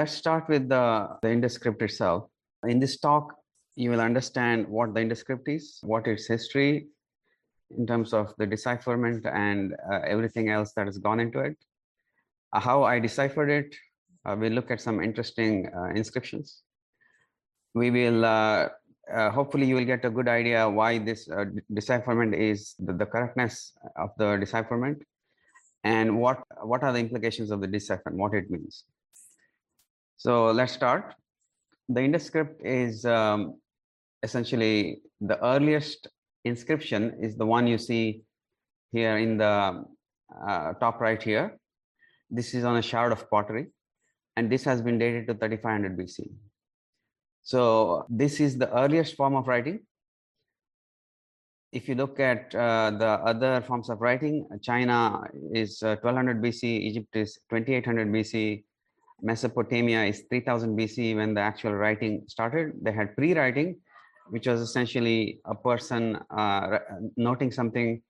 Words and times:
let's 0.00 0.14
start 0.14 0.48
with 0.48 0.66
the, 0.70 0.84
the 1.20 1.30
Indus 1.30 1.54
script 1.58 1.82
itself. 1.82 2.24
In 2.66 2.80
this 2.80 2.98
talk, 2.98 3.34
you 3.76 3.90
will 3.90 4.00
understand 4.00 4.66
what 4.66 4.94
the 4.94 5.02
Indus 5.02 5.20
script 5.20 5.46
is, 5.46 5.78
what 5.82 6.06
its 6.06 6.26
history 6.26 6.86
in 7.76 7.86
terms 7.86 8.14
of 8.14 8.32
the 8.38 8.46
decipherment 8.46 9.26
and 9.26 9.74
uh, 9.92 10.00
everything 10.14 10.48
else 10.48 10.72
that 10.76 10.86
has 10.86 10.96
gone 10.96 11.20
into 11.20 11.40
it, 11.40 11.56
uh, 12.54 12.60
how 12.60 12.82
I 12.82 12.98
deciphered 12.98 13.50
it. 13.50 13.76
Uh, 14.24 14.36
we'll 14.38 14.56
look 14.58 14.70
at 14.70 14.80
some 14.80 15.02
interesting 15.02 15.68
uh, 15.76 15.90
inscriptions. 16.00 16.62
We 17.74 17.90
will, 17.90 18.24
uh, 18.24 18.68
uh, 19.14 19.30
hopefully 19.30 19.66
you 19.66 19.74
will 19.74 19.90
get 19.94 20.06
a 20.06 20.10
good 20.18 20.28
idea 20.28 20.66
why 20.66 20.96
this 20.96 21.28
decipherment 21.74 22.34
is 22.34 22.74
the, 22.78 22.94
the 22.94 23.04
correctness 23.04 23.74
of 23.96 24.10
the 24.16 24.38
decipherment 24.38 25.02
and 25.84 26.18
what, 26.18 26.38
what 26.62 26.82
are 26.84 26.92
the 26.94 27.00
implications 27.00 27.50
of 27.50 27.60
the 27.60 27.66
decipherment, 27.66 28.18
what 28.18 28.32
it 28.32 28.50
means. 28.50 28.84
So 30.20 30.50
let's 30.50 30.74
start. 30.74 31.14
The 31.88 32.02
Indus 32.02 32.26
script 32.26 32.60
is 32.62 33.06
um, 33.06 33.58
essentially 34.22 35.00
the 35.22 35.42
earliest 35.42 36.08
inscription 36.44 37.16
is 37.22 37.38
the 37.38 37.46
one 37.46 37.66
you 37.66 37.78
see 37.78 38.20
here 38.92 39.16
in 39.16 39.38
the 39.38 39.82
uh, 40.46 40.72
top 40.74 41.00
right 41.00 41.22
here. 41.22 41.58
This 42.28 42.52
is 42.52 42.64
on 42.64 42.76
a 42.76 42.82
shard 42.82 43.12
of 43.12 43.30
pottery, 43.30 43.68
and 44.36 44.52
this 44.52 44.62
has 44.64 44.82
been 44.82 44.98
dated 44.98 45.26
to 45.28 45.32
3500 45.32 45.98
BC. 45.98 46.28
So 47.42 48.04
this 48.10 48.40
is 48.40 48.58
the 48.58 48.70
earliest 48.76 49.16
form 49.16 49.34
of 49.34 49.48
writing. 49.48 49.80
If 51.72 51.88
you 51.88 51.94
look 51.94 52.20
at 52.20 52.54
uh, 52.54 52.90
the 52.90 53.08
other 53.24 53.62
forms 53.62 53.88
of 53.88 54.02
writing, 54.02 54.46
China 54.60 55.22
is 55.54 55.82
uh, 55.82 55.96
1200 56.02 56.42
BC, 56.42 56.64
Egypt 56.64 57.16
is 57.16 57.38
2800 57.48 58.06
BC, 58.12 58.64
Mesopotamia 59.22 60.04
is 60.04 60.24
3000 60.28 60.76
BC 60.76 61.16
when 61.16 61.34
the 61.34 61.40
actual 61.40 61.72
writing 61.72 62.24
started. 62.26 62.72
They 62.82 62.92
had 62.92 63.16
pre-writing, 63.16 63.78
which 64.28 64.46
was 64.46 64.60
essentially 64.60 65.40
a 65.44 65.54
person 65.54 66.16
uh, 66.30 66.78
noting 67.16 67.50
something 67.50 68.02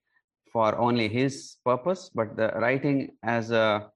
for 0.52 0.76
only 0.76 1.08
his 1.08 1.56
purpose, 1.64 2.10
but 2.14 2.36
the 2.36 2.48
writing 2.56 3.10
as 3.22 3.50
a 3.50 3.90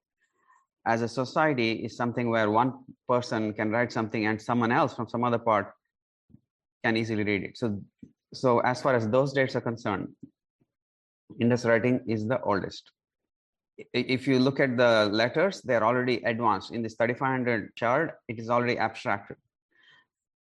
as 0.87 1.01
a 1.01 1.09
society 1.09 1.73
is 1.85 1.97
something 1.97 2.29
where 2.29 2.51
one 2.51 2.85
person 3.09 3.55
can 3.55 3.71
write 3.71 3.91
something 3.91 4.27
and 4.27 4.41
someone 4.41 4.71
else 4.71 4.95
from 4.95 5.09
some 5.09 5.25
other 5.25 5.39
part 5.39 5.73
can 6.85 6.97
easily 6.97 7.25
read 7.25 7.43
it. 7.43 7.57
So, 7.57 7.81
so 8.35 8.59
as 8.61 8.83
far 8.83 8.95
as 8.95 9.09
those 9.09 9.33
dates 9.33 9.57
are 9.57 9.63
concerned, 9.63 10.09
Indus 11.41 11.65
writing 11.65 12.01
is 12.07 12.29
the 12.29 12.41
oldest 12.43 12.91
if 13.77 14.27
you 14.27 14.39
look 14.39 14.61
at 14.61 14.77
the 14.77 15.09
letters, 15.13 15.61
they're 15.63 15.85
already 15.85 16.23
advanced. 16.25 16.73
In 16.73 16.83
this 16.83 16.95
3500 16.95 17.73
shard, 17.77 18.13
it 18.29 18.39
is 18.39 18.51
already 18.51 18.79
abstracted, 18.79 19.37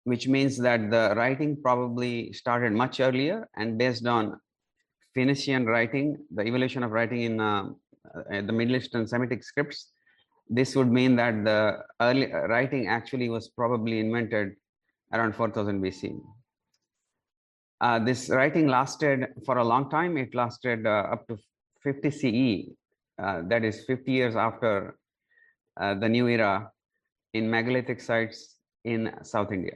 which 0.05 0.27
means 0.27 0.57
that 0.57 0.89
the 0.89 1.13
writing 1.15 1.57
probably 1.61 2.31
started 2.33 2.71
much 2.71 2.99
earlier 2.99 3.47
and 3.55 3.77
based 3.77 4.05
on 4.05 4.39
Phoenician 5.13 5.65
writing, 5.65 6.17
the 6.33 6.43
evolution 6.43 6.83
of 6.83 6.91
writing 6.91 7.21
in 7.23 7.39
uh, 7.39 7.69
uh 8.15 8.41
the 8.41 8.53
Middle 8.53 8.75
Eastern 8.75 9.07
Semitic 9.07 9.43
scripts, 9.43 9.91
this 10.49 10.75
would 10.75 10.91
mean 10.91 11.15
that 11.15 11.43
the 11.43 11.79
early 11.99 12.31
uh, 12.31 12.47
writing 12.47 12.87
actually 12.87 13.29
was 13.29 13.49
probably 13.49 13.99
invented 13.99 14.55
around 15.11 15.35
4000 15.35 15.81
BC. 15.81 16.19
Uh, 17.81 17.99
this 17.99 18.29
writing 18.29 18.67
lasted 18.67 19.27
for 19.45 19.57
a 19.57 19.63
long 19.63 19.89
time. 19.89 20.17
It 20.17 20.33
lasted 20.33 20.85
uh, 20.85 21.07
up 21.11 21.27
to 21.27 21.37
50 21.83 22.11
CE 22.11 22.77
that 23.17 23.63
is 23.63 23.83
50 23.85 24.11
years 24.11 24.35
after 24.35 24.97
uh, 25.79 25.93
the 25.95 26.09
new 26.09 26.27
era 26.27 26.71
in 27.33 27.49
megalithic 27.49 28.01
sites 28.01 28.55
in 28.83 29.11
South 29.23 29.51
India. 29.51 29.73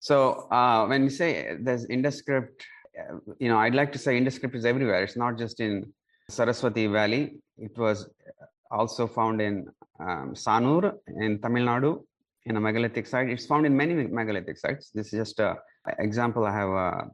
So 0.00 0.48
uh, 0.50 0.86
when 0.86 1.02
we 1.02 1.10
say 1.10 1.56
there's 1.60 1.84
Indus 1.86 2.16
script, 2.16 2.64
uh, 2.98 3.16
you 3.38 3.48
know, 3.48 3.58
I'd 3.58 3.74
like 3.74 3.92
to 3.92 3.98
say 3.98 4.16
Indus 4.16 4.36
script 4.36 4.54
is 4.54 4.64
everywhere. 4.64 5.02
It's 5.02 5.16
not 5.16 5.36
just 5.36 5.60
in 5.60 5.92
Saraswati 6.30 6.86
Valley. 6.86 7.40
It 7.58 7.76
was 7.76 8.08
also 8.70 9.06
found 9.06 9.40
in 9.40 9.66
um, 10.00 10.34
Sanur 10.34 10.94
in 11.08 11.40
Tamil 11.40 11.64
Nadu 11.64 12.04
in 12.44 12.56
a 12.56 12.60
megalithic 12.60 13.06
site. 13.06 13.28
It's 13.28 13.46
found 13.46 13.66
in 13.66 13.76
many 13.76 13.94
megalithic 13.94 14.58
sites. 14.58 14.90
This 14.94 15.12
is 15.12 15.18
just 15.18 15.40
an 15.40 15.56
example 15.98 16.46
I 16.46 16.52
have 16.52 16.70
uh, 16.70 17.04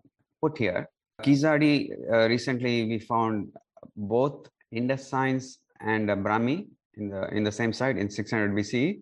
put 0.41 0.59
here. 0.59 0.89
Kizadi, 1.23 1.91
uh, 2.13 2.29
recently 2.29 2.87
we 2.87 2.99
found 2.99 3.49
both 3.97 4.49
Indus 4.75 5.07
signs 5.07 5.59
and 5.81 6.11
uh, 6.11 6.17
Brahmi 6.17 6.67
in 6.97 7.09
the 7.09 7.29
in 7.35 7.45
the 7.45 7.53
same 7.53 7.73
site 7.73 7.97
in 7.97 8.11
600 8.11 8.53
BCE, 8.53 9.01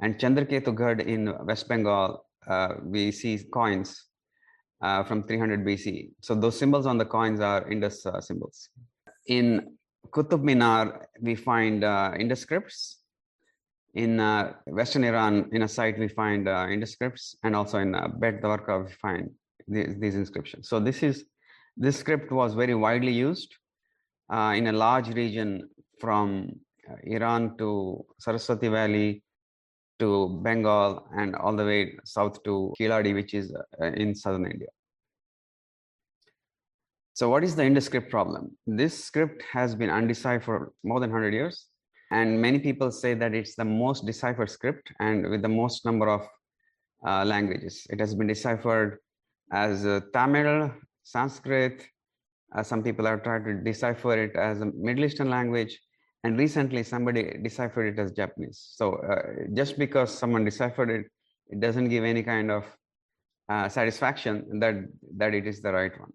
and 0.00 0.18
Chandraketu 0.18 1.00
in 1.00 1.32
West 1.46 1.68
Bengal. 1.68 2.24
Uh, 2.46 2.74
we 2.84 3.10
see 3.10 3.42
coins 3.52 4.04
uh, 4.80 5.02
from 5.02 5.24
300 5.24 5.64
BCE. 5.66 6.10
So 6.20 6.34
those 6.34 6.56
symbols 6.56 6.86
on 6.86 6.96
the 6.96 7.04
coins 7.04 7.40
are 7.40 7.68
Indus 7.70 8.06
uh, 8.06 8.20
symbols. 8.20 8.68
In 9.26 9.76
Qutub 10.10 10.42
Minar, 10.42 11.08
we 11.20 11.34
find 11.34 11.82
uh, 11.82 12.12
Indus 12.18 12.40
scripts. 12.40 12.98
In 13.94 14.20
uh, 14.20 14.52
Western 14.66 15.04
Iran, 15.04 15.48
in 15.52 15.62
a 15.62 15.68
site, 15.68 15.98
we 15.98 16.06
find 16.06 16.46
Indus 16.46 16.92
scripts, 16.92 17.34
and 17.42 17.56
also 17.56 17.78
in 17.78 17.94
uh, 17.94 18.08
Bet 18.08 18.42
Dwarka, 18.42 18.86
we 18.86 18.92
find 18.92 19.30
these 19.66 20.14
inscriptions. 20.14 20.68
So 20.68 20.78
this 20.78 21.02
is 21.02 21.24
this 21.76 21.96
script 21.98 22.30
was 22.30 22.54
very 22.54 22.74
widely 22.74 23.12
used 23.12 23.56
uh, 24.30 24.54
in 24.56 24.66
a 24.68 24.72
large 24.72 25.08
region 25.14 25.68
from 26.00 26.50
uh, 26.90 26.94
Iran 27.04 27.56
to 27.58 28.04
Saraswati 28.18 28.68
Valley 28.68 29.22
to 29.98 30.40
Bengal 30.42 31.08
and 31.16 31.34
all 31.36 31.56
the 31.56 31.64
way 31.64 31.96
south 32.04 32.42
to 32.44 32.72
Kiladi, 32.78 33.14
which 33.14 33.34
is 33.34 33.54
uh, 33.80 33.86
in 33.86 34.14
southern 34.14 34.46
India. 34.46 34.68
So 37.14 37.30
what 37.30 37.44
is 37.44 37.56
the 37.56 37.64
Indus 37.64 37.86
script 37.86 38.10
problem? 38.10 38.56
This 38.66 39.02
script 39.02 39.42
has 39.50 39.74
been 39.74 39.88
undeciphered 39.88 40.44
for 40.44 40.72
more 40.84 41.00
than 41.00 41.10
100 41.10 41.32
years. 41.32 41.66
And 42.10 42.40
many 42.40 42.58
people 42.58 42.90
say 42.92 43.14
that 43.14 43.34
it's 43.34 43.56
the 43.56 43.64
most 43.64 44.04
deciphered 44.04 44.50
script 44.50 44.92
and 45.00 45.28
with 45.30 45.42
the 45.42 45.48
most 45.48 45.84
number 45.84 46.08
of 46.08 46.28
uh, 47.06 47.24
languages. 47.24 47.86
It 47.90 48.00
has 48.00 48.14
been 48.14 48.26
deciphered 48.26 48.98
as 49.50 49.86
uh, 49.86 50.00
Tamil, 50.12 50.70
Sanskrit, 51.04 51.86
some 52.62 52.82
people 52.82 53.04
have 53.06 53.22
tried 53.22 53.44
to 53.44 53.54
decipher 53.54 54.16
it 54.16 54.36
as 54.36 54.60
a 54.60 54.66
Middle 54.66 55.04
Eastern 55.04 55.30
language, 55.30 55.78
and 56.24 56.38
recently 56.38 56.82
somebody 56.82 57.38
deciphered 57.42 57.94
it 57.94 58.00
as 58.00 58.12
Japanese. 58.12 58.72
So 58.74 58.94
uh, 58.94 59.48
just 59.54 59.78
because 59.78 60.16
someone 60.16 60.44
deciphered 60.44 60.90
it, 60.90 61.06
it 61.48 61.60
doesn't 61.60 61.88
give 61.88 62.04
any 62.04 62.22
kind 62.22 62.50
of 62.50 62.64
uh, 63.48 63.68
satisfaction 63.68 64.58
that 64.60 64.74
that 65.16 65.34
it 65.34 65.46
is 65.46 65.60
the 65.60 65.72
right 65.72 65.98
one. 65.98 66.12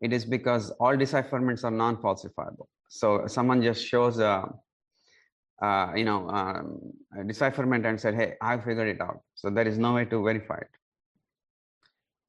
It 0.00 0.12
is 0.12 0.24
because 0.24 0.70
all 0.78 0.96
decipherments 0.96 1.64
are 1.64 1.70
non-falsifiable. 1.70 2.66
So 2.88 3.26
someone 3.26 3.62
just 3.62 3.84
shows 3.84 4.18
a, 4.18 4.48
uh, 5.60 5.92
you 5.96 6.04
know, 6.04 6.28
um, 6.28 6.78
a 7.18 7.24
decipherment 7.24 7.86
and 7.86 8.00
said, 8.00 8.14
"Hey, 8.14 8.34
I 8.40 8.58
figured 8.58 8.88
it 8.88 9.00
out." 9.00 9.20
So 9.34 9.50
there 9.50 9.66
is 9.66 9.78
no 9.78 9.94
way 9.94 10.04
to 10.04 10.22
verify 10.22 10.58
it 10.58 10.70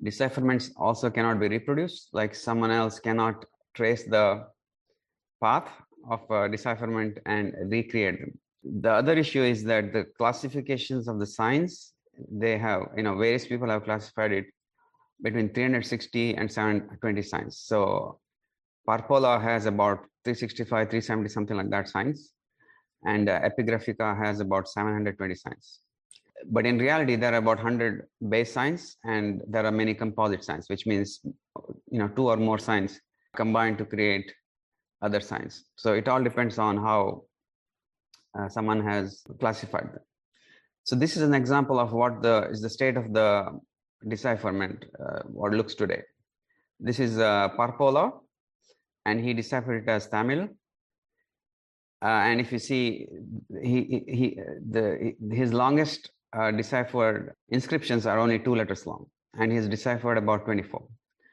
decipherments 0.02 0.72
also 0.78 1.10
cannot 1.10 1.40
be 1.40 1.48
reproduced, 1.48 2.10
like 2.14 2.36
someone 2.36 2.72
else 2.72 3.00
cannot 3.00 3.46
trace 3.74 4.04
the 4.04 4.46
path 5.42 5.70
of 6.10 6.22
uh, 6.32 6.48
decipherment 6.48 7.20
and 7.26 7.54
recreate 7.66 8.20
them. 8.20 8.40
The 8.82 8.92
other 8.92 9.14
issue 9.14 9.44
is 9.44 9.64
that 9.66 9.94
the 9.94 10.06
classifications 10.18 11.08
of 11.08 11.20
the 11.20 11.26
signs, 11.26 11.94
they 12.32 12.58
have, 12.58 12.88
you 12.96 13.04
know, 13.04 13.16
various 13.16 13.46
people 13.46 13.70
have 13.70 13.84
classified 13.84 14.32
it 14.32 14.46
between 15.22 15.54
360 15.54 16.36
and 16.36 16.52
720 16.52 17.22
signs. 17.22 17.58
So 17.60 18.20
Parpola 18.88 19.42
has 19.42 19.66
about 19.66 20.00
365, 20.24 20.90
370, 20.90 21.30
something 21.30 21.58
like 21.58 21.70
that 21.70 21.88
signs. 21.88 22.34
And 23.04 23.30
uh, 23.30 23.42
Epigraphica 23.42 24.18
has 24.18 24.40
about 24.40 24.68
720 24.68 25.36
signs 25.36 25.80
but 26.46 26.66
in 26.66 26.78
reality, 26.78 27.16
there 27.16 27.34
are 27.34 27.38
about 27.38 27.58
100 27.58 28.08
base 28.30 28.54
signs 28.54 28.98
and 29.04 29.42
there 29.48 29.66
are 29.66 29.72
many 29.72 29.94
composite 29.94 30.44
signs, 30.44 30.70
which 30.70 30.86
means, 30.86 31.20
you 31.90 32.00
know, 32.00 32.08
two 32.10 32.28
or 32.28 32.38
more 32.38 32.60
signs 32.60 33.00
combined 33.36 33.78
to 33.80 33.86
create 33.86 34.32
other 35.02 35.20
signs. 35.20 35.66
So 35.76 35.94
it 35.94 36.08
all 36.08 36.24
depends 36.24 36.58
on 36.58 36.78
how 36.78 37.24
uh, 38.38 38.50
someone 38.50 38.84
has 38.84 39.24
classified 39.40 39.90
them. 39.94 40.04
So 40.84 40.96
this 40.96 41.18
is 41.18 41.24
an 41.24 41.34
example 41.34 41.80
of 41.80 41.92
what 41.92 42.22
the 42.22 42.48
is 42.50 42.62
the 42.62 42.70
state 42.70 42.98
of 42.98 43.14
the 43.14 43.60
decipherment, 44.08 44.86
uh, 45.04 45.22
what 45.26 45.52
looks 45.52 45.76
today. 45.76 46.02
This 46.80 47.00
is 47.00 47.18
uh, 47.18 47.50
Parpola, 47.58 48.12
and 49.06 49.20
he 49.20 49.34
deciphered 49.34 49.84
it 49.84 49.90
as 49.90 50.08
Tamil. 50.08 50.48
Uh, 52.02 52.22
and 52.30 52.40
if 52.40 52.52
you 52.52 52.60
see, 52.60 53.08
he, 53.62 54.04
he 54.08 54.40
the 54.70 55.14
his 55.32 55.52
longest 55.52 56.12
uh, 56.34 56.52
deciphered 56.52 57.34
inscriptions 57.50 58.06
are 58.06 58.20
only 58.20 58.40
two 58.40 58.56
letters 58.56 58.86
long, 58.86 59.06
and 59.40 59.52
he's 59.52 59.68
deciphered 59.68 60.18
about 60.18 60.46
24. 60.46 60.86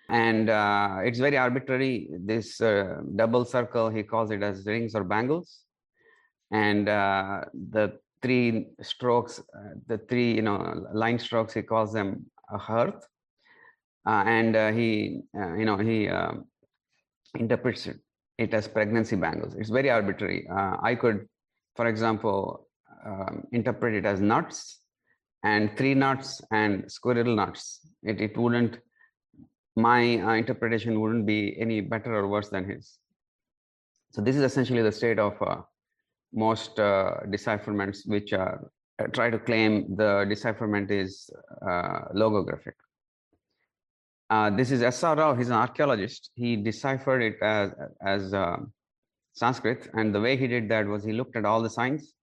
And 0.09 0.51
uh, 0.51 0.99
it's 1.03 1.19
very 1.19 1.37
arbitrary. 1.37 2.09
This 2.21 2.61
uh, 2.61 3.01
double 3.17 3.45
circle, 3.45 3.89
he 3.89 4.03
calls 4.03 4.31
it 4.31 4.43
as 4.43 4.67
rings 4.67 4.95
or 4.95 5.03
bangles. 5.03 5.61
And 6.51 6.89
uh, 6.89 7.43
the 7.53 7.99
three 8.23 8.67
strokes, 8.83 9.41
uh, 9.41 9.75
the 9.87 9.99
three 9.99 10.35
you 10.35 10.43
know 10.43 10.87
line 10.93 11.19
strokes. 11.19 11.55
He 11.55 11.63
calls 11.63 11.93
them 11.93 12.27
a 12.51 12.59
hearth, 12.59 13.07
uh, 14.07 14.25
and 14.27 14.77
he 14.77 15.23
you 15.35 15.65
know 15.65 15.79
he 15.79 16.09
interprets 17.37 17.87
it, 17.87 17.97
it, 18.39 18.55
as 18.55 18.69
pregnancy 18.69 19.17
bangles. 19.17 19.55
It's 19.55 19.71
very 19.71 19.91
arbitrary. 19.91 20.47
I 20.51 20.95
could, 20.95 21.27
for 21.75 21.87
example, 21.87 22.69
um, 23.05 23.45
interpret 23.53 23.95
it 23.95 24.07
as 24.07 24.21
nuts, 24.21 24.81
and 25.45 25.77
three 25.77 25.95
knots 25.95 26.41
and 26.51 26.91
squirrel 26.91 27.37
knots. 27.37 27.81
It 28.03 28.21
it 28.21 28.37
wouldn't. 28.37 28.79
My 29.77 30.01
interpretation 30.01 31.01
wouldn't 31.01 31.27
be 31.27 31.57
any 31.61 31.81
better 31.81 32.15
or 32.15 32.29
worse 32.29 32.49
than 32.49 32.69
his. 32.69 32.99
So 34.13 34.23
this 34.23 34.37
is 34.37 34.43
essentially 34.43 34.83
the 34.83 34.93
state 34.93 35.19
of 35.19 35.35
most 36.33 36.79
uh, 36.79 37.15
decipherments 37.31 38.07
which 38.07 38.33
are 38.33 38.71
uh, 39.03 39.07
try 39.09 39.29
to 39.29 39.39
claim 39.39 39.97
the 39.97 40.25
decipherment 40.29 40.91
is 40.91 41.29
uh, 41.63 42.01
logographic. 42.15 42.75
Uh, 44.31 44.51
this 44.51 44.71
is 44.71 44.83
S.R. 44.83 45.17
Rao, 45.17 45.35
he's 45.35 45.49
an 45.49 45.55
archaeologist. 45.55 46.31
He 46.35 46.57
deciphered 46.57 47.23
it 47.23 47.37
as, 47.43 47.73
as 48.05 48.33
uh, 48.33 48.57
Sanskrit, 49.33 49.91
and 49.95 50.15
the 50.15 50.21
way 50.21 50.37
he 50.37 50.47
did 50.47 50.69
that 50.69 50.87
was 50.87 51.03
he 51.03 51.13
looked 51.13 51.37
at 51.37 51.45
all 51.45 51.61
the 51.61 51.71
signs. 51.71 52.15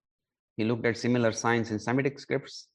He 0.56 0.64
looked 0.64 0.86
at 0.86 0.96
similar 0.96 1.32
signs 1.32 1.70
in 1.70 1.78
Semitic 1.78 2.18
scripts, 2.18 2.68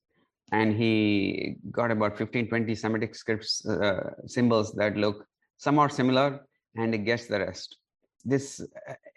and 0.51 0.73
he 0.73 1.55
got 1.71 1.91
about 1.91 2.17
15, 2.17 2.47
20 2.47 2.75
Semitic 2.75 3.15
scripts 3.15 3.65
uh, 3.65 4.11
symbols 4.25 4.73
that 4.73 4.95
look 4.95 5.25
somewhat 5.57 5.91
similar, 5.91 6.45
and 6.75 6.93
he 6.93 6.99
guessed 6.99 7.29
the 7.29 7.39
rest. 7.39 7.77
This 8.23 8.61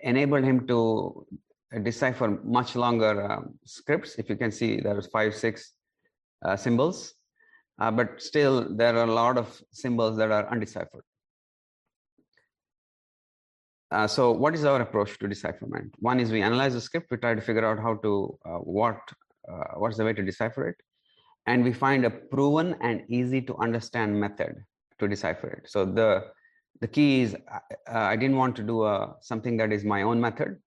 enabled 0.00 0.44
him 0.44 0.66
to 0.66 1.26
decipher 1.82 2.40
much 2.42 2.74
longer 2.74 3.30
um, 3.30 3.54
scripts. 3.64 4.16
If 4.16 4.28
you 4.28 4.36
can 4.36 4.50
see, 4.50 4.80
there 4.80 4.98
is 4.98 5.06
five, 5.06 5.34
six 5.34 5.72
uh, 6.44 6.56
symbols, 6.56 7.14
uh, 7.78 7.90
but 7.90 8.20
still 8.20 8.74
there 8.76 8.96
are 8.96 9.04
a 9.04 9.12
lot 9.12 9.38
of 9.38 9.62
symbols 9.72 10.16
that 10.16 10.30
are 10.30 10.50
undeciphered. 10.50 11.04
Uh, 13.92 14.06
so 14.06 14.30
what 14.30 14.54
is 14.54 14.64
our 14.64 14.80
approach 14.80 15.18
to 15.18 15.26
decipherment? 15.26 15.92
One 15.98 16.20
is 16.20 16.30
we 16.30 16.42
analyze 16.42 16.74
the 16.74 16.80
script, 16.80 17.10
we 17.10 17.16
try 17.16 17.34
to 17.34 17.40
figure 17.40 17.64
out 17.64 17.78
how 17.78 17.94
to, 17.96 18.38
uh, 18.44 18.58
what, 18.58 19.00
uh, 19.48 19.74
what's 19.76 19.96
the 19.96 20.04
way 20.04 20.12
to 20.12 20.22
decipher 20.22 20.68
it. 20.68 20.76
And 21.46 21.64
we 21.64 21.72
find 21.72 22.04
a 22.04 22.10
proven 22.10 22.76
and 22.80 23.02
easy 23.08 23.40
to 23.42 23.56
understand 23.56 24.18
method 24.18 24.64
to 24.98 25.08
decipher 25.08 25.48
it. 25.48 25.70
So 25.70 25.84
the, 25.84 26.26
the 26.80 26.88
key 26.88 27.22
is 27.22 27.34
uh, 27.34 27.58
I 27.86 28.16
didn't 28.16 28.36
want 28.36 28.56
to 28.56 28.62
do 28.62 28.84
a, 28.84 29.16
something 29.20 29.56
that 29.56 29.72
is 29.72 29.84
my 29.84 30.02
own 30.02 30.20
method 30.20 30.58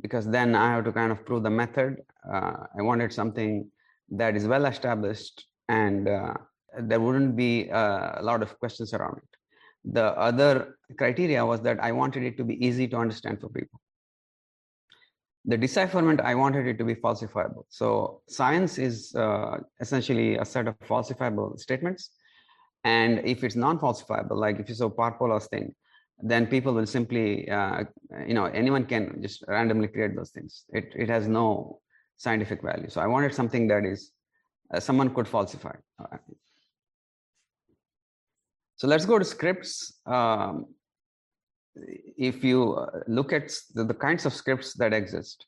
because 0.00 0.26
then 0.26 0.54
I 0.54 0.70
have 0.72 0.84
to 0.84 0.92
kind 0.92 1.12
of 1.12 1.24
prove 1.24 1.42
the 1.42 1.50
method. 1.50 1.96
Uh, 2.32 2.66
I 2.78 2.82
wanted 2.82 3.12
something 3.12 3.70
that 4.10 4.36
is 4.36 4.46
well 4.46 4.66
established 4.66 5.46
and 5.68 6.08
uh, 6.08 6.34
there 6.78 7.00
wouldn't 7.00 7.36
be 7.36 7.70
uh, 7.70 8.12
a 8.16 8.22
lot 8.22 8.42
of 8.42 8.58
questions 8.58 8.94
around 8.94 9.18
it. 9.18 9.92
The 9.92 10.04
other 10.18 10.76
criteria 10.96 11.44
was 11.44 11.60
that 11.62 11.82
I 11.82 11.92
wanted 11.92 12.22
it 12.22 12.36
to 12.38 12.44
be 12.44 12.64
easy 12.64 12.88
to 12.88 12.96
understand 12.96 13.40
for 13.40 13.48
people. 13.48 13.80
The 15.46 15.58
decipherment, 15.58 16.20
I 16.20 16.34
wanted 16.34 16.66
it 16.66 16.78
to 16.78 16.84
be 16.84 16.94
falsifiable. 16.94 17.64
So 17.68 18.22
science 18.28 18.78
is 18.78 19.14
uh, 19.14 19.58
essentially 19.80 20.38
a 20.38 20.44
set 20.44 20.66
of 20.66 20.78
falsifiable 20.80 21.58
statements. 21.58 22.10
And 22.84 23.20
if 23.24 23.44
it's 23.44 23.54
non-falsifiable, 23.54 24.36
like 24.36 24.58
if 24.58 24.68
you 24.68 24.74
saw 24.74 24.88
Parpola's 24.88 25.46
thing, 25.48 25.74
then 26.22 26.46
people 26.46 26.72
will 26.72 26.86
simply, 26.86 27.50
uh, 27.50 27.84
you 28.26 28.34
know, 28.34 28.46
anyone 28.46 28.86
can 28.86 29.20
just 29.20 29.44
randomly 29.48 29.88
create 29.88 30.14
those 30.16 30.30
things. 30.30 30.64
It, 30.70 30.92
it 30.94 31.08
has 31.08 31.26
no 31.26 31.80
scientific 32.16 32.62
value. 32.62 32.88
So 32.88 33.00
I 33.00 33.06
wanted 33.06 33.34
something 33.34 33.68
that 33.68 33.84
is, 33.84 34.12
uh, 34.72 34.80
someone 34.80 35.12
could 35.14 35.28
falsify. 35.28 35.74
So 38.76 38.86
let's 38.86 39.06
go 39.06 39.18
to 39.18 39.24
scripts. 39.24 40.00
Um, 40.06 40.73
if 41.76 42.44
you 42.44 42.74
uh, 42.74 43.00
look 43.06 43.32
at 43.32 43.52
the, 43.74 43.84
the, 43.84 43.94
kinds 43.94 44.26
of 44.26 44.32
scripts 44.32 44.74
that 44.74 44.92
exist, 44.92 45.46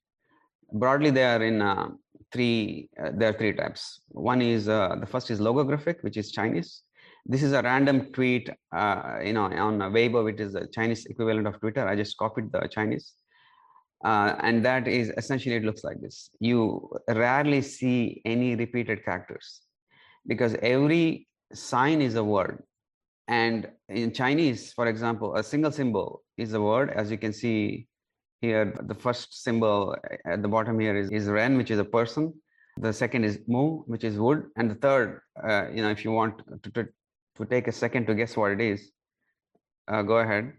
broadly 0.72 1.10
they 1.10 1.24
are 1.24 1.42
in 1.42 1.62
uh, 1.62 1.88
three, 2.32 2.88
uh, 3.02 3.10
there 3.14 3.30
are 3.30 3.38
three 3.38 3.52
types. 3.52 4.00
One 4.08 4.42
is, 4.42 4.68
uh, 4.68 4.96
the 5.00 5.06
first 5.06 5.30
is 5.30 5.40
logographic, 5.40 6.02
which 6.02 6.16
is 6.16 6.32
Chinese 6.32 6.82
this 7.28 7.42
is 7.42 7.52
a 7.52 7.62
random 7.62 8.12
tweet, 8.12 8.48
uh, 8.74 9.18
you 9.22 9.32
know, 9.32 9.44
on 9.44 9.78
Weibo, 9.78 10.24
which 10.24 10.40
is 10.40 10.52
the 10.52 10.68
Chinese 10.72 11.06
equivalent 11.06 11.46
of 11.46 11.58
Twitter. 11.58 11.86
I 11.86 11.96
just 11.96 12.16
copied 12.16 12.52
the 12.52 12.68
Chinese. 12.70 13.14
Uh, 14.04 14.36
and 14.40 14.64
that 14.64 14.86
is 14.86 15.10
essentially, 15.16 15.56
it 15.56 15.64
looks 15.64 15.82
like 15.82 16.00
this. 16.00 16.30
You 16.38 16.88
rarely 17.08 17.62
see 17.62 18.22
any 18.24 18.54
repeated 18.54 19.04
characters 19.04 19.62
because 20.26 20.54
every 20.62 21.26
sign 21.52 22.00
is 22.00 22.14
a 22.14 22.22
word. 22.22 22.62
And 23.28 23.68
in 23.88 24.12
Chinese, 24.12 24.72
for 24.72 24.86
example, 24.86 25.36
a 25.36 25.42
single 25.42 25.72
symbol 25.72 26.22
is 26.38 26.52
a 26.54 26.60
word. 26.60 26.90
As 26.90 27.10
you 27.10 27.18
can 27.18 27.32
see 27.32 27.86
here, 28.40 28.72
the 28.84 28.94
first 28.94 29.42
symbol 29.42 29.96
at 30.24 30.42
the 30.42 30.48
bottom 30.48 30.78
here 30.78 30.96
is, 30.96 31.10
is 31.10 31.26
Ren, 31.26 31.56
which 31.56 31.70
is 31.70 31.78
a 31.78 31.84
person. 31.84 32.32
The 32.78 32.92
second 32.92 33.24
is 33.24 33.40
Mu, 33.48 33.82
which 33.86 34.04
is 34.04 34.18
wood. 34.18 34.44
And 34.56 34.70
the 34.70 34.76
third, 34.76 35.20
uh, 35.42 35.68
you 35.72 35.82
know, 35.82 35.90
if 35.90 36.04
you 36.04 36.12
want 36.12 36.42
to, 36.62 36.70
to, 36.70 36.88
to 37.36 37.44
take 37.46 37.68
a 37.68 37.72
second 37.72 38.06
to 38.06 38.14
guess 38.14 38.36
what 38.36 38.52
it 38.52 38.60
is, 38.60 38.92
uh, 39.88 40.02
go 40.02 40.18
ahead. 40.18 40.52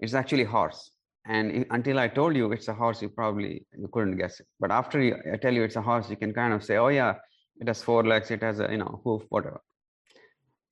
It's 0.00 0.14
actually 0.14 0.44
horse. 0.44 0.90
And 1.26 1.64
until 1.70 1.98
I 1.98 2.08
told 2.08 2.36
you 2.36 2.52
it's 2.52 2.68
a 2.68 2.74
horse, 2.74 3.00
you 3.00 3.08
probably 3.08 3.66
you 3.72 3.88
couldn't 3.90 4.18
guess 4.18 4.40
it. 4.40 4.46
But 4.60 4.70
after 4.70 5.00
you, 5.00 5.16
I 5.32 5.36
tell 5.38 5.54
you 5.54 5.62
it's 5.62 5.76
a 5.76 5.82
horse, 5.82 6.10
you 6.10 6.16
can 6.16 6.34
kind 6.34 6.52
of 6.52 6.62
say, 6.62 6.76
oh 6.76 6.88
yeah, 6.88 7.14
it 7.58 7.66
has 7.68 7.82
four 7.82 8.04
legs, 8.04 8.30
it 8.30 8.42
has 8.42 8.60
a 8.60 8.68
you 8.70 8.76
know 8.76 9.00
hoof, 9.02 9.22
whatever. 9.30 9.60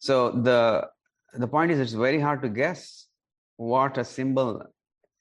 So 0.03 0.33
the 0.33 0.89
the 1.35 1.47
point 1.47 1.71
is, 1.71 1.79
it's 1.79 1.93
very 1.93 2.19
hard 2.19 2.43
to 2.43 2.49
guess 2.49 3.07
what 3.57 3.99
a 3.99 4.05
symbol 4.05 4.61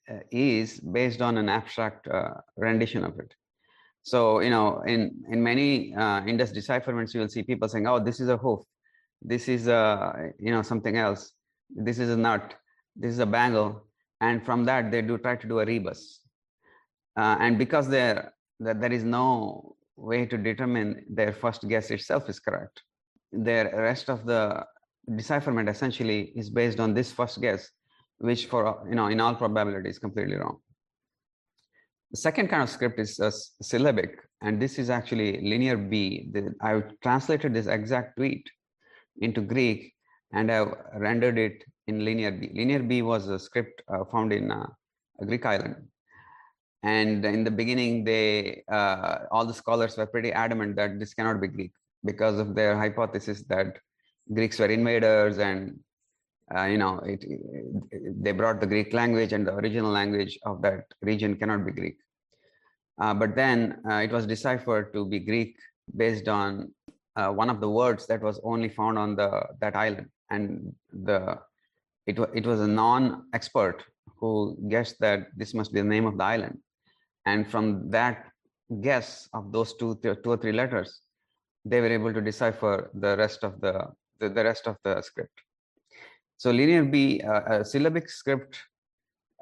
uh, 0.09 0.15
is 0.31 0.79
based 0.79 1.21
on 1.21 1.37
an 1.37 1.49
abstract 1.49 2.07
uh, 2.07 2.33
rendition 2.57 3.03
of 3.03 3.19
it. 3.19 3.31
So 4.01 4.39
you 4.39 4.49
know, 4.49 4.81
in 4.87 5.23
in 5.29 5.43
many 5.43 5.93
uh, 5.93 6.25
Indus 6.25 6.51
decipherments, 6.51 7.13
you 7.13 7.19
will 7.19 7.27
see 7.27 7.43
people 7.43 7.69
saying, 7.69 7.85
"Oh, 7.85 7.99
this 7.99 8.19
is 8.19 8.27
a 8.27 8.37
hoof," 8.37 8.61
this 9.21 9.47
is 9.47 9.67
a 9.67 10.31
you 10.39 10.49
know 10.49 10.63
something 10.63 10.97
else. 10.97 11.31
This 11.69 12.00
is 12.00 12.09
a 12.09 12.17
nut. 12.17 12.55
This 12.95 13.11
is 13.13 13.19
a 13.19 13.31
bangle. 13.38 13.85
And 14.19 14.43
from 14.43 14.65
that 14.65 14.91
they 14.91 15.03
do 15.03 15.19
try 15.19 15.35
to 15.35 15.47
do 15.47 15.59
a 15.59 15.65
rebus. 15.65 16.21
Uh, 17.15 17.38
and 17.39 17.59
because 17.59 17.88
there 17.88 18.33
that 18.59 18.81
there 18.81 18.91
is 18.91 19.03
no 19.03 19.75
way 19.95 20.25
to 20.25 20.38
determine 20.39 21.05
their 21.07 21.33
first 21.33 21.67
guess 21.67 21.91
itself 21.91 22.29
is 22.29 22.39
correct 22.39 22.81
their 23.31 23.71
rest 23.75 24.09
of 24.09 24.25
the 24.25 24.63
decipherment 25.15 25.69
essentially 25.69 26.31
is 26.35 26.50
based 26.50 26.79
on 26.79 26.93
this 26.93 27.11
first 27.11 27.41
guess 27.41 27.69
which 28.19 28.45
for 28.45 28.85
you 28.88 28.95
know 28.95 29.07
in 29.07 29.19
all 29.19 29.35
probability 29.35 29.89
is 29.89 30.00
completely 30.00 30.35
wrong 30.35 30.57
the 32.11 32.17
second 32.17 32.47
kind 32.50 32.61
of 32.61 32.69
script 32.69 33.00
is 33.00 33.19
a 33.19 33.31
syllabic 33.63 34.19
and 34.41 34.61
this 34.61 34.77
is 34.77 34.89
actually 34.89 35.41
linear 35.41 35.77
b 35.77 36.29
the, 36.33 36.53
i've 36.61 37.00
translated 37.01 37.53
this 37.53 37.67
exact 37.67 38.17
tweet 38.17 38.47
into 39.19 39.41
Greek 39.41 39.93
and 40.33 40.51
I've 40.51 40.73
rendered 40.95 41.38
it 41.38 41.63
in 41.88 42.05
Linear 42.05 42.31
B. 42.31 42.50
Linear 42.53 42.83
B 42.83 43.01
was 43.01 43.27
a 43.27 43.39
script 43.39 43.81
uh, 43.88 44.05
found 44.11 44.31
in 44.31 44.51
uh, 44.51 44.67
a 45.19 45.25
Greek 45.25 45.45
island. 45.45 45.75
And 46.83 47.23
in 47.25 47.43
the 47.43 47.51
beginning, 47.51 48.03
they 48.03 48.63
uh, 48.71 49.19
all 49.31 49.45
the 49.45 49.53
scholars 49.53 49.97
were 49.97 50.07
pretty 50.07 50.31
adamant 50.33 50.75
that 50.77 51.00
this 51.00 51.13
cannot 51.13 51.39
be 51.39 51.47
Greek 51.47 51.73
because 52.03 52.39
of 52.39 52.55
their 52.55 52.77
hypothesis 52.77 53.43
that 53.50 53.77
Greeks 54.34 54.60
were 54.60 54.67
invaders 54.67 55.38
and 55.38 55.79
uh, 56.55 56.65
you 56.65 56.77
know 56.77 57.00
it, 57.00 57.24
it, 57.24 58.24
they 58.24 58.31
brought 58.31 58.60
the 58.60 58.67
Greek 58.67 58.93
language 58.93 59.34
and 59.34 59.48
the 59.48 59.53
original 59.53 59.91
language 59.91 60.38
of 60.46 60.62
that 60.62 60.86
region 61.01 61.36
cannot 61.36 61.65
be 61.65 61.72
Greek. 61.72 61.98
Uh, 63.00 63.13
but 63.13 63.36
then 63.36 63.77
uh, 63.89 63.96
it 63.96 64.12
was 64.12 64.25
deciphered 64.25 64.93
to 64.93 65.05
be 65.05 65.20
Greek 65.20 65.55
based 65.96 66.27
on 66.27 66.72
uh, 67.15 67.29
one 67.29 67.50
of 67.50 67.60
the 67.60 67.70
words 67.70 68.08
that 68.08 68.22
was 68.22 68.39
only 68.43 68.70
found 68.70 68.98
on 68.98 69.15
the 69.15 69.46
that 69.60 69.75
island 69.75 70.08
and 70.29 70.74
the 71.03 71.38
it, 72.08 72.17
it 72.34 72.46
was 72.46 72.62
a 72.62 72.67
non-expert 72.67 73.84
who 74.17 74.58
guessed 74.70 74.96
that 75.00 75.27
this 75.36 75.53
must 75.53 75.74
be 75.74 75.81
the 75.81 75.88
name 75.88 76.05
of 76.05 76.17
the 76.17 76.24
island 76.24 76.58
and 77.25 77.50
from 77.50 77.89
that 77.89 78.27
guess 78.81 79.27
of 79.34 79.51
those 79.51 79.75
two 79.75 80.00
two 80.01 80.31
or 80.31 80.38
three 80.38 80.53
letters 80.53 81.00
they 81.65 81.82
were 81.82 81.94
able 82.00 82.13
to 82.13 82.22
decipher 82.22 82.89
the 82.94 83.15
rest 83.18 83.44
of 83.44 83.60
the 83.62 83.74
the, 84.20 84.30
the 84.30 84.44
rest 84.44 84.68
of 84.68 84.77
the 84.84 85.01
script 85.01 85.38
so 86.38 86.51
linear 86.51 86.84
b 86.84 87.22
uh, 87.22 87.41
a 87.56 87.65
syllabic 87.65 88.10
script 88.10 88.58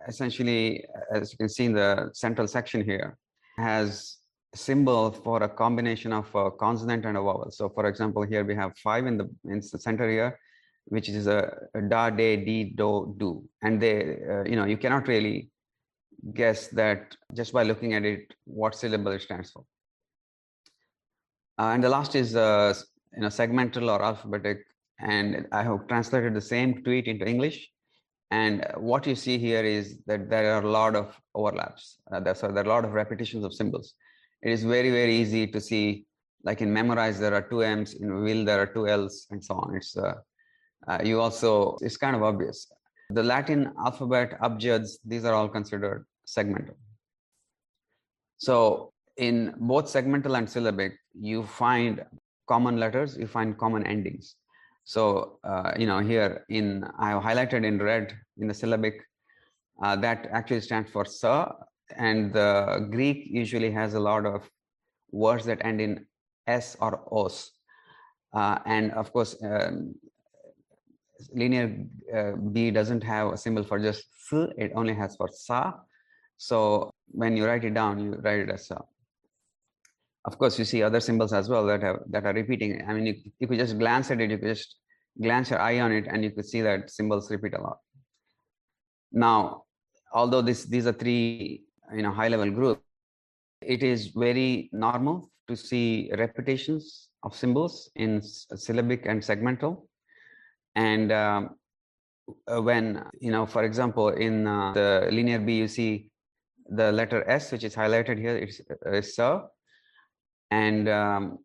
essentially 0.08 0.84
as 1.14 1.32
you 1.32 1.38
can 1.38 1.50
see 1.50 1.66
in 1.66 1.74
the 1.74 2.10
central 2.14 2.48
section 2.48 2.84
here 2.84 3.18
has 3.58 4.20
symbol 4.56 5.12
for 5.12 5.44
a 5.44 5.50
combination 5.50 6.12
of 6.12 6.34
a 6.34 6.52
consonant 6.52 7.06
and 7.06 7.18
a 7.18 7.22
vowel. 7.22 7.52
So 7.52 7.70
for 7.70 7.88
example, 7.88 8.24
here 8.24 8.44
we 8.44 8.56
have 8.56 8.76
five 8.78 9.06
in 9.06 9.18
the, 9.18 9.30
in 9.46 9.60
the 9.60 9.80
center 9.80 10.10
here, 10.10 10.40
which 10.86 11.10
is 11.10 11.28
a, 11.28 11.56
a 11.76 11.82
da, 11.82 12.10
de, 12.10 12.38
di, 12.38 12.74
do, 12.76 13.14
do. 13.18 13.44
And 13.62 13.82
they, 13.82 14.18
uh, 14.30 14.44
you 14.44 14.56
know, 14.56 14.66
you 14.66 14.78
cannot 14.78 15.08
really 15.08 15.50
guess 16.34 16.68
that 16.70 17.16
just 17.36 17.54
by 17.54 17.64
looking 17.64 17.94
at 17.94 18.04
it, 18.04 18.34
what 18.46 18.76
syllable 18.76 19.12
it 19.12 19.22
stands 19.22 19.52
for. 19.52 19.64
Uh, 21.60 21.72
and 21.74 21.84
the 21.84 21.90
last 21.90 22.16
is 22.16 22.36
uh, 22.38 22.74
you 23.14 23.22
know 23.22 23.28
segmental 23.28 23.92
or 23.94 24.02
alphabetic, 24.02 24.60
and 25.00 25.46
I 25.52 25.62
have 25.64 25.88
translated 25.90 26.34
the 26.34 26.42
same 26.42 26.84
tweet 26.84 27.08
into 27.08 27.28
English. 27.28 27.70
And 28.32 28.66
what 28.78 29.06
you 29.08 29.16
see 29.16 29.38
here 29.38 29.66
is 29.66 29.98
that 30.06 30.30
there 30.30 30.54
are 30.54 30.62
a 30.62 30.70
lot 30.70 30.96
of 30.96 31.20
overlaps. 31.36 31.98
Uh, 32.12 32.20
there, 32.20 32.36
so 32.36 32.48
there 32.48 32.64
are 32.64 32.68
a 32.68 32.70
lot 32.70 32.86
of 32.86 32.94
repetitions 32.94 33.44
of 33.44 33.54
symbols. 33.54 33.96
It 34.42 34.52
is 34.52 34.64
very 34.64 34.90
very 34.90 35.14
easy 35.16 35.48
to 35.48 35.60
see, 35.60 36.06
like 36.46 36.62
in 36.62 36.72
memorize 36.72 37.20
there 37.20 37.34
are 37.34 37.42
two 37.42 37.62
M's, 37.62 37.96
in 37.96 38.24
will 38.24 38.46
there 38.46 38.62
are 38.62 38.68
two 38.68 38.88
L's, 38.88 39.28
and 39.32 39.44
so 39.44 39.56
on. 39.56 39.76
It's 39.76 39.98
uh, 39.98 40.14
uh, 40.88 41.00
you 41.04 41.20
also 41.20 41.78
it's 41.82 41.98
kind 41.98 42.16
of 42.16 42.24
obvious. 42.24 42.72
The 43.10 43.24
Latin 43.24 43.74
alphabet, 43.84 44.40
abjads, 44.40 44.92
these 45.04 45.26
are 45.26 45.34
all 45.34 45.50
considered 45.50 46.06
segmental. 46.26 46.76
So 48.38 48.94
in 49.20 49.54
both 49.60 49.86
segmental 49.86 50.38
and 50.38 50.50
syllabic, 50.50 50.94
you 51.14 51.44
find 51.44 52.04
common 52.48 52.80
letters, 52.80 53.18
you 53.18 53.28
find 53.28 53.58
common 53.58 53.86
endings. 53.86 54.36
So, 54.86 55.40
uh, 55.44 55.74
you 55.78 55.86
know, 55.86 56.00
here 56.00 56.46
in, 56.50 56.86
I 56.98 57.10
have 57.10 57.22
highlighted 57.22 57.66
in 57.66 57.78
red 57.80 58.18
in 58.38 58.48
the 58.48 58.54
syllabic, 58.54 58.96
uh, 59.84 59.96
that 59.98 60.28
actually 60.32 60.62
stands 60.62 60.90
for 60.90 61.06
sa, 61.06 61.52
and 61.98 62.34
the 62.34 62.88
Greek 62.92 63.28
usually 63.30 63.72
has 63.72 63.94
a 63.94 64.00
lot 64.00 64.26
of 64.26 64.50
words 65.12 65.46
that 65.46 65.64
end 65.64 65.82
in 65.82 66.06
s 66.48 66.78
or 66.80 67.04
os. 67.12 67.52
Uh, 68.34 68.60
and 68.66 68.92
of 68.94 69.12
course, 69.12 69.36
um, 69.44 69.94
linear 71.34 71.86
uh, 72.16 72.32
B 72.54 72.72
doesn't 72.72 73.04
have 73.04 73.34
a 73.34 73.38
symbol 73.38 73.64
for 73.64 73.80
just 73.80 74.06
s, 74.30 74.54
it 74.58 74.72
only 74.76 74.94
has 74.94 75.16
for 75.16 75.28
sa. 75.32 75.74
So 76.38 76.90
when 77.12 77.36
you 77.36 77.46
write 77.46 77.66
it 77.66 77.74
down, 77.74 78.00
you 78.00 78.14
write 78.24 78.40
it 78.40 78.50
as 78.50 78.68
sa. 78.68 78.80
Of 80.26 80.38
course, 80.38 80.60
you 80.60 80.66
see 80.66 80.84
other 80.84 81.00
symbols 81.00 81.34
as 81.34 81.50
well 81.50 81.66
that 81.68 81.82
have 81.82 81.98
that 82.10 82.26
are 82.26 82.34
repeating. 82.34 82.84
I 82.88 82.94
mean, 82.94 83.06
you, 83.06 83.16
you 83.40 83.48
could 83.48 83.60
just 83.60 83.78
glance 83.80 84.12
at 84.12 84.20
it, 84.22 84.32
you 84.32 84.38
could 84.38 84.50
just 84.50 84.76
glance 85.22 85.50
your 85.50 85.60
eye 85.60 85.80
on 85.80 85.92
it, 85.92 86.08
and 86.08 86.24
you 86.24 86.32
could 86.32 86.46
see 86.46 86.62
that 86.62 86.90
symbols 86.90 87.32
repeat 87.32 87.54
a 87.54 87.62
lot. 87.62 87.78
Now, 89.12 89.64
although 90.14 90.42
this 90.42 90.66
these 90.66 90.88
are 90.88 90.94
three 90.94 91.64
you 91.96 92.02
know 92.02 92.12
high 92.12 92.28
level 92.28 92.52
group, 92.52 92.84
it 93.62 93.82
is 93.84 94.08
very 94.08 94.70
normal 94.74 95.32
to 95.48 95.56
see 95.56 96.12
repetitions 96.18 97.10
of 97.24 97.36
symbols 97.36 97.90
in 97.96 98.22
syllabic 98.22 99.06
and 99.06 99.22
segmental 99.22 99.88
and 100.76 101.12
um, 101.12 101.56
uh, 102.48 102.62
when 102.62 103.04
you 103.20 103.32
know 103.32 103.46
for 103.46 103.64
example 103.64 104.10
in 104.10 104.48
uh, 104.48 104.72
the 104.74 105.10
linear 105.12 105.40
b 105.40 105.58
you 105.58 105.68
see 105.68 106.10
the 106.70 106.92
letter 106.92 107.28
s 107.30 107.52
which 107.52 107.64
is 107.64 107.76
highlighted 107.76 108.18
here 108.18 108.38
it's 108.38 109.20
uh, 109.20 109.42
and 110.52 110.90
um, 110.90 111.40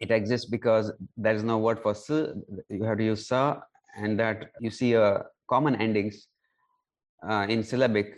it 0.00 0.10
exists 0.10 0.48
because 0.48 0.92
there 1.16 1.34
is 1.34 1.42
no 1.42 1.58
word 1.58 1.78
for 1.80 1.92
s 1.92 2.10
you 2.68 2.84
have 2.84 2.98
to 2.98 3.04
use 3.04 3.26
sa 3.28 3.60
and 3.96 4.18
that 4.20 4.50
you 4.60 4.70
see 4.70 4.92
a 4.94 5.24
common 5.48 5.74
endings 5.86 6.28
uh, 7.28 7.46
in 7.48 7.62
syllabic 7.62 8.08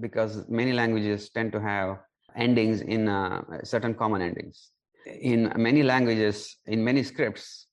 because 0.00 0.48
many 0.48 0.72
languages 0.72 1.30
tend 1.30 1.52
to 1.52 1.60
have 1.60 1.98
endings 2.36 2.80
in 2.80 3.08
uh, 3.08 3.42
certain 3.62 3.94
common 3.94 4.20
endings. 4.20 4.70
In 5.06 5.52
many 5.56 5.82
languages 5.82 6.56
in 6.66 6.82
many 6.82 7.02
scripts 7.02 7.66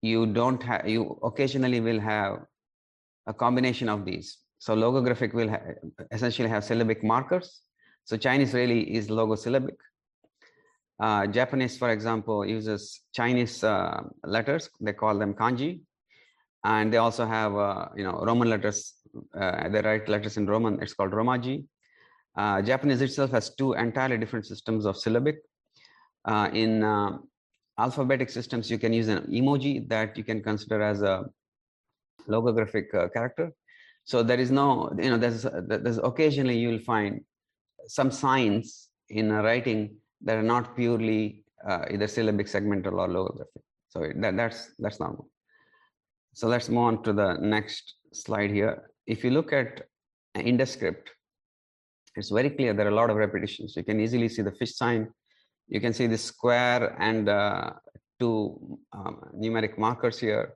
you 0.00 0.26
don't 0.26 0.62
have 0.62 0.88
you 0.88 1.18
occasionally 1.22 1.80
will 1.80 2.00
have 2.00 2.38
a 3.26 3.34
combination 3.34 3.88
of 3.88 4.04
these. 4.04 4.38
So 4.58 4.74
logographic 4.74 5.34
will 5.34 5.50
ha 5.54 5.58
essentially 6.10 6.48
have 6.48 6.64
syllabic 6.64 7.02
markers. 7.04 7.48
So 8.04 8.16
chinese 8.16 8.54
really 8.54 8.82
is 8.98 9.08
logosyllabic 9.08 9.78
uh, 10.98 11.26
japanese 11.26 11.76
for 11.76 11.90
example 11.90 12.44
uses 12.44 13.02
chinese 13.12 13.62
uh, 13.62 14.00
letters. 14.24 14.70
They 14.80 14.92
call 14.92 15.18
them 15.18 15.34
kanji. 15.34 15.80
And 16.64 16.92
they 16.92 16.96
also 16.96 17.26
have 17.26 17.54
uh, 17.54 17.88
you 17.96 18.04
know 18.04 18.22
roman 18.24 18.50
letters. 18.50 18.94
Uh, 19.38 19.68
they 19.68 19.80
write 19.82 20.08
letters 20.08 20.36
in 20.36 20.46
roman. 20.46 20.82
It's 20.82 20.94
called 20.94 21.12
romaji. 21.12 21.64
Uh, 22.36 22.62
japanese 22.62 23.00
itself 23.02 23.30
has 23.30 23.54
two 23.54 23.74
entirely 23.74 24.18
different 24.18 24.46
systems 24.46 24.84
of 24.84 24.96
syllabic. 24.96 25.36
In 26.52 26.82
alphabetic 27.78 28.30
systems, 28.30 28.70
you 28.70 28.78
can 28.78 28.92
use 28.92 29.08
an 29.08 29.22
emoji 29.30 29.86
that 29.88 30.16
you 30.16 30.24
can 30.24 30.42
consider 30.42 30.82
as 30.82 31.02
a 31.02 31.24
logographic 32.28 32.90
character. 33.12 33.52
So 34.04 34.22
there 34.22 34.40
is 34.40 34.50
no, 34.50 34.92
you 34.98 35.10
know, 35.10 35.18
there's, 35.18 35.42
there's 35.68 35.98
occasionally 35.98 36.56
you 36.58 36.68
will 36.68 36.78
find 36.78 37.20
some 37.86 38.10
signs 38.10 38.88
in 39.08 39.32
writing 39.32 39.96
that 40.22 40.36
are 40.36 40.42
not 40.42 40.76
purely 40.76 41.44
uh, 41.68 41.84
either 41.90 42.06
syllabic, 42.06 42.46
segmental, 42.46 42.94
or 42.94 43.08
logographic. 43.08 43.62
So 43.88 44.10
that, 44.16 44.36
that's 44.36 44.70
that's 44.78 45.00
normal. 45.00 45.28
So 46.34 46.48
let's 46.48 46.68
move 46.68 46.84
on 46.84 47.02
to 47.04 47.12
the 47.12 47.34
next 47.40 47.94
slide 48.12 48.50
here. 48.50 48.90
If 49.06 49.24
you 49.24 49.30
look 49.30 49.52
at 49.52 49.82
Indus 50.34 50.72
script, 50.72 51.10
it's 52.14 52.30
very 52.30 52.50
clear 52.50 52.74
there 52.74 52.86
are 52.86 52.90
a 52.90 52.94
lot 52.94 53.10
of 53.10 53.16
repetitions. 53.16 53.74
You 53.76 53.84
can 53.84 54.00
easily 54.00 54.28
see 54.28 54.42
the 54.42 54.52
fish 54.52 54.74
sign 54.74 55.08
you 55.68 55.80
can 55.80 55.92
see 55.92 56.06
the 56.06 56.18
square 56.18 56.96
and 57.00 57.28
uh, 57.28 57.70
two 58.20 58.78
um, 58.92 59.20
numeric 59.36 59.76
markers 59.78 60.18
here 60.18 60.54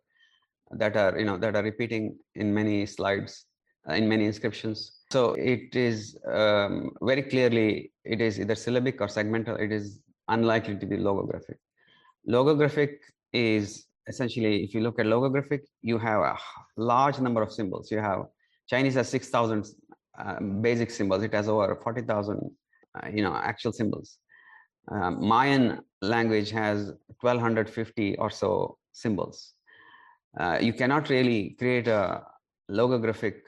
that 0.72 0.96
are 0.96 1.18
you 1.18 1.24
know 1.24 1.36
that 1.36 1.56
are 1.56 1.62
repeating 1.62 2.16
in 2.36 2.54
many 2.54 2.86
slides 2.86 3.46
uh, 3.88 3.94
in 3.94 4.08
many 4.08 4.24
inscriptions 4.24 4.99
so 5.10 5.34
it 5.34 5.74
is 5.74 6.16
um, 6.26 6.92
very 7.02 7.22
clearly 7.22 7.92
it 8.04 8.20
is 8.20 8.38
either 8.38 8.54
syllabic 8.54 9.00
or 9.00 9.08
segmental. 9.08 9.60
It 9.60 9.72
is 9.72 10.00
unlikely 10.28 10.76
to 10.76 10.86
be 10.86 10.96
logographic. 10.96 11.56
Logographic 12.28 12.98
is 13.32 13.86
essentially 14.06 14.62
if 14.64 14.74
you 14.74 14.80
look 14.80 14.98
at 14.98 15.06
logographic 15.06 15.60
you 15.82 15.98
have 15.98 16.20
a 16.20 16.36
large 16.76 17.18
number 17.18 17.42
of 17.42 17.52
symbols. 17.52 17.90
You 17.90 17.98
have 17.98 18.26
chinese 18.68 18.94
has 18.94 19.08
6000 19.08 19.66
uh, 20.18 20.40
basic 20.60 20.90
symbols. 20.90 21.22
It 21.24 21.34
has 21.34 21.48
over 21.48 21.78
40000 21.82 22.50
uh, 22.94 23.08
you 23.08 23.22
know 23.22 23.34
actual 23.34 23.72
symbols. 23.72 24.18
Um, 24.92 25.26
Mayan 25.26 25.80
language 26.02 26.50
has 26.50 26.92
1250 27.20 28.16
or 28.16 28.30
so 28.30 28.78
symbols. 28.92 29.54
Uh, 30.38 30.58
you 30.60 30.72
cannot 30.72 31.08
really 31.08 31.56
create 31.58 31.88
a 31.88 32.22
logographic 32.70 33.40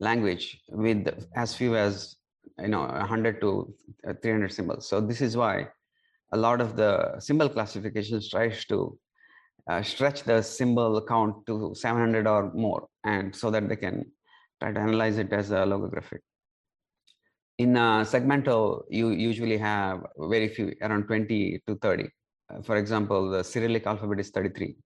language 0.00 0.60
with 0.68 1.08
as 1.34 1.54
few 1.54 1.76
as 1.76 2.16
you 2.58 2.68
know 2.68 2.86
100 2.86 3.40
to 3.40 3.74
300 4.22 4.52
symbols. 4.52 4.88
So 4.88 5.00
this 5.00 5.20
is 5.20 5.36
why 5.36 5.68
a 6.32 6.36
lot 6.36 6.60
of 6.60 6.76
the 6.76 7.18
symbol 7.18 7.48
classifications 7.48 8.30
tries 8.30 8.64
to 8.66 8.98
uh, 9.68 9.82
stretch 9.82 10.22
the 10.22 10.42
symbol 10.42 11.04
count 11.06 11.46
to 11.46 11.74
700 11.74 12.26
or 12.26 12.52
more, 12.52 12.86
and 13.04 13.34
so 13.34 13.50
that 13.50 13.68
they 13.68 13.76
can 13.76 14.04
try 14.60 14.72
to 14.72 14.80
analyze 14.80 15.18
it 15.18 15.32
as 15.32 15.50
a 15.50 15.62
logographic. 15.72 16.20
In 17.58 17.72
segmental, 17.72 18.82
you 18.90 19.10
usually 19.10 19.56
have 19.56 20.04
very 20.18 20.48
few, 20.48 20.74
around 20.82 21.06
20 21.06 21.62
to 21.66 21.76
30. 21.76 22.08
Uh, 22.48 22.62
for 22.62 22.76
example, 22.76 23.30
the 23.30 23.42
Cyrillic 23.42 23.86
alphabet 23.86 24.20
is 24.20 24.30
33. 24.30 24.76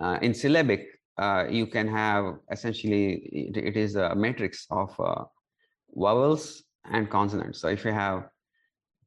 Uh, 0.00 0.18
in 0.22 0.34
syllabic, 0.34 0.86
uh, 1.18 1.46
you 1.48 1.66
can 1.66 1.88
have 1.88 2.36
essentially, 2.50 3.14
it, 3.32 3.56
it 3.56 3.76
is 3.76 3.96
a 3.96 4.14
matrix 4.14 4.66
of 4.70 4.94
uh, 4.98 5.24
vowels 5.94 6.62
and 6.90 7.10
consonants. 7.10 7.60
So 7.60 7.68
if 7.68 7.84
you 7.84 7.92
have 7.92 8.28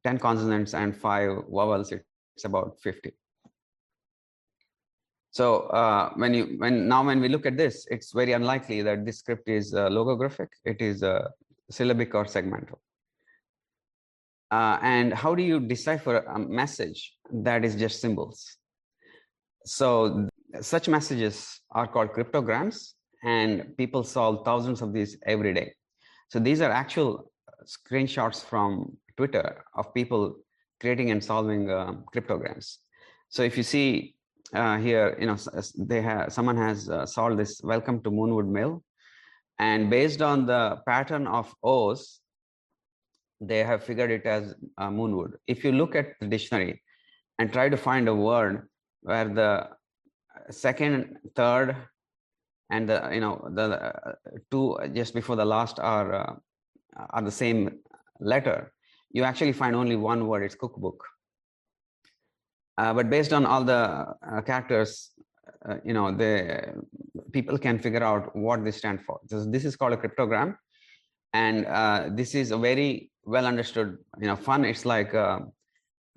10 0.04 0.18
consonants 0.18 0.74
and 0.74 0.96
five 0.96 1.30
vowels, 1.50 1.92
it's 1.92 2.44
about 2.44 2.78
50. 2.82 3.12
So 5.30 5.62
uh, 5.70 6.10
when 6.14 6.32
you 6.32 6.54
when 6.58 6.86
now 6.86 7.04
when 7.04 7.20
we 7.20 7.28
look 7.28 7.44
at 7.44 7.56
this, 7.56 7.88
it's 7.90 8.12
very 8.12 8.32
unlikely 8.34 8.82
that 8.82 9.04
this 9.04 9.18
script 9.18 9.48
is 9.48 9.74
uh, 9.74 9.88
logographic. 9.88 10.46
It 10.64 10.80
is 10.80 11.02
uh, 11.02 11.28
syllabic 11.70 12.14
or 12.14 12.24
segmental. 12.24 12.78
Uh, 14.52 14.78
and 14.82 15.12
how 15.12 15.34
do 15.34 15.42
you 15.42 15.58
decipher 15.58 16.18
a 16.18 16.38
message 16.38 17.16
that 17.32 17.64
is 17.64 17.74
just 17.74 18.00
symbols? 18.00 18.58
So 19.64 20.28
such 20.60 20.88
messages 20.88 21.60
are 21.70 21.86
called 21.86 22.12
cryptograms 22.12 22.94
and 23.24 23.76
people 23.76 24.02
solve 24.02 24.44
thousands 24.44 24.82
of 24.82 24.92
these 24.92 25.16
every 25.26 25.54
day. 25.54 25.72
So 26.28 26.38
these 26.38 26.60
are 26.60 26.70
actual 26.70 27.30
screenshots 27.66 28.44
from 28.44 28.96
Twitter 29.16 29.64
of 29.74 29.94
people 29.94 30.36
creating 30.80 31.10
and 31.10 31.22
solving 31.22 31.70
uh, 31.70 31.92
cryptograms. 32.12 32.78
So 33.28 33.42
if 33.42 33.56
you 33.56 33.62
see 33.62 34.16
uh, 34.52 34.78
here, 34.78 35.16
you 35.18 35.26
know, 35.26 35.36
they 35.78 36.02
have 36.02 36.32
someone 36.32 36.56
has 36.56 36.88
uh, 36.88 37.06
solved 37.06 37.38
this 37.38 37.60
welcome 37.62 38.02
to 38.02 38.10
Moonwood 38.10 38.48
Mill 38.48 38.82
and 39.58 39.88
based 39.88 40.20
on 40.20 40.46
the 40.46 40.80
pattern 40.86 41.26
of 41.26 41.54
O's, 41.62 42.20
they 43.40 43.62
have 43.62 43.84
figured 43.84 44.10
it 44.10 44.26
as 44.26 44.54
uh, 44.78 44.88
moonwood. 44.88 45.32
If 45.46 45.64
you 45.64 45.72
look 45.72 45.94
at 45.94 46.14
the 46.20 46.26
dictionary 46.26 46.82
and 47.38 47.52
try 47.52 47.68
to 47.68 47.76
find 47.76 48.08
a 48.08 48.14
word 48.14 48.68
where 49.02 49.28
the 49.28 49.68
second, 50.50 51.16
third, 51.34 51.76
and 52.70 52.88
the 52.88 53.10
you 53.12 53.20
know 53.20 53.48
the 53.54 53.62
uh, 53.62 54.12
two 54.50 54.76
just 54.92 55.14
before 55.14 55.36
the 55.36 55.44
last 55.44 55.78
are 55.78 56.14
uh, 56.14 56.34
are 57.10 57.22
the 57.22 57.30
same 57.30 57.78
letter, 58.20 58.72
you 59.10 59.24
actually 59.24 59.52
find 59.52 59.74
only 59.76 59.96
one 59.96 60.26
word. 60.26 60.42
It's 60.42 60.54
cookbook. 60.54 61.04
Uh, 62.76 62.92
but 62.92 63.08
based 63.08 63.32
on 63.32 63.46
all 63.46 63.62
the 63.62 63.72
uh, 63.74 64.40
characters, 64.42 65.12
uh, 65.68 65.76
you 65.84 65.92
know, 65.94 66.10
the 66.10 66.74
people 67.32 67.56
can 67.56 67.78
figure 67.78 68.02
out 68.02 68.34
what 68.34 68.64
they 68.64 68.72
stand 68.72 69.00
for. 69.02 69.20
This 69.28 69.64
is 69.64 69.76
called 69.76 69.92
a 69.92 69.96
cryptogram, 69.96 70.56
and 71.32 71.66
uh, 71.66 72.08
this 72.10 72.34
is 72.34 72.50
a 72.50 72.58
very 72.58 73.10
well 73.24 73.46
understood, 73.46 73.98
you 74.20 74.26
know, 74.26 74.36
fun. 74.36 74.64
It's 74.64 74.84
like 74.84 75.14
uh, 75.14 75.40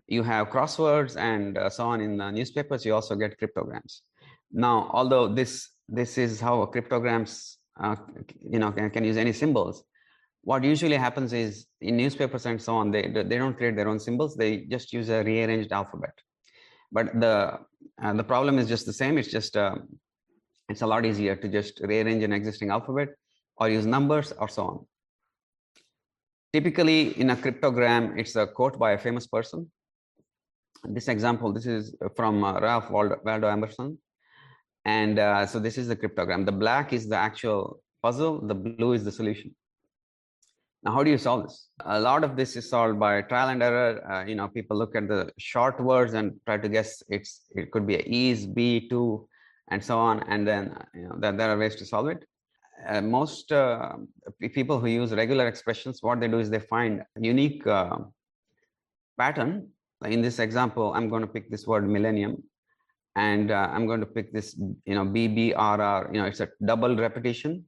you 0.07 0.23
have 0.23 0.49
crosswords 0.49 1.17
and 1.17 1.57
uh, 1.57 1.69
so 1.69 1.85
on 1.85 2.01
in 2.01 2.17
the 2.17 2.31
newspapers. 2.31 2.85
You 2.85 2.95
also 2.95 3.15
get 3.15 3.37
cryptograms. 3.37 4.01
Now, 4.51 4.89
although 4.93 5.27
this 5.27 5.69
this 5.89 6.17
is 6.17 6.39
how 6.39 6.65
cryptograms, 6.65 7.57
you 8.41 8.59
know, 8.59 8.71
can, 8.71 8.89
can 8.89 9.03
use 9.05 9.17
any 9.17 9.33
symbols 9.33 9.83
what 10.47 10.63
usually 10.63 10.95
happens 10.95 11.33
is 11.33 11.67
in 11.81 11.97
newspapers 11.97 12.45
and 12.45 12.61
so 12.61 12.73
on, 12.77 12.89
they, 12.89 13.01
they 13.01 13.37
don't 13.37 13.57
create 13.57 13.75
their 13.75 13.89
own 13.89 13.99
symbols. 13.99 14.37
They 14.37 14.51
just 14.75 14.93
use 14.93 15.09
a 15.09 15.21
rearranged 15.21 15.73
alphabet. 15.73 16.13
But 16.89 17.19
the, 17.19 17.59
uh, 18.01 18.13
the 18.13 18.23
problem 18.23 18.57
is 18.57 18.69
just 18.69 18.85
the 18.85 18.93
same. 18.93 19.17
It's 19.17 19.27
just, 19.27 19.57
uh, 19.57 19.75
it's 20.69 20.83
a 20.83 20.87
lot 20.87 21.05
easier 21.05 21.35
to 21.35 21.49
just 21.49 21.81
rearrange 21.81 22.23
an 22.23 22.31
existing 22.31 22.69
alphabet 22.69 23.09
or 23.57 23.67
use 23.67 23.85
numbers 23.85 24.31
or 24.31 24.47
so 24.47 24.63
on. 24.63 24.85
Typically 26.53 27.19
in 27.19 27.31
a 27.31 27.35
cryptogram, 27.35 28.17
it's 28.17 28.37
a 28.37 28.47
quote 28.47 28.79
by 28.79 28.93
a 28.93 28.97
famous 28.97 29.27
person. 29.27 29.69
This 30.85 31.09
example, 31.09 31.51
this 31.51 31.65
is 31.65 31.93
from 32.15 32.45
uh, 32.45 32.57
Ralph 32.61 32.89
Waldo, 32.89 33.17
Waldo 33.25 33.49
Emerson. 33.49 33.97
And 34.87 35.19
uh, 35.19 35.45
so 35.45 35.59
this 35.59 35.77
is 35.77 35.89
the 35.89 35.97
cryptogram. 35.97 36.45
The 36.45 36.53
black 36.53 36.93
is 36.93 37.09
the 37.09 37.17
actual 37.17 37.81
puzzle. 38.01 38.47
The 38.47 38.55
blue 38.55 38.93
is 38.93 39.03
the 39.03 39.11
solution. 39.11 39.53
Now, 40.81 40.93
how 40.93 41.03
do 41.03 41.11
you 41.11 41.17
solve 41.17 41.43
this? 41.43 41.67
A 41.83 41.99
lot 41.99 42.23
of 42.23 42.37
this 42.37 42.55
is 42.55 42.69
solved 42.69 42.97
by 42.97 43.21
trial 43.23 43.49
and 43.49 43.61
error. 43.61 44.09
Uh, 44.09 44.23
you 44.23 44.35
know, 44.35 44.47
people 44.47 44.77
look 44.77 44.95
at 44.95 45.09
the 45.09 45.29
short 45.37 45.77
words 45.81 46.13
and 46.13 46.39
try 46.45 46.57
to 46.57 46.69
guess 46.69 47.03
it's 47.09 47.41
it 47.53 47.71
could 47.71 47.85
be 47.85 47.95
a 47.95 48.03
is, 48.07 48.45
B, 48.47 48.87
to, 48.87 49.27
and 49.69 49.83
so 49.83 49.99
on. 49.99 50.23
And 50.29 50.47
then 50.47 50.77
you 50.93 51.09
know 51.09 51.17
that 51.19 51.37
there 51.37 51.49
are 51.51 51.57
ways 51.57 51.75
to 51.77 51.85
solve 51.85 52.07
it. 52.07 52.23
Uh, 52.87 53.01
most 53.01 53.51
uh, 53.51 53.93
people 54.53 54.79
who 54.79 54.87
use 54.87 55.11
regular 55.11 55.47
expressions, 55.47 56.01
what 56.01 56.21
they 56.21 56.29
do 56.29 56.39
is 56.39 56.49
they 56.49 56.59
find 56.59 57.03
unique 57.19 57.67
uh, 57.67 57.97
pattern. 59.17 59.67
In 60.05 60.21
this 60.21 60.39
example, 60.39 60.93
I'm 60.93 61.09
going 61.09 61.23
to 61.23 61.27
pick 61.27 61.49
this 61.49 61.67
word 61.67 61.89
millennium, 61.89 62.43
and 63.17 63.49
uh, 63.49 63.67
I'm 63.73 63.87
going 63.87 63.99
to 63.99 64.05
pick 64.05 64.31
this, 64.31 64.55
you 64.85 64.95
know, 64.95 65.03
BBRR. 65.03 66.13
You 66.13 66.21
know, 66.21 66.27
it's 66.27 66.39
a 66.39 66.49
double 66.63 66.95
repetition 66.95 67.65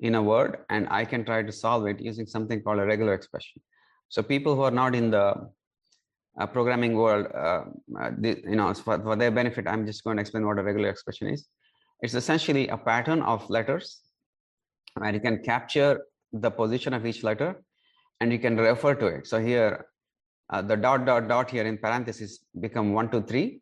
in 0.00 0.14
a 0.16 0.22
word 0.22 0.58
and 0.68 0.86
I 0.90 1.06
can 1.06 1.24
try 1.24 1.42
to 1.42 1.50
solve 1.50 1.86
it 1.86 1.98
using 1.98 2.26
something 2.26 2.62
called 2.62 2.78
a 2.78 2.84
regular 2.84 3.14
expression. 3.14 3.62
So 4.10 4.22
people 4.22 4.54
who 4.54 4.62
are 4.62 4.70
not 4.82 4.94
in 4.94 5.10
the 5.10 5.48
uh, 6.38 6.46
programming 6.46 6.94
world, 6.94 7.26
uh, 7.34 7.64
uh, 7.98 8.10
the, 8.18 8.42
you 8.44 8.56
know, 8.56 8.74
for, 8.74 9.00
for 9.00 9.16
their 9.16 9.30
benefit, 9.30 9.66
I'm 9.66 9.86
just 9.86 10.04
going 10.04 10.18
to 10.18 10.20
explain 10.20 10.46
what 10.46 10.58
a 10.58 10.62
regular 10.62 10.90
expression 10.90 11.28
is. 11.28 11.48
It's 12.02 12.14
essentially 12.14 12.68
a 12.68 12.76
pattern 12.76 13.22
of 13.22 13.48
letters 13.48 14.00
where 14.98 15.14
you 15.14 15.20
can 15.20 15.42
capture 15.42 16.02
the 16.34 16.50
position 16.50 16.92
of 16.92 17.06
each 17.06 17.22
letter 17.22 17.62
and 18.20 18.30
you 18.30 18.38
can 18.38 18.58
refer 18.58 18.94
to 18.96 19.06
it. 19.06 19.26
So 19.26 19.40
here, 19.40 19.86
uh, 20.50 20.60
the 20.60 20.76
dot, 20.76 21.06
dot, 21.06 21.28
dot 21.28 21.50
here 21.50 21.64
in 21.64 21.78
parentheses 21.78 22.40
become 22.60 22.92
one, 22.92 23.10
two, 23.10 23.22
three. 23.22 23.61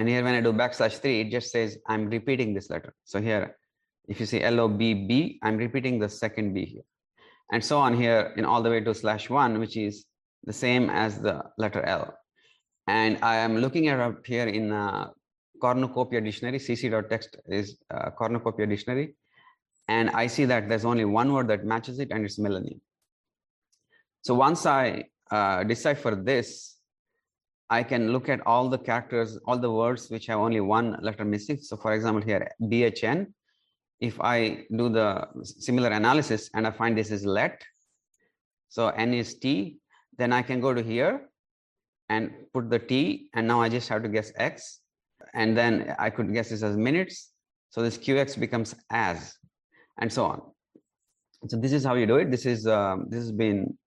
And 0.00 0.08
here 0.08 0.24
when 0.24 0.34
I 0.34 0.40
do 0.40 0.54
backslash 0.54 0.96
three, 0.96 1.20
it 1.20 1.30
just 1.30 1.52
says 1.52 1.76
I'm 1.86 2.08
repeating 2.08 2.54
this 2.54 2.70
letter. 2.70 2.94
So 3.04 3.20
here 3.20 3.58
if 4.08 4.18
you 4.18 4.24
see 4.24 4.40
LOBB, 4.40 5.40
I'm 5.42 5.58
repeating 5.58 5.98
the 5.98 6.08
second 6.08 6.54
B 6.54 6.64
here. 6.64 6.86
And 7.52 7.62
so 7.62 7.78
on 7.78 7.94
here 7.94 8.32
in 8.38 8.46
all 8.46 8.62
the 8.62 8.70
way 8.70 8.80
to 8.80 8.94
slash 8.94 9.28
one, 9.28 9.58
which 9.60 9.76
is 9.76 10.06
the 10.44 10.54
same 10.54 10.88
as 10.88 11.18
the 11.18 11.44
letter 11.58 11.82
L. 11.82 12.14
And 12.86 13.18
I 13.22 13.36
am 13.36 13.58
looking 13.58 13.88
at 13.88 14.00
up 14.00 14.24
here 14.24 14.46
in 14.46 14.72
a 14.72 15.10
cornucopia 15.60 16.22
dictionary, 16.22 16.60
cc.text 16.60 17.36
is 17.48 17.76
a 17.90 18.10
cornucopia 18.10 18.66
dictionary. 18.66 19.16
And 19.86 20.08
I 20.08 20.28
see 20.28 20.46
that 20.46 20.70
there's 20.70 20.86
only 20.86 21.04
one 21.04 21.30
word 21.30 21.48
that 21.48 21.66
matches 21.66 21.98
it 21.98 22.10
and 22.10 22.24
it's 22.24 22.38
millennium. 22.38 22.80
So 24.22 24.32
once 24.32 24.64
I 24.64 25.04
uh, 25.30 25.64
decipher 25.64 26.14
this, 26.14 26.79
I 27.70 27.84
can 27.84 28.12
look 28.12 28.28
at 28.28 28.44
all 28.46 28.68
the 28.68 28.78
characters, 28.78 29.38
all 29.46 29.56
the 29.56 29.70
words 29.70 30.10
which 30.10 30.26
have 30.26 30.40
only 30.40 30.60
one 30.60 30.98
letter 31.00 31.24
missing. 31.24 31.58
So 31.58 31.76
for 31.76 31.94
example, 31.94 32.20
here 32.20 32.50
BHN, 32.60 33.32
if 34.00 34.20
I 34.20 34.64
do 34.76 34.88
the 34.88 35.28
similar 35.44 35.90
analysis 35.90 36.50
and 36.52 36.66
I 36.66 36.72
find 36.72 36.98
this 36.98 37.12
is 37.12 37.24
let, 37.24 37.62
so 38.68 38.88
n 38.88 39.14
is 39.14 39.38
t, 39.38 39.78
then 40.18 40.32
I 40.32 40.42
can 40.42 40.60
go 40.60 40.74
to 40.74 40.82
here 40.82 41.28
and 42.08 42.32
put 42.52 42.70
the 42.70 42.78
t, 42.78 43.28
and 43.34 43.46
now 43.46 43.60
I 43.60 43.68
just 43.68 43.88
have 43.88 44.02
to 44.02 44.08
guess 44.08 44.32
x, 44.36 44.80
and 45.32 45.56
then 45.56 45.94
I 45.98 46.10
could 46.10 46.32
guess 46.32 46.50
this 46.50 46.64
as 46.64 46.76
minutes. 46.76 47.32
So 47.70 47.82
this 47.82 47.96
qx 47.96 48.38
becomes 48.38 48.74
as, 48.90 49.36
and 50.00 50.12
so 50.12 50.24
on. 50.24 50.42
So 51.46 51.56
this 51.56 51.72
is 51.72 51.84
how 51.84 51.94
you 51.94 52.06
do 52.06 52.16
it. 52.16 52.30
This 52.30 52.46
is 52.46 52.66
um, 52.66 53.06
this 53.08 53.20
has 53.20 53.32
been 53.32 53.78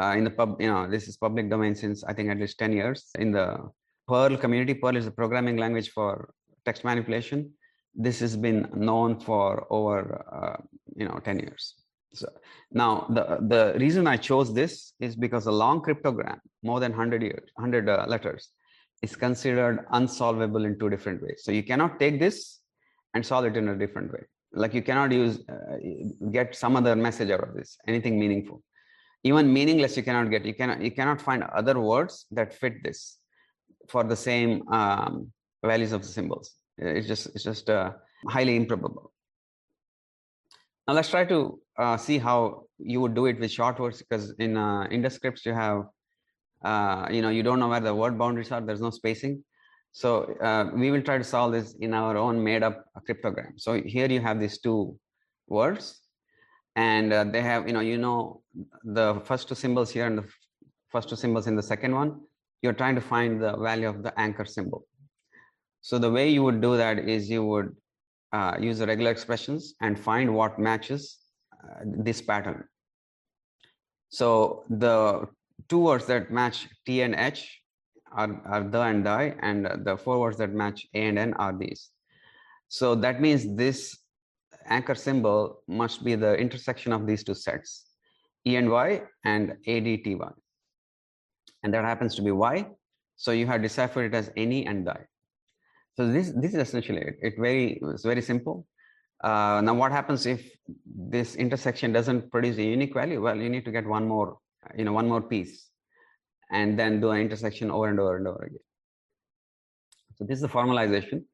uh, 0.00 0.14
in 0.16 0.24
the 0.24 0.30
pub, 0.30 0.60
you 0.60 0.68
know, 0.68 0.88
this 0.88 1.08
is 1.08 1.16
public 1.16 1.50
domain 1.50 1.74
since 1.74 2.04
I 2.04 2.12
think 2.12 2.30
at 2.30 2.38
least 2.38 2.58
10 2.58 2.72
years. 2.72 3.10
In 3.18 3.32
the 3.32 3.70
Perl 4.06 4.36
community, 4.36 4.74
Perl 4.74 4.96
is 4.96 5.06
a 5.06 5.10
programming 5.10 5.56
language 5.56 5.90
for 5.90 6.32
text 6.64 6.84
manipulation. 6.84 7.52
This 7.94 8.20
has 8.20 8.36
been 8.36 8.68
known 8.74 9.18
for 9.18 9.66
over 9.70 10.24
uh, 10.32 10.62
you 10.94 11.06
know 11.06 11.18
10 11.24 11.40
years. 11.40 11.74
So 12.12 12.28
now 12.72 13.06
the 13.16 13.24
the 13.54 13.78
reason 13.78 14.06
i 14.06 14.16
chose 14.16 14.52
this 14.52 14.94
is 15.00 15.14
because 15.14 15.46
a 15.46 15.52
long 15.52 15.80
cryptogram 15.80 16.38
more 16.62 16.80
than 16.80 16.90
100 16.92 17.22
years 17.22 17.48
100 17.54 17.88
uh, 17.88 18.04
letters 18.08 18.48
is 19.02 19.14
considered 19.14 19.86
unsolvable 19.92 20.64
in 20.64 20.78
two 20.78 20.90
different 20.90 21.22
ways. 21.22 21.42
So 21.44 21.52
you 21.52 21.62
cannot 21.62 21.98
take 21.98 22.20
this 22.20 22.60
and 23.14 23.24
solve 23.24 23.44
it 23.46 23.56
in 23.56 23.68
a 23.68 23.76
different 23.76 24.12
way. 24.12 24.24
Like 24.52 24.74
you 24.74 24.82
cannot 24.82 25.12
use 25.12 25.38
uh, 25.48 25.76
get 26.30 26.54
some 26.54 26.76
other 26.76 26.96
message 26.96 27.30
out 27.30 27.44
of 27.48 27.54
this 27.54 27.78
anything 27.86 28.18
meaningful 28.18 28.62
even 29.22 29.52
meaningless 29.52 29.96
you 29.96 30.02
cannot 30.02 30.30
get 30.30 30.44
you 30.44 30.54
cannot 30.54 30.80
you 30.80 30.90
cannot 30.90 31.20
find 31.20 31.42
other 31.42 31.78
words 31.78 32.26
that 32.30 32.52
fit 32.52 32.82
this 32.82 33.18
for 33.88 34.02
the 34.04 34.16
same 34.16 34.66
um, 34.68 35.30
values 35.62 35.92
of 35.92 36.02
the 36.02 36.08
symbols 36.08 36.60
it's 36.80 37.06
just 37.06 37.26
it's 37.34 37.44
just 37.44 37.68
uh, 37.68 37.92
highly 38.28 38.56
improbable. 38.56 39.12
Now 40.88 40.94
let's 40.94 41.10
try 41.10 41.24
to 41.26 41.60
uh, 41.78 41.96
see 41.96 42.18
how 42.18 42.64
you 42.78 43.00
would 43.00 43.14
do 43.14 43.26
it 43.26 43.38
with 43.38 43.50
short 43.50 43.78
words 43.78 43.98
because 43.98 44.32
in 44.38 44.56
uh, 44.56 44.86
Indus 44.90 45.14
scripts 45.14 45.44
you 45.44 45.52
have 45.52 45.84
uh, 46.64 47.06
you 47.10 47.22
know 47.22 47.28
you 47.28 47.42
don't 47.42 47.60
know 47.60 47.68
where 47.68 47.80
the 47.80 47.94
word 47.94 48.18
boundaries 48.18 48.50
are. 48.50 48.60
There's 48.60 48.80
no 48.80 48.90
spacing. 48.90 49.44
So 49.92 50.24
uh, 50.40 50.70
we 50.74 50.90
will 50.90 51.02
try 51.02 51.18
to 51.18 51.24
solve 51.24 51.52
this 51.52 51.74
in 51.80 51.94
our 51.94 52.16
own 52.16 52.42
made 52.42 52.62
up 52.62 52.84
cryptogram. 53.08 53.58
So 53.58 53.82
here 53.82 54.06
you 54.06 54.20
have 54.20 54.38
these 54.38 54.58
two 54.58 54.96
words 55.48 56.00
and 56.76 57.12
uh, 57.12 57.24
they 57.24 57.42
have 57.42 57.66
you 57.66 57.72
know 57.72 57.80
you 57.80 57.98
know 57.98 58.42
the 58.84 59.20
first 59.24 59.48
two 59.48 59.54
symbols 59.54 59.90
here 59.90 60.06
and 60.06 60.18
the 60.18 60.28
first 60.88 61.08
two 61.08 61.16
symbols 61.16 61.46
in 61.46 61.56
the 61.56 61.62
second 61.62 61.94
one 61.94 62.20
you're 62.62 62.72
trying 62.72 62.94
to 62.94 63.00
find 63.00 63.42
the 63.42 63.56
value 63.56 63.88
of 63.88 64.02
the 64.02 64.12
anchor 64.18 64.44
symbol 64.44 64.86
so 65.80 65.98
the 65.98 66.10
way 66.10 66.28
you 66.28 66.42
would 66.42 66.60
do 66.60 66.76
that 66.76 66.98
is 66.98 67.30
you 67.30 67.44
would 67.44 67.74
uh, 68.32 68.56
use 68.60 68.78
the 68.78 68.86
regular 68.86 69.10
expressions 69.10 69.74
and 69.80 69.98
find 69.98 70.32
what 70.32 70.58
matches 70.58 71.18
uh, 71.52 71.80
this 71.84 72.20
pattern. 72.20 72.64
So 74.10 74.64
the 74.68 75.26
two 75.68 75.78
words 75.78 76.06
that 76.06 76.30
match 76.30 76.68
T 76.84 77.02
and 77.02 77.14
H 77.14 77.60
are, 78.12 78.40
are 78.44 78.64
the 78.64 78.80
and 78.80 79.04
die, 79.04 79.36
and 79.40 79.84
the 79.84 79.96
four 79.96 80.18
words 80.20 80.36
that 80.38 80.52
match 80.52 80.86
A 80.94 80.98
and 80.98 81.18
N 81.18 81.34
are 81.34 81.56
these. 81.56 81.90
So 82.68 82.94
that 82.96 83.20
means 83.20 83.56
this 83.56 83.96
anchor 84.66 84.94
symbol 84.94 85.62
must 85.68 86.04
be 86.04 86.14
the 86.14 86.34
intersection 86.36 86.92
of 86.92 87.06
these 87.06 87.24
two 87.24 87.34
sets, 87.34 87.86
E 88.46 88.56
and 88.56 88.70
Y 88.70 89.02
and 89.24 89.56
ADTY. 89.66 90.32
And 91.62 91.74
that 91.74 91.84
happens 91.84 92.14
to 92.16 92.22
be 92.22 92.30
Y. 92.30 92.66
So 93.16 93.32
you 93.32 93.46
have 93.46 93.62
deciphered 93.62 94.12
it 94.12 94.16
as 94.16 94.30
any 94.36 94.66
and 94.66 94.86
die. 94.86 95.04
So 95.96 96.10
this 96.10 96.32
this 96.34 96.54
is 96.54 96.60
essentially 96.60 97.02
it. 97.02 97.16
It 97.20 97.34
very 97.38 97.78
it's 97.82 98.04
very 98.04 98.22
simple. 98.22 98.66
Uh, 99.22 99.60
now, 99.62 99.74
what 99.74 99.92
happens 99.92 100.24
if 100.24 100.50
this 100.86 101.34
intersection 101.34 101.92
doesn't 101.92 102.30
produce 102.30 102.56
a 102.56 102.62
unique 102.62 102.94
value? 102.94 103.20
Well, 103.20 103.36
you 103.36 103.50
need 103.50 103.66
to 103.66 103.70
get 103.70 103.86
one 103.86 104.08
more, 104.08 104.38
you 104.74 104.84
know, 104.84 104.94
one 104.94 105.08
more 105.08 105.20
piece, 105.20 105.68
and 106.50 106.78
then 106.78 107.00
do 107.00 107.10
an 107.10 107.20
intersection 107.20 107.70
over 107.70 107.88
and 107.88 108.00
over 108.00 108.16
and 108.16 108.26
over 108.26 108.44
again. 108.44 108.64
So 110.16 110.24
this 110.24 110.36
is 110.36 110.42
the 110.42 110.48
formalization. 110.48 111.24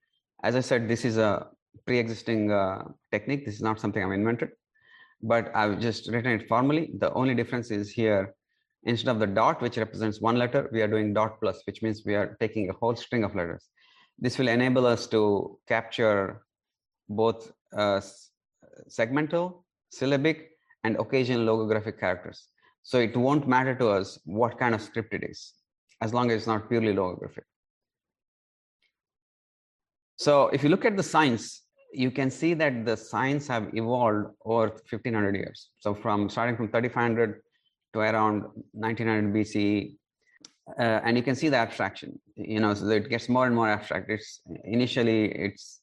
As 0.43 0.57
I 0.57 0.61
said, 0.61 0.89
this 0.89 1.05
is 1.05 1.17
a 1.17 1.47
pre-existing 1.85 2.51
uh, 2.51 2.85
technique. 3.11 3.45
This 3.45 3.57
is 3.57 3.63
not 3.63 3.81
something 3.81 4.03
I've 4.03 4.13
invented, 4.13 4.51
but 5.23 5.51
I've 5.55 5.81
just 5.81 6.11
written 6.11 6.33
it 6.33 6.49
formally. 6.49 6.91
The 6.99 7.13
only 7.13 7.35
difference 7.35 7.71
is 7.71 7.91
here, 7.91 8.35
instead 8.85 9.11
of 9.11 9.19
the 9.19 9.27
dot, 9.27 9.61
which 9.61 9.77
represents 9.77 10.21
one 10.21 10.39
letter, 10.39 10.69
we 10.73 10.83
are 10.83 10.89
doing 10.89 11.13
dot 11.13 11.41
plus, 11.41 11.63
which 11.67 11.83
means 11.83 12.03
we 12.05 12.15
are 12.15 12.37
taking 12.41 12.71
a 12.71 12.73
whole 12.73 12.97
string 12.97 13.25
of 13.25 13.35
letters. 13.35 13.65
This 14.19 14.39
will 14.39 14.49
enable 14.49 14.87
us 14.87 15.07
to 15.09 15.59
capture 15.69 16.43
both 17.09 17.53
uh, 17.77 18.01
segmental, 18.89 19.63
syllabic, 19.91 20.51
and 20.85 20.97
occasional 20.99 21.45
logographic 21.47 21.99
characters. 21.99 22.47
So 22.83 22.99
it 22.99 23.17
won't 23.17 23.49
matter 23.49 23.75
to 23.75 23.89
us 23.89 24.19
what 24.25 24.59
kind 24.59 24.75
of 24.75 24.81
script 24.81 25.13
it 25.13 25.25
is, 25.25 25.53
as 26.01 26.15
long 26.15 26.31
as 26.31 26.39
it's 26.39 26.47
not 26.47 26.69
purely 26.69 26.95
logographic. 26.95 27.43
So 30.17 30.49
if 30.49 30.63
you 30.63 30.71
look 30.71 30.85
at 30.85 30.97
the 30.97 31.03
signs, 31.03 31.63
you 31.97 32.11
can 32.11 32.31
see 32.31 32.53
that 32.55 32.85
the 32.85 32.97
signs 32.97 33.49
have 33.49 33.75
evolved 33.75 34.27
over 34.45 34.69
1500 34.69 35.35
years. 35.35 35.71
So 35.79 35.95
from 35.95 36.29
starting 36.29 36.57
from 36.57 36.69
3500 36.69 37.41
to 37.95 38.01
around 38.01 38.43
1900 38.73 39.35
BCE, 39.35 39.97
uh, 40.79 41.01
and 41.05 41.17
you 41.17 41.23
can 41.23 41.35
see 41.35 41.49
the 41.49 41.57
abstraction. 41.57 42.21
You 42.37 42.61
know, 42.61 42.75
so 42.75 42.89
it 42.89 43.09
gets 43.09 43.29
more 43.29 43.47
and 43.47 43.55
more 43.55 43.69
abstract. 43.69 44.11
It's 44.11 44.41
initially 44.65 45.33
it's 45.33 45.81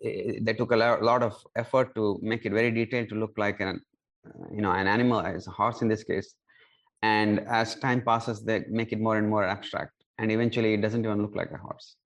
it, 0.00 0.44
they 0.44 0.54
took 0.54 0.72
a 0.72 0.76
lot 0.76 1.22
of 1.22 1.34
effort 1.56 1.94
to 1.96 2.18
make 2.22 2.46
it 2.46 2.52
very 2.52 2.70
detailed 2.70 3.08
to 3.10 3.16
look 3.16 3.34
like 3.36 3.60
an 3.60 3.80
you 4.50 4.62
know 4.62 4.72
an 4.72 4.86
animal 4.86 5.20
as 5.20 5.46
a 5.46 5.50
horse 5.50 5.82
in 5.82 5.88
this 5.88 6.02
case 6.02 6.34
and 7.02 7.40
as 7.40 7.74
time 7.76 8.00
passes 8.00 8.42
they 8.42 8.64
make 8.68 8.92
it 8.92 9.00
more 9.00 9.18
and 9.18 9.28
more 9.28 9.44
abstract 9.44 9.92
and 10.18 10.32
eventually 10.32 10.72
it 10.74 10.80
doesn't 10.80 11.04
even 11.04 11.20
look 11.20 11.36
like 11.36 11.50
a 11.52 11.58
horse 11.58 11.96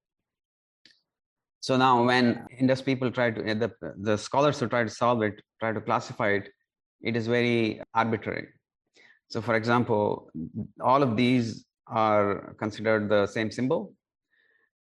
so 1.68 1.76
now 1.76 2.02
when 2.02 2.46
indus 2.58 2.80
people 2.80 3.10
try 3.10 3.30
to 3.30 3.42
the, 3.62 3.70
the 4.08 4.16
scholars 4.16 4.58
who 4.58 4.66
try 4.74 4.82
to 4.84 4.94
solve 5.02 5.20
it 5.22 5.42
try 5.60 5.70
to 5.70 5.82
classify 5.88 6.28
it 6.38 6.48
it 7.02 7.14
is 7.14 7.26
very 7.26 7.82
arbitrary. 7.92 8.48
So 9.28 9.42
for 9.42 9.54
example 9.54 10.30
all 10.80 11.02
of 11.02 11.14
these 11.14 11.66
are 11.86 12.54
considered 12.58 13.10
the 13.10 13.26
same 13.26 13.50
symbol. 13.50 13.92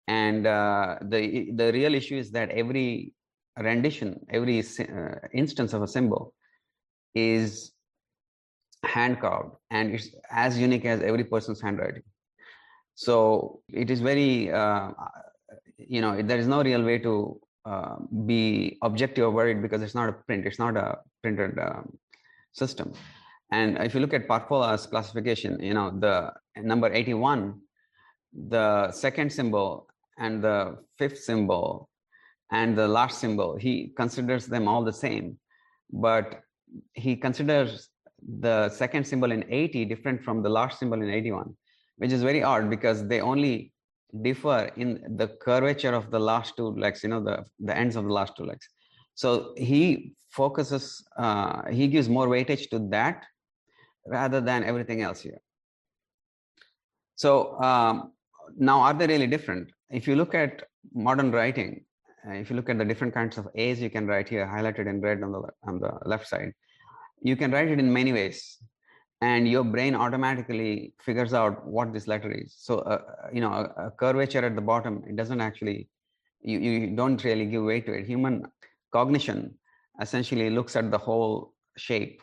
And 0.07 0.47
uh, 0.47 0.99
the 1.03 1.51
the 1.61 1.73
real 1.73 1.93
issue 2.01 2.19
is 2.25 2.31
that 2.37 2.51
every 2.51 3.13
rendition 3.59 4.21
every 4.31 4.61
uh, 4.61 5.17
instance 5.43 5.73
of 5.73 5.83
a 5.83 5.89
symbol 5.89 6.35
is 7.17 7.73
hand 8.85 9.21
carved 9.21 9.57
and 9.73 9.95
it's 9.95 10.11
as 10.31 10.57
unique 10.57 10.85
as 10.85 11.03
every 11.03 11.25
person's 11.25 11.61
handwriting. 11.61 12.07
So 12.95 13.63
it 13.69 13.91
is 13.91 14.01
very 14.01 14.53
uh, 14.53 14.91
you 15.79 16.01
know 16.01 16.23
there 16.23 16.39
is 16.39 16.47
no 16.47 16.63
real 16.63 16.83
way 16.83 16.99
to 16.99 17.41
uh, 17.65 17.97
be 18.25 18.79
objective 18.83 19.27
about 19.27 19.49
it 19.49 19.61
because 19.61 19.83
it's 19.83 19.95
not 19.95 20.09
a 20.09 20.13
print 20.13 20.47
it's 20.47 20.59
not 20.59 20.77
a 20.77 20.99
printed 21.23 21.59
um, 21.59 21.99
system. 22.53 22.93
And 23.53 23.79
if 23.79 23.95
you 23.95 24.01
look 24.01 24.15
at 24.15 24.27
Parpola's 24.27 24.87
classification 24.87 25.61
you 25.61 25.75
know 25.75 25.91
the 25.91 26.33
number 26.57 26.93
81 26.93 27.61
the 28.49 28.91
second 28.93 29.33
symbol 29.33 29.89
and 30.19 30.43
the 30.43 30.79
fifth 30.99 31.19
symbol 31.19 31.89
and 32.51 32.77
the 32.77 32.89
last 32.89 33.19
symbol 33.19 33.57
he 33.57 33.93
considers 33.97 34.47
them 34.47 34.69
all 34.69 34.85
the 34.85 34.93
same. 34.93 35.39
But 35.93 36.41
he 36.95 37.17
considers 37.17 37.89
the 38.41 38.69
second 38.71 39.07
symbol 39.07 39.31
in 39.31 39.45
80 39.49 39.85
different 39.85 40.23
from 40.23 40.43
the 40.43 40.49
last 40.49 40.79
symbol 40.79 41.01
in 41.01 41.11
81 41.11 41.55
which 41.99 42.13
is 42.13 42.23
very 42.23 42.43
odd 42.43 42.69
because 42.69 43.07
they 43.07 43.21
only 43.21 43.73
differ 44.23 44.71
in 44.77 45.17
the 45.17 45.29
curvature 45.29 45.95
of 45.95 46.11
the 46.11 46.19
last 46.19 46.57
two 46.57 46.71
legs 46.85 47.03
you 47.03 47.09
know 47.09 47.23
the 47.23 47.45
the 47.61 47.77
ends 47.77 47.97
of 47.97 48.05
the 48.05 48.13
last 48.13 48.37
two 48.37 48.45
legs. 48.45 48.69
So 49.15 49.55
he 49.57 50.13
focuses 50.31 51.05
uh, 51.17 51.63
he 51.71 51.89
gives 51.89 52.09
more 52.09 52.29
weightage 52.29 52.69
to 52.71 52.79
that 52.91 53.25
rather 54.07 54.41
than 54.41 54.65
everything 54.65 55.03
else 55.03 55.21
here. 55.21 55.41
So 57.17 57.61
um, 57.63 58.13
now 58.57 58.81
are 58.81 58.95
they 58.95 59.07
really 59.07 59.27
different? 59.27 59.71
If 59.91 60.07
you 60.07 60.17
look 60.17 60.35
at 60.35 60.63
modern 60.95 61.33
writing, 61.33 61.85
uh, 62.27 62.35
if 62.35 62.51
you 62.51 62.57
look 62.57 62.69
at 62.69 62.79
the 62.79 62.85
different 62.85 63.15
kinds 63.15 63.39
of 63.39 63.49
A's 63.55 63.81
you 63.81 63.91
can 63.91 64.07
write 64.07 64.29
here, 64.29 64.47
highlighted 64.47 64.87
in 64.87 65.01
red 65.01 65.23
on 65.23 65.33
the, 65.33 65.43
on 65.65 65.81
the 65.81 65.93
left 66.05 66.29
side, 66.29 66.53
you 67.23 67.37
can 67.37 67.51
write 67.51 67.69
it 67.69 67.79
in 67.79 67.93
many 67.93 68.13
ways 68.13 68.59
and 69.23 69.49
your 69.49 69.65
brain 69.65 69.95
automatically 69.95 70.93
figures 71.01 71.33
out 71.33 71.67
what 71.67 71.93
this 71.93 72.07
letter 72.07 72.31
is. 72.31 72.55
So, 72.59 72.79
uh, 72.81 73.03
uh, 73.25 73.29
you 73.33 73.41
know, 73.41 73.53
a, 73.53 73.87
a, 73.87 73.91
curvature 73.91 74.45
at 74.45 74.55
the 74.55 74.61
bottom, 74.61 75.03
it 75.09 75.17
doesn't 75.17 75.41
actually, 75.41 75.89
you, 76.43 76.59
you 76.59 76.95
don't 76.95 77.23
really 77.25 77.47
give 77.47 77.63
weight 77.63 77.87
to 77.87 77.93
it. 77.93 78.07
Human 78.07 78.45
cognition 78.93 79.55
essentially 80.01 80.51
looks 80.51 80.77
at 80.77 80.91
the 80.91 80.99
whole 80.99 81.55
shape 81.79 82.21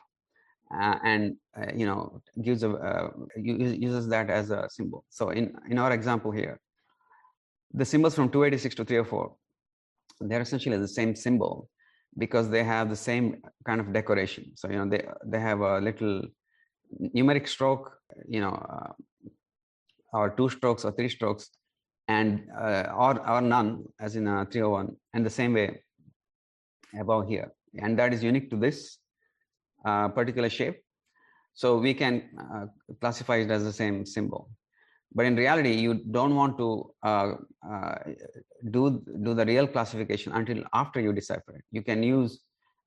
uh, 0.73 0.95
and, 1.03 1.35
uh, 1.57 1.71
you 1.73 1.87
know, 1.87 2.21
gives 2.43 2.63
a, 2.63 2.71
uh, 2.71 3.09
uses 3.35 4.07
that 4.07 4.29
as 4.29 4.51
a 4.51 4.67
symbol. 4.69 5.03
So 5.09 5.29
in, 5.29 5.55
in 5.69 5.79
our 5.79 5.91
example 5.91 6.31
here, 6.31 6.59
the 7.73 7.85
symbols 7.85 8.13
from 8.13 8.29
286 8.29 8.75
to 8.75 8.85
304, 8.85 9.35
they're 10.21 10.41
essentially 10.41 10.77
the 10.77 10.87
same 10.87 11.15
symbol 11.15 11.69
because 12.19 12.49
they 12.51 12.63
have 12.63 12.91
the 12.91 12.95
same 12.95 13.41
kind 13.65 13.81
of 13.81 13.91
decoration. 13.91 14.51
So, 14.55 14.69
you 14.69 14.77
know, 14.77 14.87
they, 14.87 15.07
they 15.25 15.39
have 15.39 15.61
a 15.61 15.79
little 15.79 16.21
numeric 17.15 17.47
stroke, 17.47 17.97
you 18.27 18.41
know, 18.41 18.53
uh, 18.53 18.91
or 20.13 20.29
two 20.31 20.49
strokes 20.49 20.85
or 20.85 20.91
three 20.91 21.09
strokes 21.09 21.49
and 22.07 22.47
uh, 22.57 22.83
or, 22.95 23.27
or 23.27 23.41
none 23.41 23.85
as 23.99 24.15
in 24.15 24.27
a 24.27 24.45
301 24.45 24.95
and 25.13 25.25
the 25.25 25.29
same 25.29 25.53
way 25.53 25.81
above 26.99 27.27
here. 27.27 27.51
And 27.81 27.97
that 27.97 28.13
is 28.13 28.23
unique 28.23 28.49
to 28.51 28.57
this 28.57 28.97
uh, 29.85 30.09
particular 30.09 30.49
shape. 30.49 30.81
So 31.55 31.77
we 31.77 31.93
can 31.93 32.29
uh, 32.39 32.65
classify 33.01 33.37
it 33.37 33.51
as 33.51 33.63
the 33.63 33.73
same 33.73 34.05
symbol 34.05 34.49
but 35.15 35.25
in 35.25 35.35
reality 35.35 35.73
you 35.73 35.93
don't 36.11 36.35
want 36.35 36.57
to 36.57 36.93
uh, 37.03 37.33
uh, 37.69 37.95
do 38.71 39.01
do 39.21 39.33
the 39.33 39.45
real 39.45 39.67
classification 39.67 40.33
until 40.33 40.63
after 40.73 40.99
you 40.99 41.13
decipher 41.13 41.55
it 41.57 41.65
you 41.71 41.81
can 41.81 42.01
use 42.03 42.39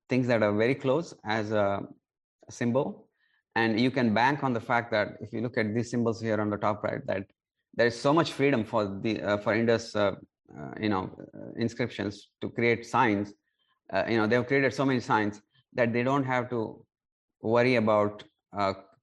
things 0.09 0.27
that 0.27 0.42
are 0.42 0.53
very 0.53 0.75
close 0.75 1.14
as 1.25 1.53
a 1.53 1.83
symbol 2.51 3.06
and 3.57 3.81
you 3.81 3.90
can 3.90 4.14
bank 4.14 4.45
on 4.45 4.53
the 4.53 4.64
fact 4.71 4.90
that 4.90 5.09
if 5.21 5.33
you 5.33 5.40
look 5.40 5.57
at 5.62 5.75
these 5.75 5.90
symbols 5.90 6.21
here 6.21 6.40
on 6.45 6.51
the 6.55 6.61
top 6.66 6.85
right 6.85 7.05
that 7.07 7.25
there 7.75 7.88
is 7.92 7.99
so 8.07 8.12
much 8.19 8.33
freedom 8.38 8.64
for 8.73 8.83
the 9.05 9.12
uh, 9.23 9.38
for 9.38 9.55
indus 9.61 9.97
uh, 9.97 10.12
uh, 10.59 10.73
you 10.85 10.90
know 10.95 11.05
uh, 11.35 11.51
inscriptions 11.64 12.29
to 12.40 12.49
create 12.59 12.87
signs 12.95 13.33
you 14.12 14.16
know 14.19 14.27
they've 14.27 14.49
created 14.51 14.73
so 14.75 14.85
many 14.90 15.01
signs 15.01 15.40
that 15.79 15.92
they 15.92 16.03
don't 16.03 16.25
have 16.35 16.49
to 16.55 16.61
worry 17.55 17.77
about 17.77 18.25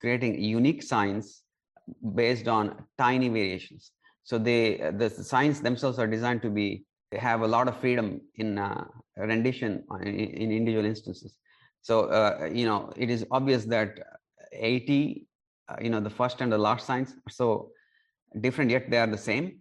creating 0.03 0.33
unique 0.43 0.81
signs 0.83 1.43
based 2.15 2.47
on 2.47 2.63
tiny 2.97 3.29
variations. 3.29 3.91
So 4.23 4.37
they 4.37 4.91
the 5.01 5.09
signs 5.09 5.61
themselves 5.61 5.99
are 5.99 6.07
designed 6.07 6.41
to 6.43 6.49
be 6.49 6.85
have 7.13 7.41
a 7.41 7.47
lot 7.47 7.67
of 7.67 7.77
freedom 7.77 8.21
in 8.35 8.57
uh, 8.57 8.85
rendition 9.17 9.83
in, 10.01 10.15
in, 10.41 10.51
individual 10.51 10.85
instances. 10.85 11.37
So 11.81 12.05
uh, 12.19 12.49
you 12.51 12.65
know 12.65 12.91
it 12.95 13.09
is 13.09 13.25
obvious 13.31 13.65
that 13.65 13.99
80, 14.53 15.27
uh, 15.69 15.75
you 15.81 15.89
know, 15.89 15.99
the 15.99 16.09
first 16.09 16.41
and 16.41 16.51
the 16.51 16.57
last 16.57 16.85
signs 16.85 17.11
are 17.11 17.31
so 17.31 17.71
different, 18.41 18.71
yet 18.71 18.89
they 18.89 18.97
are 18.97 19.07
the 19.07 19.17
same 19.17 19.59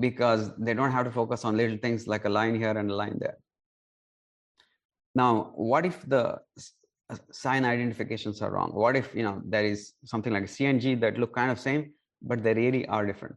because 0.00 0.50
they 0.58 0.74
don't 0.74 0.90
have 0.90 1.04
to 1.04 1.10
focus 1.10 1.44
on 1.44 1.56
little 1.56 1.78
things 1.78 2.06
like 2.06 2.24
a 2.24 2.28
line 2.28 2.54
here 2.54 2.76
and 2.76 2.90
a 2.90 2.94
line 2.94 3.16
there. 3.20 3.38
Now, 5.14 5.52
what 5.54 5.86
if 5.86 6.02
the 6.08 6.38
sign 7.30 7.64
identifications 7.64 8.42
are 8.42 8.50
wrong? 8.50 8.72
What 8.72 8.96
if 8.96 9.14
you 9.14 9.22
know 9.22 9.40
there 9.44 9.64
is 9.64 9.92
something 10.04 10.32
like 10.32 10.44
cng 10.44 11.00
that 11.00 11.18
look 11.18 11.34
kind 11.34 11.50
of 11.50 11.60
same 11.60 11.92
but 12.22 12.42
they 12.42 12.54
really 12.54 12.86
are 12.86 13.06
different? 13.06 13.36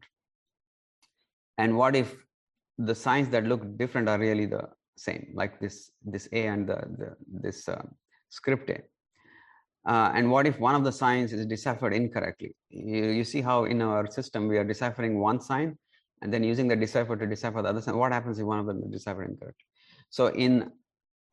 And 1.57 1.77
what 1.77 1.95
if 1.95 2.15
the 2.77 2.95
signs 2.95 3.29
that 3.29 3.45
look 3.45 3.77
different 3.77 4.07
are 4.09 4.19
really 4.19 4.45
the 4.45 4.69
same 4.97 5.31
like 5.33 5.59
this 5.59 5.91
this 6.03 6.27
a 6.31 6.47
and 6.47 6.67
the, 6.67 6.81
the 6.97 7.15
this 7.27 7.67
uh, 7.69 7.83
script 8.29 8.69
a 8.69 8.81
uh, 9.87 10.11
and 10.13 10.29
what 10.29 10.45
if 10.45 10.59
one 10.59 10.75
of 10.75 10.83
the 10.83 10.91
signs 10.91 11.33
is 11.33 11.45
deciphered 11.45 11.93
incorrectly 11.93 12.55
you, 12.69 13.05
you 13.19 13.23
see 13.23 13.41
how 13.41 13.65
in 13.65 13.81
our 13.81 14.05
system 14.17 14.47
we 14.47 14.57
are 14.57 14.63
deciphering 14.63 15.19
one 15.19 15.39
sign 15.41 15.77
and 16.21 16.33
then 16.33 16.43
using 16.43 16.67
the 16.67 16.75
decipher 16.75 17.15
to 17.15 17.27
decipher 17.27 17.61
the 17.61 17.69
other 17.69 17.81
sign 17.81 17.97
what 17.97 18.11
happens 18.11 18.39
if 18.39 18.45
one 18.45 18.59
of 18.59 18.65
them 18.65 18.81
is 18.85 18.91
deciphered 18.91 19.29
incorrectly 19.29 19.65
so 20.09 20.27
in 20.27 20.71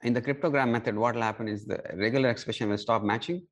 in 0.04 0.12
the 0.12 0.20
cryptogram 0.20 0.70
method, 0.70 0.96
what 0.96 1.14
will 1.14 1.22
happen 1.22 1.48
is 1.48 1.64
the 1.64 1.82
regular 1.94 2.28
expression 2.28 2.68
will 2.68 2.78
stop 2.78 3.02
matching 3.02 3.42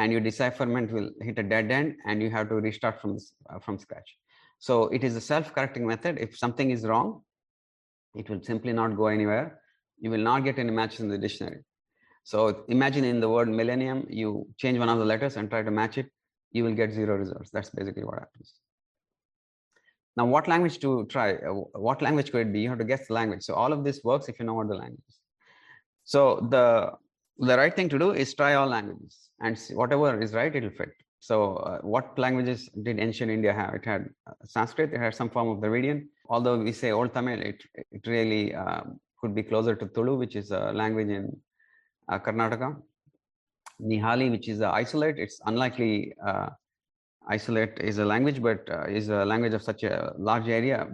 and 0.00 0.10
your 0.12 0.20
decipherment 0.20 0.92
will 0.92 1.10
hit 1.20 1.38
a 1.38 1.42
dead 1.42 1.70
end 1.70 1.96
and 2.04 2.20
you 2.20 2.30
have 2.30 2.48
to 2.48 2.56
restart 2.56 3.00
from, 3.00 3.16
uh, 3.48 3.58
from 3.60 3.78
scratch. 3.78 4.16
So 4.58 4.88
it 4.88 5.04
is 5.04 5.14
a 5.14 5.20
self-correcting 5.20 5.86
method. 5.86 6.18
If 6.18 6.36
something 6.36 6.72
is 6.72 6.84
wrong, 6.84 7.22
it 8.16 8.28
will 8.28 8.42
simply 8.42 8.72
not 8.72 8.96
go 8.96 9.06
anywhere. 9.06 9.60
You 10.00 10.10
will 10.10 10.18
not 10.30 10.40
get 10.40 10.58
any 10.58 10.72
matches 10.72 11.00
in 11.00 11.08
the 11.08 11.18
dictionary. 11.18 11.60
So 12.30 12.38
imagine 12.68 13.04
in 13.04 13.20
the 13.20 13.28
word 13.34 13.48
millennium, 13.48 14.06
you 14.10 14.46
change 14.58 14.78
one 14.78 14.90
of 14.90 14.98
the 14.98 15.04
letters 15.12 15.38
and 15.38 15.48
try 15.48 15.62
to 15.62 15.70
match 15.70 15.96
it, 15.96 16.08
you 16.52 16.62
will 16.62 16.74
get 16.74 16.92
zero 16.92 17.16
results. 17.16 17.48
That's 17.54 17.70
basically 17.70 18.04
what 18.04 18.18
happens. 18.18 18.52
Now, 20.14 20.26
what 20.26 20.46
language 20.46 20.78
to 20.80 21.06
try? 21.06 21.36
Uh, 21.36 21.54
what 21.86 22.02
language 22.02 22.30
could 22.30 22.42
it 22.48 22.52
be? 22.52 22.60
You 22.60 22.68
have 22.68 22.80
to 22.80 22.84
guess 22.84 23.06
the 23.06 23.14
language. 23.14 23.44
So 23.44 23.54
all 23.54 23.72
of 23.72 23.82
this 23.82 24.04
works 24.04 24.28
if 24.28 24.38
you 24.38 24.44
know 24.44 24.52
what 24.52 24.68
the 24.68 24.74
language 24.74 25.08
is. 25.08 25.16
So 26.04 26.46
the 26.50 26.92
the 27.38 27.56
right 27.56 27.74
thing 27.74 27.88
to 27.94 27.98
do 27.98 28.10
is 28.10 28.34
try 28.34 28.52
all 28.58 28.68
languages 28.76 29.16
and 29.40 29.58
whatever 29.80 30.20
is 30.20 30.34
right, 30.34 30.54
it'll 30.54 30.76
fit. 30.82 30.92
So 31.20 31.56
uh, 31.70 31.78
what 31.94 32.18
languages 32.18 32.68
did 32.82 33.00
ancient 33.00 33.30
India 33.30 33.54
have? 33.54 33.72
It 33.72 33.86
had 33.86 34.06
uh, 34.26 34.34
Sanskrit, 34.44 34.92
it 34.92 35.00
had 35.00 35.14
some 35.14 35.30
form 35.30 35.48
of 35.48 35.62
Dravidian. 35.62 36.08
Although 36.28 36.58
we 36.58 36.72
say 36.72 36.90
Old 36.90 37.14
Tamil, 37.14 37.40
it, 37.40 37.62
it 37.90 38.06
really 38.06 38.54
um, 38.54 39.00
could 39.18 39.34
be 39.34 39.42
closer 39.42 39.74
to 39.74 39.86
Tulu, 39.86 40.16
which 40.16 40.36
is 40.36 40.50
a 40.50 40.72
language 40.72 41.08
in 41.08 41.24
uh, 42.08 42.18
Karnataka. 42.18 42.76
Nihali, 43.80 44.30
which 44.30 44.48
is 44.48 44.60
a 44.60 44.68
isolate. 44.68 45.18
It's 45.18 45.40
unlikely 45.46 46.14
uh, 46.24 46.48
isolate 47.28 47.78
is 47.78 47.98
a 47.98 48.04
language, 48.04 48.42
but 48.42 48.68
uh, 48.70 48.86
is 48.88 49.08
a 49.08 49.24
language 49.24 49.54
of 49.54 49.62
such 49.62 49.84
a 49.84 50.12
large 50.18 50.48
area. 50.48 50.86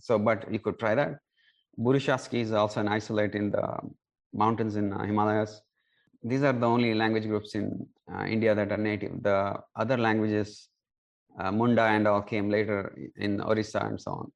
So, 0.00 0.18
but 0.18 0.50
you 0.52 0.58
could 0.58 0.78
try 0.78 0.94
that. 0.94 1.18
Burushaski 1.78 2.40
is 2.40 2.52
also 2.52 2.80
an 2.80 2.88
isolate 2.88 3.34
in 3.34 3.50
the 3.50 3.78
mountains 4.32 4.76
in 4.76 4.92
uh, 4.92 5.04
Himalayas. 5.04 5.60
These 6.22 6.42
are 6.42 6.52
the 6.52 6.66
only 6.66 6.94
language 6.94 7.24
groups 7.24 7.54
in 7.54 7.86
uh, 8.12 8.24
India 8.24 8.54
that 8.54 8.72
are 8.72 8.76
native. 8.76 9.22
The 9.22 9.58
other 9.76 9.96
languages, 9.96 10.68
uh, 11.38 11.52
Munda 11.52 11.82
and 11.82 12.08
all 12.08 12.22
came 12.22 12.50
later 12.50 12.96
in 13.16 13.40
Orissa 13.40 13.80
and 13.80 14.00
so 14.00 14.10
on. 14.12 14.32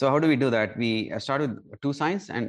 So 0.00 0.08
how 0.08 0.18
do 0.18 0.28
we 0.28 0.36
do 0.36 0.48
that? 0.48 0.78
We 0.78 1.12
start 1.18 1.42
with 1.42 1.80
two 1.82 1.92
signs 1.92 2.30
and, 2.30 2.44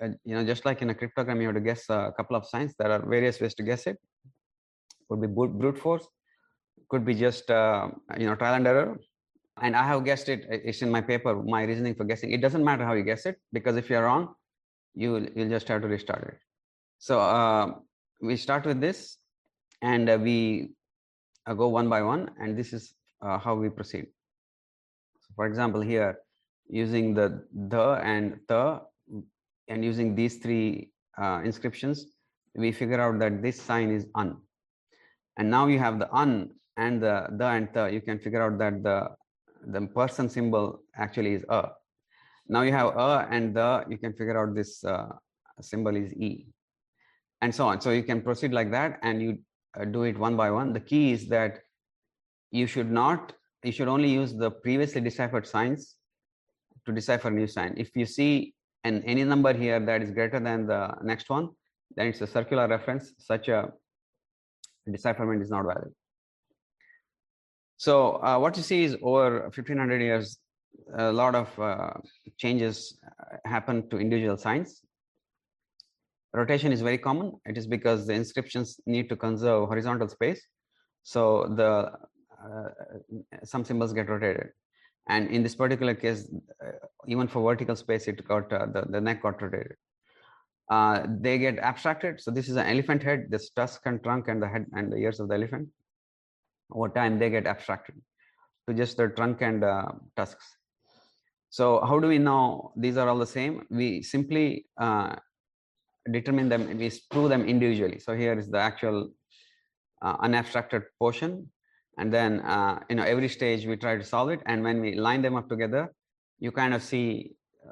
uh, 0.00 0.10
you 0.24 0.36
know, 0.36 0.44
just 0.44 0.64
like 0.64 0.82
in 0.82 0.90
a 0.90 0.94
cryptogram, 0.94 1.40
you 1.40 1.48
have 1.48 1.56
to 1.56 1.60
guess 1.60 1.82
a 1.88 2.12
couple 2.16 2.36
of 2.36 2.46
signs. 2.46 2.74
There 2.78 2.92
are 2.92 3.04
various 3.04 3.40
ways 3.40 3.54
to 3.54 3.64
guess 3.64 3.88
it. 3.88 3.96
Could 5.08 5.20
be 5.20 5.26
brute 5.26 5.76
force, 5.76 6.06
could 6.88 7.04
be 7.04 7.16
just, 7.16 7.50
uh, 7.50 7.88
you 8.16 8.26
know, 8.26 8.36
trial 8.36 8.54
and 8.54 8.64
error. 8.68 9.00
And 9.60 9.74
I 9.74 9.84
have 9.84 10.04
guessed 10.04 10.28
it, 10.28 10.46
it's 10.48 10.80
in 10.80 10.92
my 10.92 11.00
paper, 11.00 11.34
my 11.42 11.64
reasoning 11.64 11.96
for 11.96 12.04
guessing. 12.04 12.30
It 12.30 12.40
doesn't 12.40 12.64
matter 12.64 12.84
how 12.84 12.92
you 12.92 13.02
guess 13.02 13.26
it, 13.26 13.36
because 13.52 13.76
if 13.76 13.90
you're 13.90 14.04
wrong, 14.04 14.34
you 14.94 15.28
you'll 15.34 15.50
just 15.58 15.66
have 15.66 15.82
to 15.82 15.88
restart 15.88 16.22
it. 16.28 16.38
So 17.00 17.18
uh, 17.18 17.66
we 18.20 18.36
start 18.36 18.64
with 18.64 18.80
this 18.80 19.16
and 19.82 20.08
uh, 20.08 20.18
we 20.22 20.70
uh, 21.48 21.54
go 21.54 21.66
one 21.66 21.88
by 21.88 22.02
one 22.02 22.30
and 22.40 22.56
this 22.56 22.72
is 22.72 22.94
uh, 23.22 23.38
how 23.38 23.56
we 23.56 23.70
proceed. 23.70 24.06
So 25.22 25.32
for 25.34 25.46
example, 25.46 25.80
here, 25.80 26.18
using 26.68 27.14
the 27.14 27.44
the 27.68 28.00
and 28.02 28.38
the 28.48 28.80
and 29.68 29.84
using 29.84 30.14
these 30.14 30.38
three 30.38 30.90
uh, 31.18 31.40
inscriptions, 31.44 32.06
we 32.54 32.72
figure 32.72 33.00
out 33.00 33.18
that 33.18 33.42
this 33.42 33.60
sign 33.60 33.90
is 33.90 34.06
un. 34.14 34.36
And 35.38 35.50
now 35.50 35.66
you 35.66 35.78
have 35.78 35.98
the 35.98 36.12
un 36.14 36.50
and 36.76 37.02
the 37.02 37.26
the 37.36 37.46
and 37.46 37.68
the, 37.72 37.86
you 37.86 38.00
can 38.00 38.18
figure 38.18 38.42
out 38.42 38.58
that 38.58 38.82
the 38.82 39.10
the 39.66 39.86
person 39.86 40.28
symbol 40.28 40.80
actually 40.96 41.34
is 41.34 41.44
a. 41.48 41.70
Now 42.48 42.62
you 42.62 42.72
have 42.72 42.96
a 42.96 43.28
and 43.30 43.54
the, 43.54 43.84
you 43.88 43.96
can 43.98 44.12
figure 44.12 44.36
out 44.36 44.54
this 44.54 44.84
uh, 44.84 45.08
symbol 45.60 45.96
is 45.96 46.12
e, 46.14 46.46
and 47.40 47.54
so 47.54 47.68
on. 47.68 47.80
So 47.80 47.90
you 47.90 48.02
can 48.02 48.20
proceed 48.20 48.52
like 48.52 48.70
that, 48.72 48.98
and 49.02 49.22
you 49.22 49.38
uh, 49.78 49.84
do 49.84 50.02
it 50.02 50.18
one 50.18 50.36
by 50.36 50.50
one. 50.50 50.72
The 50.72 50.80
key 50.80 51.12
is 51.12 51.28
that 51.28 51.60
you 52.50 52.66
should 52.66 52.90
not, 52.90 53.32
you 53.62 53.72
should 53.72 53.88
only 53.88 54.10
use 54.10 54.34
the 54.34 54.50
previously 54.50 55.00
deciphered 55.00 55.46
signs 55.46 55.96
to 56.86 56.92
decipher 56.92 57.30
new 57.30 57.46
sign. 57.46 57.74
If 57.76 57.94
you 57.94 58.06
see 58.06 58.54
an 58.84 59.02
any 59.04 59.24
number 59.24 59.52
here 59.52 59.78
that 59.80 60.02
is 60.02 60.10
greater 60.10 60.40
than 60.40 60.66
the 60.66 60.94
next 61.02 61.30
one, 61.30 61.50
then 61.96 62.08
it's 62.08 62.20
a 62.20 62.26
circular 62.26 62.66
reference. 62.68 63.12
Such 63.18 63.48
a 63.48 63.72
decipherment 64.90 65.42
is 65.42 65.50
not 65.50 65.64
valid. 65.64 65.92
So 67.76 68.22
uh, 68.22 68.38
what 68.38 68.56
you 68.56 68.62
see 68.62 68.84
is 68.84 68.96
over 69.02 69.40
1500 69.40 70.00
years, 70.00 70.38
a 70.96 71.12
lot 71.12 71.34
of 71.34 71.58
uh, 71.58 71.90
changes 72.38 72.98
happen 73.44 73.88
to 73.90 73.98
individual 73.98 74.36
signs. 74.36 74.82
Rotation 76.32 76.72
is 76.72 76.80
very 76.80 76.98
common. 76.98 77.32
It 77.44 77.58
is 77.58 77.66
because 77.66 78.06
the 78.06 78.14
inscriptions 78.14 78.80
need 78.86 79.08
to 79.10 79.16
conserve 79.16 79.68
horizontal 79.68 80.08
space. 80.08 80.40
So 81.02 81.52
the 81.56 81.92
uh, 82.42 82.68
some 83.44 83.64
symbols 83.64 83.92
get 83.92 84.08
rotated 84.08 84.48
and 85.08 85.28
in 85.30 85.42
this 85.42 85.54
particular 85.54 85.94
case 85.94 86.32
uh, 86.64 86.70
even 87.06 87.26
for 87.28 87.42
vertical 87.42 87.76
space 87.76 88.06
it 88.08 88.26
got 88.26 88.52
uh, 88.52 88.66
the, 88.66 88.82
the 88.88 89.00
neck 89.00 89.22
got 89.22 89.40
rotated. 89.42 89.76
Uh, 90.70 91.06
they 91.20 91.38
get 91.38 91.58
abstracted. 91.58 92.20
So 92.20 92.30
this 92.30 92.48
is 92.48 92.56
an 92.56 92.66
elephant 92.66 93.02
head 93.02 93.26
this 93.28 93.50
tusk 93.50 93.82
and 93.84 94.02
trunk 94.02 94.28
and 94.28 94.42
the 94.42 94.48
head 94.48 94.66
and 94.72 94.92
the 94.92 94.96
ears 94.96 95.20
of 95.20 95.28
the 95.28 95.34
elephant. 95.34 95.68
Over 96.70 96.88
time 96.88 97.18
they 97.18 97.30
get 97.30 97.46
abstracted 97.46 97.96
to 98.68 98.74
just 98.74 98.96
the 98.96 99.08
trunk 99.08 99.42
and 99.42 99.64
uh, 99.64 99.88
tusks. 100.16 100.56
So 101.50 101.84
how 101.84 101.98
do 101.98 102.08
we 102.08 102.18
know 102.18 102.72
these 102.76 102.96
are 102.96 103.08
all 103.08 103.18
the 103.18 103.26
same? 103.26 103.66
We 103.70 104.02
simply 104.02 104.66
uh, 104.80 105.16
determine 106.10 106.48
them 106.48 106.78
we 106.78 106.90
prove 107.10 107.28
them 107.28 107.44
individually. 107.44 107.98
So 107.98 108.14
here 108.16 108.38
is 108.38 108.48
the 108.48 108.58
actual 108.58 109.10
uh, 110.00 110.16
unabstracted 110.20 110.84
portion 110.98 111.50
and 112.02 112.12
then 112.12 112.40
uh, 112.40 112.80
you 112.90 112.96
know 112.96 113.04
every 113.14 113.28
stage 113.28 113.64
we 113.72 113.76
try 113.76 113.96
to 113.96 114.06
solve 114.12 114.30
it. 114.34 114.40
And 114.46 114.64
when 114.66 114.80
we 114.80 114.94
line 115.08 115.22
them 115.22 115.36
up 115.40 115.48
together 115.48 115.84
you 116.44 116.50
kind 116.50 116.74
of 116.74 116.82
see 116.82 117.06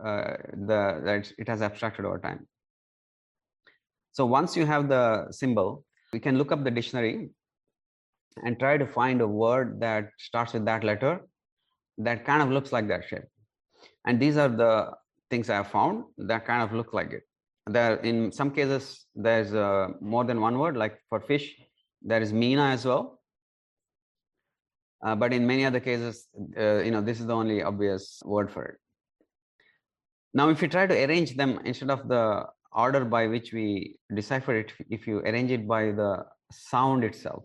uh, 0.08 0.34
the 0.68 0.80
that 1.06 1.32
it 1.38 1.48
has 1.52 1.62
abstracted 1.68 2.04
over 2.04 2.18
time. 2.18 2.46
So 4.12 4.26
once 4.26 4.56
you 4.56 4.66
have 4.72 4.88
the 4.88 5.04
symbol 5.40 5.84
we 6.12 6.20
can 6.26 6.38
look 6.38 6.52
up 6.52 6.62
the 6.68 6.74
dictionary 6.78 7.30
and 8.44 8.58
try 8.58 8.76
to 8.82 8.86
find 8.86 9.20
a 9.20 9.26
word 9.26 9.80
that 9.80 10.10
starts 10.18 10.52
with 10.52 10.64
that 10.70 10.84
letter 10.84 11.12
that 11.98 12.24
kind 12.24 12.42
of 12.42 12.50
looks 12.50 12.72
like 12.72 12.88
that 12.88 13.04
shape. 13.08 13.28
And 14.06 14.20
these 14.20 14.36
are 14.36 14.48
the 14.48 14.74
things 15.30 15.50
i 15.50 15.56
have 15.56 15.70
found 15.70 16.04
that 16.30 16.44
kind 16.44 16.62
of 16.62 16.72
look 16.72 16.92
like 16.92 17.12
it. 17.18 17.24
There 17.66 17.96
in 18.10 18.32
some 18.32 18.50
cases 18.50 19.06
there's 19.14 19.54
uh, 19.54 19.88
more 20.00 20.24
than 20.24 20.40
one 20.40 20.58
word 20.58 20.76
like 20.76 20.98
for 21.08 21.20
fish 21.20 21.46
there 22.02 22.22
is 22.26 22.32
mina 22.32 22.66
as 22.76 22.84
well 22.86 23.19
uh, 25.02 25.14
but 25.14 25.32
in 25.32 25.46
many 25.46 25.64
other 25.64 25.80
cases, 25.80 26.28
uh, 26.58 26.78
you 26.78 26.90
know, 26.90 27.00
this 27.00 27.20
is 27.20 27.26
the 27.26 27.34
only 27.34 27.62
obvious 27.62 28.20
word 28.24 28.50
for 28.50 28.64
it. 28.64 28.76
Now, 30.34 30.48
if 30.48 30.62
you 30.62 30.68
try 30.68 30.86
to 30.86 31.04
arrange 31.04 31.36
them 31.36 31.58
instead 31.64 31.90
of 31.90 32.06
the 32.06 32.46
order 32.72 33.04
by 33.04 33.26
which 33.26 33.52
we 33.52 33.96
decipher 34.14 34.54
it, 34.54 34.72
if 34.88 35.06
you 35.06 35.18
arrange 35.20 35.50
it 35.50 35.66
by 35.66 35.86
the 35.92 36.24
sound 36.52 37.02
itself, 37.04 37.44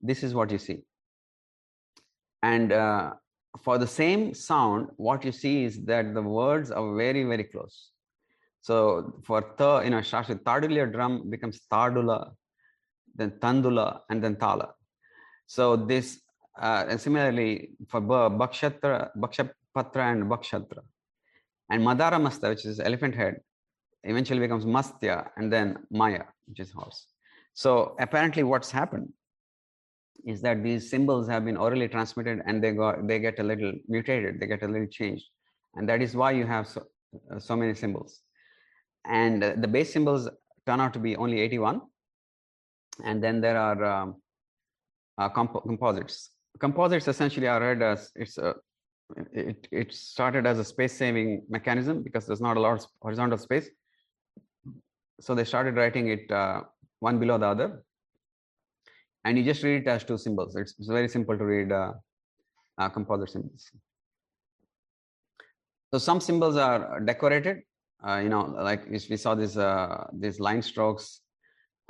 this 0.00 0.22
is 0.22 0.34
what 0.34 0.50
you 0.50 0.58
see. 0.58 0.78
And 2.42 2.72
uh, 2.72 3.12
for 3.62 3.78
the 3.78 3.86
same 3.86 4.34
sound, 4.34 4.88
what 4.96 5.24
you 5.24 5.30
see 5.30 5.64
is 5.64 5.84
that 5.84 6.14
the 6.14 6.22
words 6.22 6.70
are 6.70 6.96
very, 6.96 7.22
very 7.22 7.44
close. 7.44 7.90
So 8.62 9.20
for 9.24 9.44
the, 9.58 9.82
you 9.84 9.90
know, 9.90 10.02
starts 10.02 10.28
with 10.28 10.44
drum 10.44 11.30
becomes 11.30 11.60
tardula, 11.70 12.32
then 13.14 13.32
tandula, 13.40 14.00
and 14.08 14.22
then 14.22 14.36
tala. 14.36 14.70
So 15.46 15.76
this 15.76 16.20
uh, 16.60 16.84
and 16.88 17.00
similarly 17.00 17.70
for 17.88 18.00
Bakshatra, 18.00 19.10
Bakshapatra 19.16 20.12
and 20.12 20.24
Bakshatra. 20.24 20.80
And 21.70 21.82
Madara 21.82 22.20
Masta, 22.20 22.48
which 22.48 22.66
is 22.66 22.80
elephant 22.80 23.14
head, 23.14 23.40
eventually 24.04 24.40
becomes 24.40 24.66
Mastya 24.66 25.30
and 25.36 25.52
then 25.52 25.78
Maya, 25.90 26.24
which 26.46 26.60
is 26.60 26.70
horse. 26.72 27.06
So 27.54 27.96
apparently 27.98 28.42
what's 28.42 28.70
happened 28.70 29.12
is 30.24 30.40
that 30.42 30.62
these 30.62 30.90
symbols 30.90 31.28
have 31.28 31.44
been 31.44 31.56
orally 31.56 31.88
transmitted 31.88 32.42
and 32.46 32.62
they 32.62 32.72
got 32.72 33.06
they 33.06 33.18
get 33.18 33.38
a 33.38 33.42
little 33.42 33.72
mutated, 33.88 34.38
they 34.40 34.46
get 34.46 34.62
a 34.62 34.68
little 34.68 34.86
changed. 34.86 35.24
And 35.74 35.88
that 35.88 36.02
is 36.02 36.14
why 36.14 36.32
you 36.32 36.46
have 36.46 36.68
so, 36.68 36.84
uh, 37.30 37.38
so 37.38 37.56
many 37.56 37.74
symbols. 37.74 38.20
And 39.06 39.42
uh, 39.42 39.54
the 39.56 39.68
base 39.68 39.92
symbols 39.92 40.28
turn 40.66 40.80
out 40.80 40.92
to 40.92 40.98
be 40.98 41.16
only 41.16 41.40
81. 41.40 41.80
And 43.04 43.24
then 43.24 43.40
there 43.40 43.56
are 43.56 43.84
um, 43.84 44.16
uh, 45.18 45.28
comp 45.30 45.54
composites 45.62 46.30
composites 46.58 47.08
essentially 47.08 47.48
are 47.48 47.60
read 47.60 47.82
as 47.82 48.10
it's 48.14 48.38
a 48.38 48.54
it, 49.32 49.68
it 49.70 49.92
started 49.92 50.46
as 50.46 50.58
a 50.58 50.64
space 50.64 50.96
saving 50.96 51.44
mechanism 51.48 52.02
because 52.02 52.26
there's 52.26 52.40
not 52.40 52.56
a 52.56 52.60
lot 52.60 52.80
of 52.80 52.86
horizontal 53.00 53.38
space. 53.38 53.68
So 55.20 55.34
they 55.34 55.44
started 55.44 55.76
writing 55.76 56.08
it 56.08 56.30
uh, 56.30 56.62
one 57.00 57.18
below 57.18 57.38
the 57.38 57.46
other. 57.46 57.84
And 59.24 59.38
you 59.38 59.44
just 59.44 59.62
read 59.62 59.82
it 59.82 59.88
as 59.88 60.02
two 60.04 60.18
symbols. 60.18 60.56
It's, 60.56 60.74
it's 60.78 60.88
very 60.88 61.08
simple 61.08 61.36
to 61.36 61.44
read 61.44 61.70
uh, 61.70 61.92
uh, 62.78 62.88
composite 62.88 63.30
symbols. 63.30 63.70
So 65.92 65.98
some 65.98 66.20
symbols 66.20 66.56
are 66.56 67.00
decorated. 67.00 67.62
Uh, 68.06 68.16
you 68.16 68.28
know 68.28 68.42
like 68.58 68.88
we 68.90 69.16
saw 69.16 69.34
these 69.34 69.56
uh, 69.56 70.06
these 70.12 70.40
line 70.40 70.60
strokes 70.60 71.21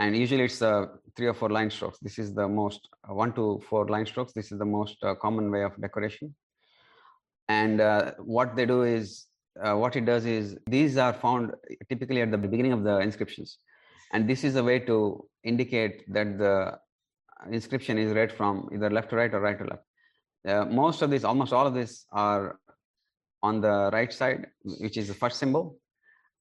and 0.03 0.17
usually 0.17 0.45
it's 0.49 0.61
uh, 0.61 0.87
three 1.17 1.29
or 1.29 1.35
four 1.41 1.51
line 1.57 1.71
strokes. 1.71 1.99
This 2.01 2.19
is 2.19 2.35
the 2.35 2.49
most 2.49 2.89
uh, 3.09 3.15
one 3.15 3.33
to 3.35 3.63
four 3.69 3.87
line 3.95 4.07
strokes. 4.13 4.33
This 4.33 4.51
is 4.51 4.59
the 4.59 4.71
most 4.79 4.97
uh, 5.05 5.15
common 5.15 5.49
way 5.55 5.63
of 5.63 5.81
decoration. 5.81 6.35
And 7.49 7.81
uh, 7.81 8.13
what 8.19 8.57
they 8.57 8.67
do 8.67 8.83
is, 8.83 9.27
uh, 9.63 9.75
what 9.75 9.95
it 9.95 10.05
does 10.05 10.25
is, 10.27 10.57
these 10.67 10.97
are 10.97 11.13
found 11.13 11.53
typically 11.89 12.21
at 12.21 12.33
the 12.33 12.39
beginning 12.39 12.73
of 12.73 12.83
the 12.83 12.99
inscriptions. 12.99 13.59
And 14.13 14.29
this 14.29 14.43
is 14.43 14.57
a 14.57 14.65
way 14.65 14.81
to 14.81 15.25
indicate 15.45 16.13
that 16.13 16.37
the 16.37 16.79
inscription 17.53 17.97
is 17.97 18.13
read 18.13 18.33
from 18.33 18.69
either 18.75 18.91
left 18.91 19.11
to 19.11 19.17
right 19.17 19.33
or 19.33 19.41
right 19.41 19.59
to 19.59 19.67
left. 19.73 19.85
Uh, 20.49 20.65
most 20.65 21.03
of 21.03 21.11
these, 21.13 21.23
almost 21.23 21.53
all 21.53 21.67
of 21.67 21.75
these 21.75 22.07
are 22.11 22.59
on 23.43 23.61
the 23.61 23.91
right 23.93 24.13
side, 24.13 24.49
which 24.81 24.97
is 24.97 25.07
the 25.07 25.15
first 25.15 25.39
symbol 25.39 25.79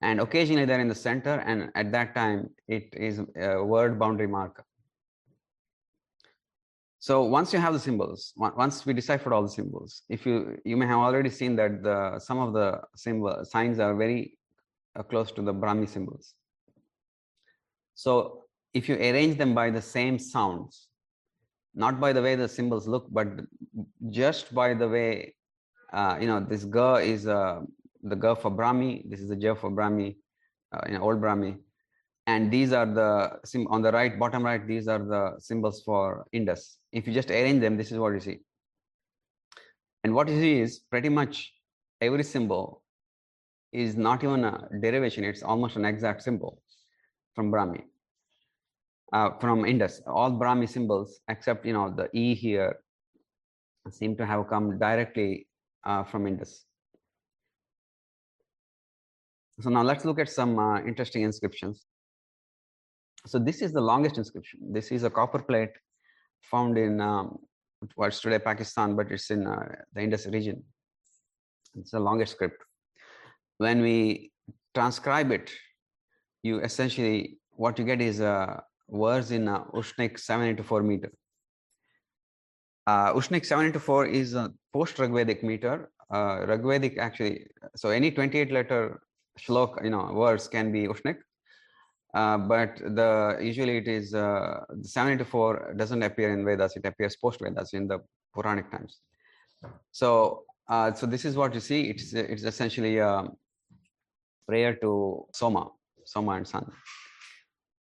and 0.01 0.19
occasionally 0.19 0.65
they're 0.65 0.79
in 0.79 0.87
the 0.87 0.95
center 0.95 1.35
and 1.45 1.71
at 1.75 1.91
that 1.91 2.13
time 2.15 2.49
it 2.67 2.89
is 2.93 3.21
a 3.35 3.63
word 3.63 3.99
boundary 3.99 4.27
marker 4.27 4.65
So 7.01 7.23
once 7.23 7.51
you 7.51 7.57
have 7.57 7.73
the 7.73 7.79
symbols, 7.79 8.31
once 8.37 8.85
we 8.85 8.93
deciphered 8.93 9.33
all 9.33 9.41
the 9.41 9.49
symbols, 9.49 10.03
if 10.07 10.23
you 10.23 10.59
you 10.63 10.77
may 10.77 10.85
have 10.85 10.99
already 10.99 11.31
seen 11.31 11.55
that 11.55 11.81
the 11.81 12.19
some 12.19 12.37
of 12.37 12.53
the 12.53 12.79
symbol 12.95 13.43
signs 13.43 13.79
are 13.79 13.95
very 13.95 14.37
uh, 14.95 15.01
close 15.01 15.31
to 15.31 15.41
the 15.41 15.51
Brahmi 15.51 15.89
symbols. 15.89 16.35
So 17.95 18.43
if 18.75 18.87
you 18.87 18.97
arrange 18.97 19.39
them 19.39 19.55
by 19.55 19.71
the 19.71 19.81
same 19.81 20.19
sounds, 20.19 20.89
not 21.73 21.99
by 21.99 22.13
the 22.13 22.21
way 22.21 22.35
the 22.35 22.47
symbols 22.47 22.87
look, 22.87 23.07
but 23.09 23.29
just 24.11 24.53
by 24.53 24.75
the 24.75 24.87
way, 24.87 25.33
uh, 25.91 26.19
you 26.21 26.27
know, 26.27 26.39
this 26.39 26.65
ga 26.65 26.97
is 26.97 27.25
uh, 27.25 27.61
the 28.03 28.15
ga 28.15 28.35
for 28.35 28.51
Brahmi, 28.51 29.09
this 29.09 29.19
is 29.19 29.29
the 29.29 29.35
ja 29.35 29.55
for 29.55 29.71
Brahmi, 29.71 30.15
uh, 30.73 30.81
in 30.87 30.97
old 30.97 31.21
Brahmi, 31.21 31.57
and 32.27 32.51
these 32.51 32.71
are 32.71 32.85
the 32.85 33.39
on 33.67 33.81
the 33.81 33.91
right, 33.91 34.17
bottom 34.19 34.43
right, 34.43 34.65
these 34.67 34.87
are 34.87 34.99
the 34.99 35.35
symbols 35.39 35.81
for 35.83 36.25
Indus. 36.31 36.77
If 36.91 37.07
you 37.07 37.13
just 37.13 37.31
arrange 37.31 37.61
them, 37.61 37.77
this 37.77 37.91
is 37.91 37.97
what 37.97 38.13
you 38.13 38.19
see. 38.19 38.39
And 40.03 40.13
what 40.15 40.27
you 40.27 40.39
see 40.39 40.59
is 40.59 40.79
pretty 40.79 41.09
much 41.09 41.53
every 41.99 42.23
symbol 42.23 42.83
is 43.71 43.95
not 43.95 44.23
even 44.23 44.43
a 44.43 44.67
derivation, 44.81 45.23
it's 45.23 45.43
almost 45.43 45.75
an 45.75 45.85
exact 45.85 46.23
symbol 46.23 46.61
from 47.35 47.51
Brahmi 47.51 47.83
uh, 49.13 49.31
from 49.39 49.65
Indus. 49.65 50.01
All 50.07 50.31
Brahmi 50.31 50.67
symbols, 50.67 51.19
except 51.27 51.65
you 51.65 51.73
know 51.73 51.93
the 51.95 52.09
E 52.13 52.35
here, 52.35 52.79
seem 53.89 54.15
to 54.17 54.25
have 54.25 54.47
come 54.47 54.79
directly 54.79 55.47
uh, 55.85 56.03
from 56.03 56.27
Indus. 56.27 56.65
So 59.61 59.69
now 59.69 59.83
let's 59.83 60.05
look 60.05 60.19
at 60.19 60.29
some 60.29 60.57
uh, 60.57 60.79
interesting 60.81 61.21
inscriptions. 61.21 61.85
So 63.27 63.37
this 63.37 63.61
is 63.61 63.71
the 63.71 63.81
longest 63.81 64.17
inscription. 64.17 64.59
This 64.73 64.91
is 64.91 65.03
a 65.03 65.09
copper 65.09 65.39
plate 65.39 65.69
found 66.41 66.79
in 66.79 66.99
um, 66.99 67.37
what's 67.93 68.19
today 68.19 68.39
Pakistan, 68.39 68.95
but 68.95 69.11
it's 69.11 69.29
in 69.29 69.45
uh, 69.45 69.75
the 69.93 70.01
Indus 70.01 70.25
region. 70.25 70.63
It's 71.75 71.91
the 71.91 71.99
longest 71.99 72.33
script. 72.33 72.63
When 73.59 73.81
we 73.81 74.31
transcribe 74.73 75.31
it, 75.31 75.51
you 76.41 76.59
essentially 76.61 77.37
what 77.51 77.77
you 77.77 77.85
get 77.85 78.01
is 78.01 78.19
a 78.19 78.63
words 78.87 79.29
in 79.29 79.47
uh, 79.47 79.63
Ushnik 79.65 80.19
784 80.19 80.81
meter. 80.81 81.11
Uh, 82.87 83.13
Ushnik 83.13 83.45
784 83.45 84.07
is 84.07 84.33
a 84.33 84.51
post 84.73 84.97
Rigvedic 84.97 85.43
meter. 85.43 85.91
Uh, 86.09 86.39
Rigvedic 86.47 86.97
actually, 86.97 87.45
so 87.75 87.89
any 87.89 88.09
28 88.09 88.51
letter 88.51 88.99
shlok, 89.39 89.83
you 89.83 89.89
know, 89.89 90.11
words 90.13 90.47
can 90.47 90.71
be 90.71 90.87
Ushnik. 90.87 91.17
Uh, 92.13 92.37
but 92.37 92.77
the 92.77 93.37
usually 93.41 93.77
it 93.77 93.87
is 93.87 94.13
uh, 94.13 94.59
784 94.81 95.75
doesn't 95.77 96.03
appear 96.03 96.33
in 96.33 96.43
Vedas, 96.43 96.75
it 96.75 96.85
appears 96.85 97.15
post 97.15 97.39
Vedas 97.39 97.73
in 97.73 97.87
the 97.87 97.99
Puranic 98.33 98.69
times. 98.69 98.99
So, 99.91 100.43
uh, 100.67 100.93
so 100.93 101.05
this 101.05 101.23
is 101.23 101.35
what 101.35 101.53
you 101.53 101.59
see. 101.59 101.83
It's 101.83 102.13
it's 102.13 102.43
essentially 102.43 102.97
a 102.97 103.29
prayer 104.47 104.75
to 104.75 105.25
Soma, 105.33 105.69
Soma 106.05 106.31
and 106.31 106.47
Sun. 106.47 106.69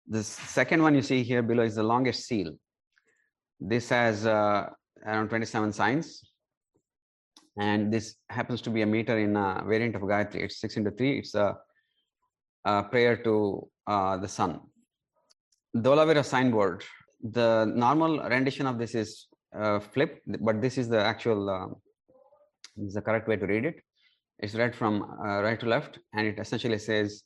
The 0.07 0.23
second 0.23 0.83
one 0.83 0.93
you 0.93 1.01
see 1.01 1.23
here 1.23 1.41
below 1.41 1.63
is 1.63 1.75
the 1.75 1.83
longest 1.83 2.27
seal. 2.27 2.51
This 3.59 3.89
has 3.89 4.25
uh, 4.25 4.69
around 5.05 5.29
27 5.29 5.71
signs. 5.71 6.32
And 7.57 7.93
this 7.93 8.15
happens 8.29 8.61
to 8.61 8.69
be 8.69 8.81
a 8.81 8.85
meter 8.85 9.17
in 9.17 9.35
a 9.35 9.63
variant 9.65 9.95
of 9.95 10.01
Gayatri. 10.01 10.43
It's 10.43 10.59
6 10.59 10.77
into 10.77 10.91
3. 10.91 11.19
It's 11.19 11.35
a, 11.35 11.55
a 12.65 12.83
prayer 12.83 13.17
to 13.17 13.69
uh, 13.85 14.17
the 14.17 14.27
sun. 14.27 14.59
Dholavira 15.75 16.25
signboard. 16.25 16.83
The 17.21 17.65
normal 17.65 18.19
rendition 18.27 18.65
of 18.65 18.77
this 18.77 18.95
is 18.95 19.27
uh, 19.57 19.79
flipped, 19.79 20.21
but 20.41 20.61
this 20.61 20.77
is 20.77 20.89
the 20.89 20.99
actual, 20.99 21.49
uh, 21.49 21.67
is 22.83 22.95
the 22.95 23.01
correct 23.01 23.27
way 23.27 23.37
to 23.37 23.45
read 23.45 23.65
it. 23.65 23.75
It's 24.39 24.55
read 24.55 24.75
from 24.75 25.03
uh, 25.03 25.41
right 25.41 25.59
to 25.59 25.67
left, 25.67 25.99
and 26.13 26.27
it 26.27 26.39
essentially 26.39 26.79
says, 26.79 27.23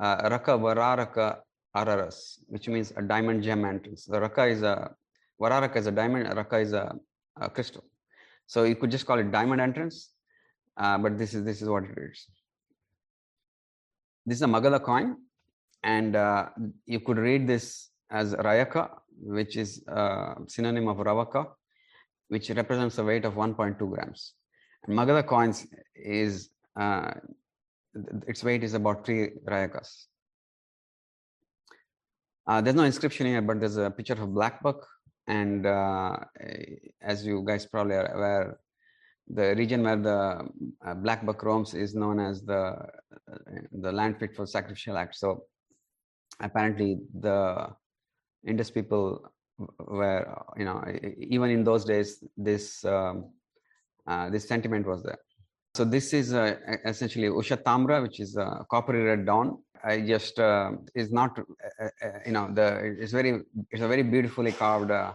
uh, 0.00 0.28
Raka 0.30 0.52
Vararaka 0.52 1.36
Araras, 1.76 2.38
which 2.48 2.66
means 2.68 2.92
a 2.96 3.02
diamond 3.02 3.42
gem 3.42 3.64
entrance. 3.64 4.06
The 4.06 4.20
Raka 4.20 4.46
is 4.46 4.62
a 4.62 4.90
Vararaka 5.40 5.76
is 5.76 5.86
a 5.86 5.92
diamond, 5.92 6.34
Raka 6.34 6.58
is 6.58 6.72
a, 6.72 6.94
a 7.40 7.48
crystal. 7.48 7.84
So 8.52 8.64
you 8.64 8.74
could 8.74 8.90
just 8.90 9.06
call 9.06 9.20
it 9.20 9.30
diamond 9.30 9.60
entrance, 9.60 10.10
uh, 10.76 10.98
but 10.98 11.16
this 11.16 11.34
is 11.34 11.44
this 11.44 11.62
is 11.62 11.68
what 11.68 11.84
it 11.84 11.96
is. 11.96 12.26
This 14.26 14.38
is 14.38 14.42
a 14.42 14.48
Magadha 14.54 14.82
coin, 14.82 15.16
and 15.84 16.16
uh, 16.16 16.46
you 16.84 16.98
could 16.98 17.18
read 17.18 17.46
this 17.46 17.90
as 18.10 18.34
Rayaka, 18.34 18.90
which 19.36 19.56
is 19.56 19.84
a 19.86 20.34
synonym 20.48 20.88
of 20.88 20.96
Ravaka, 20.96 21.46
which 22.26 22.50
represents 22.50 22.98
a 22.98 23.04
weight 23.04 23.24
of 23.24 23.34
1.2 23.34 23.78
grams. 23.88 24.32
And 24.82 24.98
Magadha 24.98 25.24
coins 25.24 25.68
is 25.94 26.50
uh, 26.74 27.12
its 28.26 28.42
weight 28.42 28.64
is 28.64 28.74
about 28.74 29.06
three 29.06 29.28
Rayakas. 29.46 30.06
Uh, 32.48 32.60
there's 32.60 32.74
no 32.74 32.82
inscription 32.82 33.26
here, 33.28 33.42
but 33.42 33.60
there's 33.60 33.76
a 33.76 33.92
picture 33.92 34.20
of 34.20 34.34
black 34.34 34.60
buck. 34.60 34.88
And 35.30 35.64
uh, 35.64 36.16
as 37.00 37.24
you 37.24 37.44
guys 37.46 37.64
probably 37.64 37.94
are 37.94 38.10
aware, 38.16 38.58
the 39.28 39.54
region 39.54 39.84
where 39.84 40.00
the 40.10 40.20
uh, 40.84 40.94
black 40.94 41.24
buck 41.24 41.44
roams 41.44 41.72
is 41.72 41.94
known 41.94 42.18
as 42.18 42.42
the 42.42 42.62
uh, 42.62 43.38
the 43.84 43.92
land 43.92 44.18
fit 44.18 44.34
for 44.34 44.44
sacrificial 44.44 44.96
act. 45.02 45.14
So 45.14 45.44
apparently, 46.40 46.98
the 47.26 47.68
Indus 48.44 48.72
people 48.72 49.30
were, 49.78 50.22
you 50.56 50.64
know, 50.64 50.82
even 51.36 51.50
in 51.50 51.62
those 51.62 51.84
days, 51.84 52.24
this 52.36 52.84
um, 52.84 53.30
uh, 54.08 54.30
this 54.30 54.48
sentiment 54.48 54.84
was 54.84 55.04
there. 55.04 55.20
So 55.76 55.84
this 55.84 56.12
is 56.12 56.34
uh, 56.34 56.56
essentially 56.84 57.28
Usha 57.28 57.62
Tamra, 57.62 58.02
which 58.02 58.18
is 58.18 58.36
a 58.36 58.66
coppery 58.68 59.02
red 59.04 59.26
dawn 59.26 59.58
I 59.82 60.00
just 60.00 60.38
uh, 60.38 60.72
is 60.94 61.10
not 61.10 61.38
uh, 61.38 61.42
uh, 61.82 61.88
uh, 62.06 62.18
you 62.26 62.32
know 62.32 62.50
the 62.52 62.96
it's 63.00 63.12
very 63.12 63.40
it's 63.70 63.82
a 63.82 63.88
very 63.88 64.02
beautifully 64.02 64.52
carved 64.52 64.90
uh, 64.90 65.12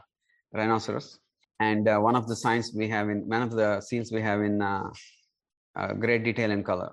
rhinoceros 0.53 1.19
and 1.59 1.87
uh, 1.87 1.99
one 1.99 2.15
of 2.15 2.27
the 2.27 2.35
signs 2.35 2.71
we 2.75 2.87
have 2.89 3.09
in 3.09 3.27
one 3.27 3.41
of 3.41 3.51
the 3.51 3.81
scenes 3.81 4.11
we 4.11 4.21
have 4.21 4.41
in 4.41 4.63
great 5.99 6.23
detail 6.23 6.51
and 6.51 6.65
color. 6.65 6.91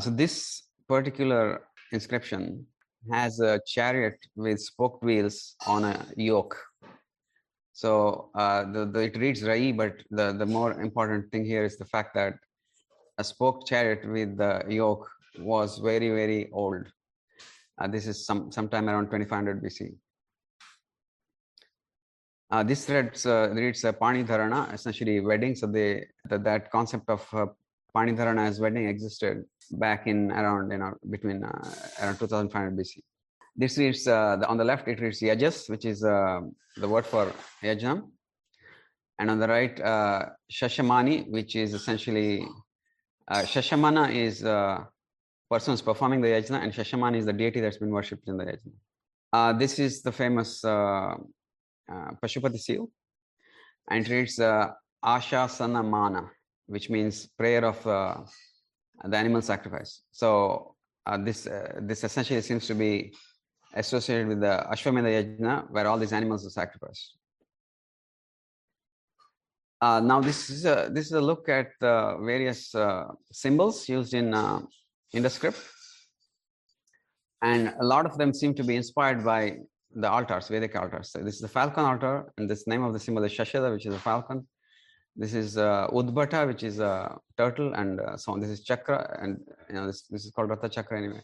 so 0.00 0.10
this 0.10 0.62
particular 0.88 1.62
inscription 1.92 2.66
has 3.10 3.40
a 3.40 3.60
chariot 3.66 4.18
with 4.36 4.60
spoked 4.60 5.02
wheels 5.02 5.56
on 5.66 5.84
a 5.84 6.06
yoke. 6.16 6.56
So 7.72 8.30
the, 8.34 8.88
the, 8.92 9.00
it 9.00 9.16
reads 9.16 9.42
Rai, 9.42 9.72
but 9.72 9.94
the, 10.10 10.32
the 10.32 10.46
more 10.46 10.80
important 10.80 11.32
thing 11.32 11.44
here 11.44 11.64
is 11.64 11.78
the 11.78 11.86
fact 11.86 12.14
that 12.14 12.34
a 13.18 13.24
spoked 13.24 13.66
chariot 13.66 14.08
with 14.08 14.36
the 14.36 14.62
yoke 14.68 15.08
was 15.38 15.78
very, 15.78 16.08
very 16.10 16.50
old. 16.52 16.86
Uh, 17.80 17.88
this 17.88 18.06
is 18.06 18.26
some 18.26 18.52
sometime 18.52 18.88
around 18.88 19.06
2500 19.06 19.62
BC. 19.62 19.94
Uh, 22.50 22.62
this 22.62 22.86
reads, 22.88 23.24
uh, 23.24 23.48
reads 23.54 23.82
uh, 23.82 23.92
Pani 23.92 24.24
Dharana, 24.24 24.72
essentially 24.74 25.20
wedding. 25.20 25.54
So 25.54 25.66
the, 25.66 26.04
that 26.28 26.70
concept 26.70 27.08
of 27.08 27.26
uh, 27.32 27.46
Pani 27.94 28.12
Dharana 28.12 28.46
as 28.46 28.60
wedding 28.60 28.86
existed 28.88 29.44
back 29.70 30.06
in 30.06 30.30
around, 30.30 30.70
you 30.70 30.76
know, 30.76 30.92
between 31.08 31.42
uh, 31.42 31.74
around 32.02 32.18
2500 32.18 32.78
BC. 32.78 32.98
This 33.56 33.78
reads, 33.78 34.06
uh, 34.06 34.36
the, 34.36 34.46
on 34.48 34.58
the 34.58 34.64
left, 34.64 34.86
it 34.86 35.00
reads 35.00 35.20
Yajas, 35.20 35.70
which 35.70 35.86
is 35.86 36.04
uh, 36.04 36.40
the 36.76 36.86
word 36.86 37.06
for 37.06 37.32
Yajna. 37.62 38.02
And 39.18 39.30
on 39.30 39.38
the 39.38 39.48
right, 39.48 39.76
Shashamani, 40.52 41.30
which 41.30 41.56
is 41.56 41.72
essentially, 41.72 42.46
uh, 43.28 43.42
Shashamana 43.42 44.14
is 44.14 44.44
uh, 44.44 44.84
persons 45.52 45.82
performing 45.90 46.20
the 46.24 46.30
yajna, 46.34 46.58
and 46.62 46.70
Shashaman 46.72 47.12
is 47.20 47.24
the 47.30 47.36
deity 47.40 47.60
that's 47.60 47.80
been 47.84 47.94
worshipped 47.98 48.26
in 48.30 48.36
the 48.40 48.46
yajna. 48.50 48.72
Uh, 49.36 49.52
this 49.62 49.78
is 49.86 49.92
the 50.06 50.12
famous 50.22 50.50
uh, 50.64 51.14
uh, 51.92 52.10
Pashupati 52.20 52.60
seal, 52.66 52.84
and 53.90 54.08
reads 54.08 54.38
uh, 54.40 54.68
Asha 55.14 55.42
Sana 55.56 55.82
Mana, 55.82 56.24
which 56.74 56.86
means 56.94 57.14
prayer 57.40 57.64
of 57.72 57.78
uh, 57.86 58.16
the 59.10 59.16
animal 59.16 59.42
sacrifice. 59.52 59.92
So 60.10 60.28
uh, 61.06 61.18
this 61.26 61.46
uh, 61.46 61.80
this 61.90 62.00
essentially 62.08 62.42
seems 62.48 62.64
to 62.70 62.76
be 62.84 62.92
associated 63.82 64.26
with 64.28 64.40
the 64.46 64.54
Ashwamedha 64.72 65.10
Yajna, 65.18 65.70
where 65.70 65.86
all 65.88 65.98
these 65.98 66.14
animals 66.20 66.46
are 66.46 66.54
sacrificed. 66.62 67.18
Now 69.82 70.18
this 70.28 70.48
is 70.48 70.64
a, 70.64 70.76
this 70.96 71.06
is 71.10 71.16
a 71.22 71.24
look 71.30 71.48
at 71.48 71.68
the 71.80 71.94
various 72.30 72.60
symbols 73.32 73.76
used 73.88 74.14
in 74.14 74.28
in 75.12 75.22
the 75.22 75.30
script. 75.30 75.58
And 77.42 77.74
a 77.80 77.84
lot 77.84 78.06
of 78.06 78.16
them 78.18 78.32
seem 78.32 78.54
to 78.54 78.64
be 78.64 78.76
inspired 78.76 79.24
by 79.24 79.58
the 79.94 80.08
altars, 80.08 80.48
Vedic 80.48 80.76
altars. 80.76 81.10
So 81.10 81.18
this 81.18 81.34
is 81.34 81.40
the 81.40 81.48
falcon 81.48 81.84
altar, 81.84 82.32
and 82.36 82.48
this 82.48 82.66
name 82.66 82.82
of 82.82 82.92
the 82.92 83.00
symbol 83.00 83.24
is 83.24 83.32
Shashada, 83.32 83.72
which 83.72 83.86
is 83.86 83.94
a 83.94 83.98
falcon. 83.98 84.46
This 85.16 85.34
is 85.34 85.58
uh, 85.58 85.88
Udbata, 85.88 86.46
which 86.46 86.62
is 86.62 86.78
a 86.78 87.18
turtle, 87.36 87.74
and 87.74 88.00
uh, 88.00 88.16
so 88.16 88.32
on. 88.32 88.40
This 88.40 88.48
is 88.48 88.62
Chakra, 88.62 89.18
and 89.20 89.38
you 89.68 89.74
know 89.74 89.86
this, 89.86 90.02
this 90.02 90.24
is 90.24 90.30
called 90.30 90.48
Ratha 90.48 90.68
Chakra 90.68 90.96
anyway. 90.96 91.20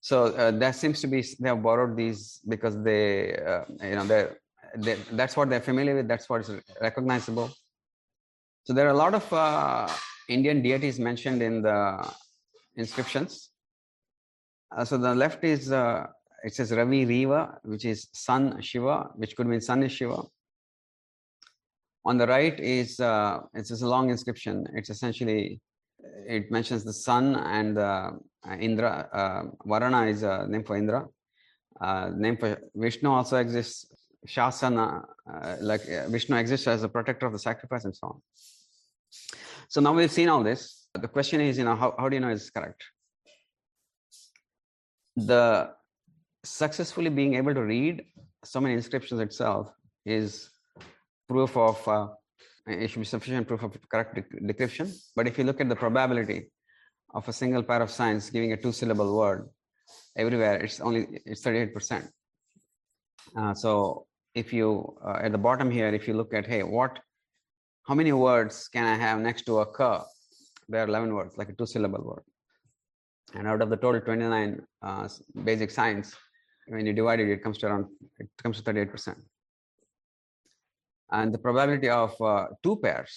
So 0.00 0.26
uh, 0.26 0.50
that 0.52 0.76
seems 0.76 1.00
to 1.00 1.08
be 1.08 1.24
they 1.40 1.48
have 1.48 1.62
borrowed 1.62 1.96
these 1.96 2.40
because 2.48 2.80
they, 2.82 3.36
uh, 3.36 3.64
you 3.82 3.96
know, 3.96 4.04
they 4.04 4.28
they, 4.76 4.94
that's 5.12 5.36
what 5.36 5.50
they're 5.50 5.60
familiar 5.60 5.96
with. 5.96 6.08
That's 6.08 6.28
what 6.28 6.42
is 6.42 6.50
recognizable. 6.80 7.50
So 8.64 8.72
there 8.72 8.86
are 8.86 8.90
a 8.90 8.96
lot 9.04 9.14
of 9.14 9.32
uh, 9.32 9.88
Indian 10.28 10.62
deities 10.62 11.00
mentioned 11.00 11.42
in 11.42 11.62
the 11.62 12.08
inscriptions. 12.76 13.50
Uh, 14.74 14.84
so 14.84 14.96
the 14.98 15.14
left 15.14 15.44
is 15.44 15.70
uh, 15.70 16.06
it 16.44 16.54
says 16.54 16.72
Ravi 16.72 17.04
Riva, 17.04 17.58
which 17.62 17.84
is 17.84 18.08
Sun 18.12 18.60
Shiva, 18.60 19.10
which 19.14 19.36
could 19.36 19.46
mean 19.46 19.60
Sun 19.60 19.82
is 19.82 19.92
Shiva. 19.92 20.22
On 22.04 22.18
the 22.18 22.26
right 22.26 22.58
is 22.58 22.98
uh, 22.98 23.40
it's 23.54 23.70
a 23.70 23.86
long 23.86 24.10
inscription. 24.10 24.66
It's 24.74 24.90
essentially 24.90 25.60
it 26.26 26.50
mentions 26.50 26.84
the 26.84 26.92
sun 26.92 27.36
and 27.36 27.78
uh, 27.78 28.12
Indra. 28.58 29.08
Uh, 29.12 29.42
Varana 29.66 30.10
is 30.10 30.22
a 30.22 30.46
name 30.48 30.64
for 30.64 30.76
Indra. 30.76 31.06
Uh, 31.80 32.10
name 32.14 32.36
for 32.36 32.60
Vishnu 32.74 33.10
also 33.10 33.36
exists. 33.36 33.86
Shasana, 34.26 35.04
uh, 35.32 35.56
like 35.60 35.80
uh, 35.88 36.08
Vishnu 36.08 36.36
exists 36.36 36.68
as 36.68 36.84
a 36.84 36.88
protector 36.88 37.26
of 37.26 37.32
the 37.32 37.38
sacrifice 37.38 37.84
and 37.84 37.96
so 37.96 38.06
on. 38.06 38.22
So 39.68 39.80
now 39.80 39.92
we've 39.92 40.12
seen 40.12 40.28
all 40.28 40.44
this. 40.44 40.81
The 40.94 41.08
question 41.08 41.40
is, 41.40 41.56
you 41.56 41.64
know, 41.64 41.74
how, 41.74 41.94
how 41.98 42.08
do 42.08 42.16
you 42.16 42.20
know 42.20 42.28
it's 42.28 42.50
correct? 42.50 42.82
The 45.16 45.70
successfully 46.44 47.08
being 47.08 47.34
able 47.34 47.54
to 47.54 47.62
read 47.62 48.04
so 48.44 48.60
many 48.60 48.74
inscriptions 48.74 49.20
itself 49.20 49.72
is 50.04 50.50
proof 51.28 51.56
of 51.56 51.88
uh, 51.88 52.08
it 52.66 52.88
should 52.88 53.00
be 53.00 53.04
sufficient 53.04 53.48
proof 53.48 53.62
of 53.62 53.76
correct 53.88 54.16
decryption. 54.16 54.94
But 55.16 55.26
if 55.26 55.38
you 55.38 55.44
look 55.44 55.60
at 55.60 55.68
the 55.68 55.76
probability 55.76 56.50
of 57.14 57.26
a 57.28 57.32
single 57.32 57.62
pair 57.62 57.82
of 57.82 57.90
signs 57.90 58.30
giving 58.30 58.52
a 58.52 58.56
two-syllable 58.56 59.16
word 59.16 59.48
everywhere, 60.16 60.62
it's 60.62 60.80
only 60.80 61.20
it's 61.24 61.42
38%. 61.42 62.08
Uh, 63.36 63.54
so 63.54 64.06
if 64.34 64.52
you 64.52 64.96
uh, 65.04 65.18
at 65.22 65.32
the 65.32 65.38
bottom 65.38 65.70
here, 65.70 65.88
if 65.88 66.06
you 66.06 66.14
look 66.14 66.34
at 66.34 66.46
hey, 66.46 66.62
what, 66.62 66.98
how 67.84 67.94
many 67.94 68.12
words 68.12 68.68
can 68.68 68.86
I 68.86 68.94
have 68.94 69.20
next 69.20 69.42
to 69.46 69.58
a 69.60 69.66
"k"? 69.66 70.04
There 70.68 70.82
are 70.82 70.88
11 70.88 71.14
words, 71.14 71.36
like 71.36 71.48
a 71.48 71.52
two-syllable 71.52 72.02
word. 72.02 72.22
And 73.34 73.46
out 73.46 73.62
of 73.62 73.70
the 73.70 73.76
total 73.76 74.00
29 74.00 74.60
uh, 74.82 75.08
basic 75.44 75.70
signs, 75.70 76.14
when 76.66 76.86
you 76.86 76.92
divide 76.92 77.20
it, 77.20 77.28
it 77.28 77.42
comes 77.42 77.58
to 77.58 77.66
around 77.66 77.86
it 78.18 78.28
comes 78.42 78.60
to 78.60 78.72
38% 78.72 79.16
and 81.12 81.32
the 81.32 81.38
probability 81.38 81.88
of 81.88 82.20
uh, 82.20 82.46
two 82.62 82.76
pairs 82.76 83.12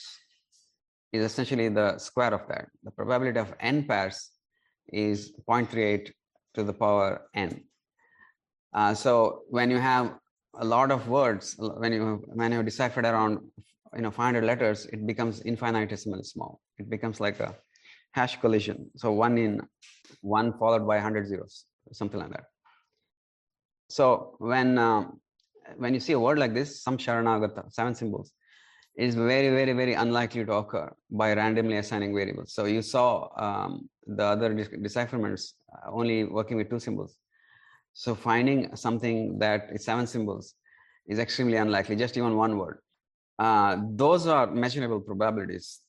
is 1.13 1.23
essentially 1.23 1.69
the 1.69 1.97
square 1.97 2.33
of 2.33 2.47
that. 2.49 2.67
The 2.83 2.91
probability 2.91 3.39
of 3.39 3.53
n 3.59 3.85
pairs 3.85 4.31
is 4.91 5.33
0.38 5.49 6.11
to 6.55 6.63
the 6.63 6.73
power 6.73 7.27
n. 7.33 7.63
Uh, 8.73 8.93
so 8.93 9.43
when 9.49 9.71
you 9.71 9.77
have 9.77 10.13
a 10.59 10.65
lot 10.65 10.91
of 10.91 11.07
words, 11.07 11.55
when 11.57 11.93
you 11.93 12.23
when 12.27 12.51
you 12.51 12.61
deciphered 12.63 13.05
around 13.05 13.39
you 13.95 14.01
know 14.01 14.11
500 14.11 14.43
letters, 14.43 14.85
it 14.87 15.07
becomes 15.07 15.41
infinitesimally 15.41 16.23
small. 16.23 16.59
It 16.77 16.89
becomes 16.89 17.19
like 17.19 17.39
a 17.39 17.55
hash 18.11 18.39
collision. 18.39 18.91
So 18.95 19.11
one 19.11 19.37
in 19.37 19.61
one 20.21 20.57
followed 20.57 20.87
by 20.87 20.95
100 20.95 21.27
zeros, 21.27 21.65
something 21.91 22.19
like 22.19 22.31
that. 22.31 22.45
So 23.89 24.35
when 24.39 24.77
um, 24.77 25.19
when 25.77 25.93
you 25.93 25.99
see 25.99 26.13
a 26.13 26.19
word 26.19 26.39
like 26.39 26.53
this, 26.53 26.81
some 26.81 26.97
Sharanagata, 26.97 27.71
seven 27.71 27.95
symbols, 27.95 28.31
is 28.95 29.15
very, 29.15 29.49
very, 29.49 29.73
very 29.73 29.93
unlikely 29.93 30.45
to 30.45 30.53
occur 30.53 30.93
by 31.11 31.33
randomly 31.33 31.77
assigning 31.77 32.13
variables. 32.13 32.53
So 32.53 32.65
you 32.65 32.81
saw 32.81 33.27
um, 33.37 33.89
the 34.07 34.23
other 34.23 34.53
decipherments 34.81 35.55
uh, 35.73 35.91
only 35.91 36.23
working 36.23 36.57
with 36.57 36.69
two 36.69 36.79
symbols. 36.79 37.17
So 37.93 38.15
finding 38.15 38.75
something 38.75 39.39
that 39.39 39.69
is 39.73 39.85
seven 39.85 40.07
symbols 40.07 40.53
is 41.07 41.19
extremely 41.19 41.57
unlikely, 41.57 41.95
just 41.95 42.17
even 42.17 42.35
one 42.35 42.57
word. 42.57 42.79
Uh, 43.37 43.77
those 43.91 44.27
are 44.27 44.47
measurable 44.47 45.01
probabilities. 45.01 45.81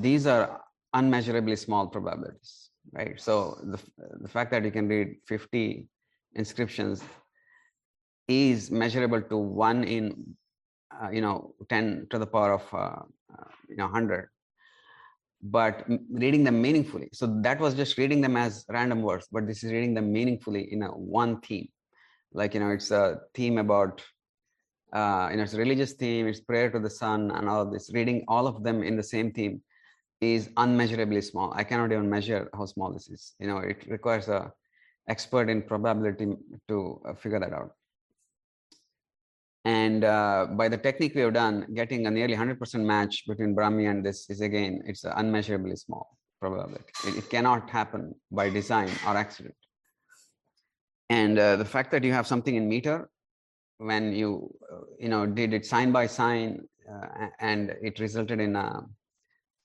These 0.00 0.26
are 0.26 0.60
unmeasurably 0.92 1.56
small 1.56 1.86
probabilities, 1.86 2.70
right? 2.92 3.18
So 3.20 3.58
the, 3.62 3.78
the 4.20 4.28
fact 4.28 4.50
that 4.50 4.64
you 4.64 4.70
can 4.70 4.88
read 4.88 5.16
50 5.26 5.88
inscriptions 6.34 7.02
is 8.28 8.70
measurable 8.70 9.22
to 9.22 9.36
one 9.36 9.84
in 9.84 10.36
uh, 11.02 11.10
you 11.10 11.20
know 11.20 11.54
10 11.68 12.06
to 12.10 12.18
the 12.18 12.26
power 12.26 12.52
of 12.54 12.62
uh, 12.72 13.02
uh, 13.34 13.50
you 13.68 13.76
know 13.76 13.84
100 13.84 14.28
but 15.42 15.84
reading 16.10 16.44
them 16.44 16.60
meaningfully 16.62 17.08
so 17.12 17.26
that 17.42 17.58
was 17.58 17.74
just 17.74 17.98
reading 17.98 18.20
them 18.20 18.36
as 18.36 18.64
random 18.68 19.02
words 19.02 19.26
but 19.32 19.46
this 19.46 19.64
is 19.64 19.72
reading 19.72 19.94
them 19.94 20.12
meaningfully 20.12 20.72
in 20.72 20.82
a 20.82 20.88
one 20.88 21.40
theme 21.40 21.68
like 22.32 22.54
you 22.54 22.60
know 22.60 22.70
it's 22.70 22.90
a 22.90 23.18
theme 23.34 23.58
about 23.58 24.02
uh, 24.92 25.28
you 25.30 25.36
know 25.36 25.42
it's 25.42 25.54
religious 25.54 25.92
theme 25.92 26.26
it's 26.26 26.40
prayer 26.40 26.70
to 26.70 26.78
the 26.78 26.90
sun 26.90 27.30
and 27.30 27.48
all 27.48 27.64
this 27.64 27.90
reading 27.92 28.24
all 28.28 28.46
of 28.46 28.62
them 28.62 28.82
in 28.82 28.96
the 28.96 29.02
same 29.02 29.32
theme 29.32 29.60
is 30.20 30.50
unmeasurably 30.56 31.20
small 31.20 31.52
i 31.56 31.64
cannot 31.64 31.90
even 31.92 32.08
measure 32.08 32.48
how 32.56 32.64
small 32.66 32.92
this 32.92 33.08
is 33.08 33.34
you 33.40 33.46
know 33.46 33.58
it 33.58 33.84
requires 33.88 34.28
a 34.28 34.52
expert 35.08 35.48
in 35.50 35.62
probability 35.62 36.26
to 36.68 37.00
uh, 37.08 37.14
figure 37.14 37.40
that 37.40 37.52
out 37.52 37.72
and 39.64 40.02
uh, 40.02 40.46
by 40.50 40.68
the 40.68 40.76
technique 40.76 41.14
we 41.14 41.20
have 41.20 41.34
done, 41.34 41.66
getting 41.74 42.06
a 42.06 42.10
nearly 42.10 42.34
100% 42.34 42.58
match 42.84 43.24
between 43.28 43.54
Brahmi 43.54 43.88
and 43.88 44.04
this 44.04 44.28
is 44.28 44.40
again, 44.40 44.82
it's 44.86 45.04
unmeasurably 45.04 45.76
small 45.76 46.18
probability. 46.40 46.84
It, 47.06 47.18
it 47.18 47.30
cannot 47.30 47.70
happen 47.70 48.14
by 48.32 48.50
design 48.50 48.90
or 49.06 49.16
accident. 49.16 49.54
And 51.08 51.38
uh, 51.38 51.56
the 51.56 51.64
fact 51.64 51.92
that 51.92 52.02
you 52.02 52.12
have 52.12 52.26
something 52.26 52.56
in 52.56 52.68
meter, 52.68 53.08
when 53.82 54.12
you, 54.12 54.30
you 54.98 55.08
know, 55.08 55.26
did 55.26 55.52
it 55.52 55.66
sign 55.66 55.92
by 55.92 56.06
sign 56.06 56.60
uh, 56.90 57.28
and 57.40 57.74
it 57.82 57.98
resulted 57.98 58.40
in 58.40 58.56
a 58.56 58.82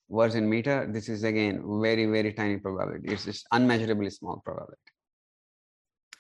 words 0.10 0.36
in 0.36 0.50
meter, 0.50 0.88
this 0.90 1.10
is 1.10 1.24
again 1.24 1.62
very, 1.82 2.06
very 2.06 2.32
tiny 2.34 2.58
probability. 2.58 3.10
It's 3.10 3.26
just 3.26 3.46
unmeasurably 3.52 4.10
small 4.10 4.42
probability. 4.44 4.92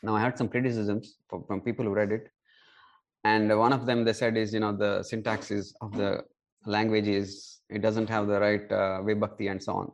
Now 0.03 0.15
I 0.15 0.21
had 0.21 0.37
some 0.37 0.49
criticisms 0.49 1.17
from 1.47 1.61
people 1.61 1.85
who 1.85 1.93
read 1.93 2.11
it 2.11 2.29
and 3.23 3.57
one 3.57 3.73
of 3.73 3.85
them 3.85 4.03
they 4.03 4.13
said 4.13 4.37
is 4.37 4.53
you 4.53 4.61
know 4.63 4.73
the 4.85 5.03
syntax 5.03 5.51
is 5.51 5.75
of 5.81 5.91
the 6.01 6.11
language 6.65 7.07
is 7.07 7.59
it 7.69 7.81
doesn't 7.81 8.09
have 8.15 8.27
the 8.27 8.39
right 8.39 8.71
uh, 8.71 8.97
vibhakti 9.07 9.47
and 9.51 9.61
so 9.67 9.73
on 9.81 9.91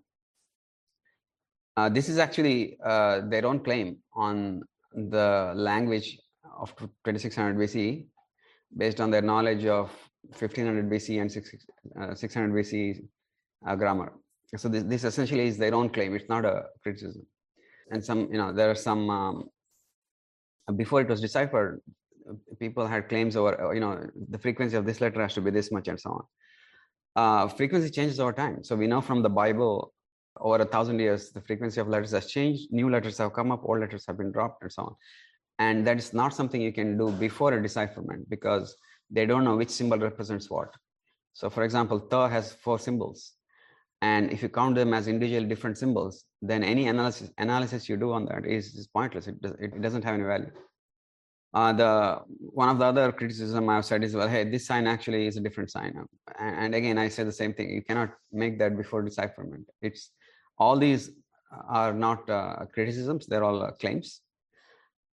uh, 1.78 1.90
this 1.90 2.10
is 2.10 2.18
actually 2.26 2.78
uh, 2.92 3.22
their 3.32 3.46
own 3.46 3.60
claim 3.68 3.98
on 4.16 4.62
the 5.16 5.54
language 5.56 6.20
of 6.60 6.76
2600 6.78 7.58
BCE 7.58 8.06
based 8.76 9.00
on 9.00 9.12
their 9.12 9.22
knowledge 9.22 9.66
of 9.66 9.92
1500 10.30 10.90
BC 10.90 11.22
and 11.22 11.32
600 11.32 11.60
uh, 11.98 12.54
BC 12.54 13.04
uh, 13.68 13.76
grammar. 13.76 14.14
So 14.58 14.70
this, 14.70 14.84
this 14.84 15.04
essentially 15.04 15.48
is 15.48 15.58
their 15.58 15.74
own 15.74 15.90
claim. 15.90 16.16
It's 16.16 16.30
not 16.30 16.46
a 16.46 16.64
criticism. 16.82 17.26
And 17.92 18.04
some, 18.04 18.32
you 18.32 18.38
know, 18.38 18.54
there 18.54 18.70
are 18.70 18.76
some, 18.76 19.10
um, 19.10 19.50
before 20.76 21.02
it 21.02 21.10
was 21.10 21.22
deciphered, 21.22 21.82
people 22.60 22.88
had 22.88 23.10
claims 23.10 23.36
over, 23.36 23.62
uh, 23.62 23.72
you 23.72 23.80
know, 23.80 24.08
the 24.30 24.38
frequency 24.38 24.76
of 24.78 24.86
this 24.86 25.02
letter 25.02 25.22
has 25.22 25.34
to 25.34 25.42
be 25.42 25.52
this 25.52 25.72
much 25.72 25.88
and 25.88 26.00
so 26.00 26.12
on. 26.12 26.24
Uh, 27.16 27.48
frequency 27.48 27.90
changes 27.90 28.20
over 28.20 28.34
time. 28.34 28.64
So 28.64 28.76
we 28.76 28.88
know 28.88 29.02
from 29.02 29.22
the 29.22 29.30
Bible 29.30 29.94
over 30.40 30.58
a 30.58 30.66
thousand 30.66 31.00
years, 31.00 31.32
the 31.32 31.42
frequency 31.42 31.80
of 31.80 31.88
letters 31.88 32.12
has 32.12 32.28
changed. 32.28 32.72
New 32.72 32.90
letters 32.90 33.18
have 33.18 33.34
come 33.34 33.52
up, 33.52 33.62
old 33.64 33.82
letters 33.82 34.06
have 34.08 34.18
been 34.18 34.32
dropped, 34.32 34.64
and 34.64 34.72
so 34.72 34.84
on. 34.84 34.96
And 35.60 35.86
that 35.88 35.98
is 35.98 36.14
not 36.14 36.34
something 36.34 36.62
you 36.62 36.74
can 36.74 36.98
do 36.98 37.12
before 37.12 37.54
a 37.54 37.62
decipherment 37.62 38.30
because 38.30 38.76
they 39.10 39.26
don't 39.26 39.44
know 39.44 39.56
which 39.56 39.70
symbol 39.70 40.00
represents 40.00 40.50
what. 40.50 40.74
So, 41.34 41.50
for 41.50 41.64
example, 41.64 42.00
th 42.00 42.32
has 42.32 42.54
four 42.54 42.80
symbols. 42.80 43.34
And 44.02 44.32
if 44.32 44.42
you 44.44 44.50
count 44.50 44.76
them 44.76 44.94
as 44.94 45.08
individual 45.08 45.46
different 45.48 45.78
symbols, 45.78 46.26
then 46.42 46.62
any 46.64 46.88
analysis 46.88 47.32
analysis 47.38 47.88
you 47.90 47.96
do 47.98 48.12
on 48.12 48.26
that 48.26 48.46
is, 48.46 48.66
is 48.76 48.88
pointless. 48.88 49.28
It, 49.28 49.42
does, 49.42 49.54
it 49.60 49.82
doesn't 49.82 50.04
have 50.04 50.16
any 50.16 50.26
value. 50.26 50.52
Uh, 51.54 51.72
the 51.72 52.20
one 52.62 52.70
of 52.70 52.80
the 52.80 52.86
other 52.86 53.12
criticism 53.12 53.70
I've 53.70 53.86
said 53.86 54.04
is 54.04 54.16
well, 54.16 54.28
hey, 54.28 54.44
this 54.44 54.66
sign 54.66 54.88
actually 54.88 55.28
is 55.28 55.38
a 55.38 55.40
different 55.40 55.70
sign. 55.70 55.94
And, 56.40 56.56
and 56.64 56.76
again, 56.76 56.98
I 56.98 57.08
say 57.10 57.24
the 57.24 57.32
same 57.32 57.54
thing. 57.54 57.70
You 57.70 57.84
cannot 57.84 58.10
make 58.32 58.58
that 58.60 58.76
before 58.76 59.04
decipherment. 59.04 59.68
It's 59.82 60.12
all 60.58 60.78
these 60.78 61.12
are 61.70 61.94
not 61.94 62.28
uh, 62.30 62.66
criticisms; 62.74 63.28
they're 63.28 63.44
all 63.44 63.62
uh, 63.64 63.72
claims. 63.72 64.22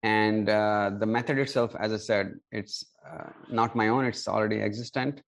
And 0.03 0.49
uh, 0.49 0.91
the 0.97 1.05
method 1.05 1.37
itself, 1.39 1.75
as 1.77 1.91
I 1.91 1.97
said, 1.97 2.33
it's 2.51 2.85
uh, 3.05 3.29
not 3.49 3.75
my 3.75 3.89
own. 3.89 4.05
It's 4.05 4.27
already 4.27 4.61
existent. 4.61 5.21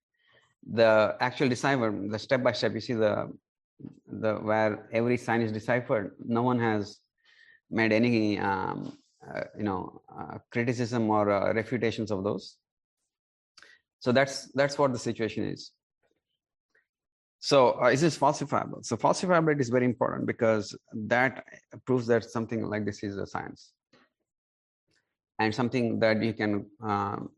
The 0.72 1.18
actual 1.20 1.50
decipher, 1.50 1.94
the 2.10 2.20
step 2.20 2.44
by 2.44 2.54
step, 2.54 2.74
you 2.74 2.80
see 2.80 2.94
the 2.94 3.32
the 4.08 4.36
where 4.36 4.88
every 4.94 5.18
sign 5.18 5.42
is 5.42 5.52
deciphered. 5.52 6.16
No 6.24 6.44
one 6.44 6.60
has 6.60 7.00
made 7.72 7.92
any 7.92 8.38
um, 8.38 8.98
uh, 9.28 9.44
you 9.58 9.64
know 9.64 10.02
uh, 10.18 10.38
criticism 10.52 11.10
or 11.10 11.30
uh, 11.30 11.54
refutations 11.54 12.12
of 12.12 12.24
those 12.24 12.58
so 14.00 14.12
that's 14.12 14.52
that's 14.54 14.78
what 14.78 14.92
the 14.92 15.00
situation 15.00 15.44
is 15.44 15.72
so 17.40 17.80
uh, 17.82 17.88
is 17.88 18.02
this 18.02 18.18
falsifiable 18.18 18.84
so 18.84 18.98
falsifiability 18.98 19.62
is 19.62 19.70
very 19.70 19.86
important 19.86 20.26
because 20.26 20.76
that 20.94 21.44
proves 21.86 22.08
that 22.08 22.24
something 22.24 22.66
like 22.66 22.84
this 22.84 23.04
is 23.04 23.18
a 23.18 23.28
science 23.28 23.72
and 25.42 25.54
something 25.60 26.00
that 26.04 26.18
you 26.28 26.34
can 26.42 26.52
um, 26.92 27.30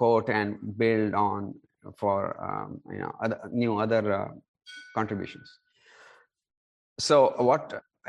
quote 0.00 0.28
and 0.38 0.48
build 0.82 1.14
on 1.14 1.54
for 2.00 2.18
um, 2.46 2.80
you 2.94 3.00
know 3.02 3.12
other 3.24 3.38
new 3.62 3.72
other 3.84 4.02
uh, 4.20 4.28
contributions. 4.94 5.48
So 6.98 7.16
what 7.50 7.64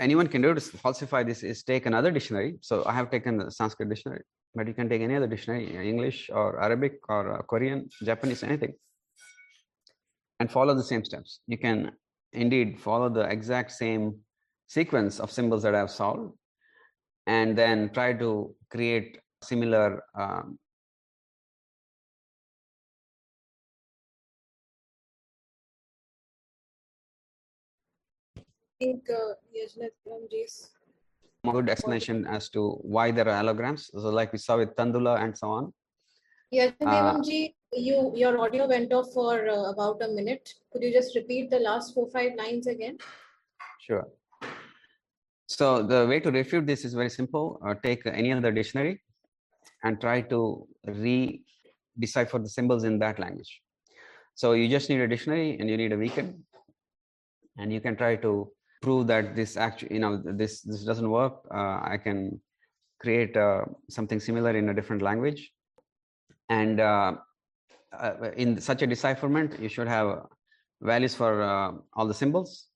anyone 0.07 0.27
can 0.33 0.41
do 0.41 0.53
to 0.53 0.61
falsify 0.85 1.21
this 1.23 1.43
is 1.51 1.63
take 1.73 1.85
another 1.91 2.11
dictionary. 2.17 2.51
So 2.69 2.83
I 2.91 2.93
have 2.99 3.09
taken 3.15 3.37
the 3.37 3.51
Sanskrit 3.59 3.89
dictionary, 3.93 4.23
but 4.55 4.67
you 4.69 4.75
can 4.79 4.87
take 4.91 5.01
any 5.07 5.15
other 5.19 5.29
dictionary, 5.35 5.65
English 5.93 6.19
or 6.39 6.47
Arabic 6.67 6.93
or 7.09 7.21
uh, 7.33 7.41
Korean, 7.51 7.89
Japanese, 8.09 8.43
anything, 8.43 8.73
and 10.39 10.51
follow 10.57 10.73
the 10.81 10.87
same 10.91 11.03
steps. 11.09 11.39
You 11.47 11.57
can 11.57 11.91
indeed 12.33 12.79
follow 12.79 13.09
the 13.09 13.25
exact 13.37 13.71
same 13.71 14.03
sequence 14.67 15.19
of 15.19 15.31
symbols 15.31 15.63
that 15.63 15.75
I've 15.75 15.91
solved, 16.01 16.33
and 17.27 17.57
then 17.57 17.89
try 17.93 18.13
to 18.13 18.55
create 18.69 19.19
similar 19.43 20.01
um, 20.15 20.57
think 28.79 29.03
uh, 29.09 29.33
good 31.51 31.69
explanation 31.69 32.25
as 32.27 32.49
to 32.49 32.71
why 32.81 33.11
there 33.11 33.27
are 33.27 33.43
allograms. 33.43 33.89
So 33.91 34.09
like 34.09 34.31
we 34.31 34.39
saw 34.39 34.57
with 34.57 34.75
Tandula 34.75 35.21
and 35.23 35.37
so 35.37 35.49
on. 35.49 35.73
Yajnath 36.53 36.87
uh, 36.87 37.47
you 37.73 38.13
your 38.15 38.39
audio 38.39 38.67
went 38.67 38.93
off 38.93 39.11
for 39.13 39.49
uh, 39.49 39.71
about 39.71 40.01
a 40.01 40.07
minute. 40.07 40.53
Could 40.71 40.83
you 40.83 40.93
just 40.93 41.15
repeat 41.15 41.49
the 41.49 41.59
last 41.59 41.93
four 41.93 42.09
five 42.09 42.31
lines 42.37 42.67
again? 42.67 42.97
Sure. 43.79 44.07
So 45.47 45.81
the 45.81 46.05
way 46.05 46.19
to 46.19 46.31
refute 46.31 46.67
this 46.67 46.83
is 46.83 46.93
very 46.93 47.09
simple. 47.09 47.59
Uh, 47.65 47.73
take 47.81 48.05
any 48.05 48.33
other 48.33 48.51
dictionary 48.51 49.01
and 49.83 49.99
try 49.99 50.21
to 50.21 50.67
re-decipher 50.85 52.39
the 52.39 52.49
symbols 52.49 52.83
in 52.83 52.99
that 52.99 53.17
language. 53.17 53.61
So 54.35 54.53
you 54.53 54.67
just 54.67 54.89
need 54.89 54.99
a 54.99 55.07
dictionary 55.07 55.57
and 55.59 55.69
you 55.69 55.77
need 55.77 55.93
a 55.93 55.97
weekend 55.97 56.43
and 57.57 57.71
you 57.71 57.79
can 57.79 57.95
try 57.95 58.17
to 58.17 58.51
prove 58.81 59.07
that 59.07 59.35
this 59.35 59.57
actually, 59.57 59.93
you 59.95 59.99
know, 59.99 60.21
this 60.23 60.61
this 60.61 60.83
doesn't 60.83 61.09
work, 61.09 61.41
uh, 61.51 61.79
I 61.81 61.97
can 62.01 62.39
create 62.99 63.35
uh, 63.35 63.65
something 63.89 64.19
similar 64.19 64.55
in 64.55 64.69
a 64.69 64.73
different 64.73 65.01
language. 65.01 65.51
And 66.49 66.79
uh, 66.79 67.15
uh 67.93 68.31
in 68.35 68.59
such 68.59 68.81
a 68.81 68.87
decipherment, 68.87 69.59
you 69.59 69.69
should 69.69 69.87
have 69.87 70.27
values 70.81 71.15
for 71.15 71.41
uh, 71.41 71.71
all 71.93 72.07
the 72.07 72.13
symbols. 72.13 72.67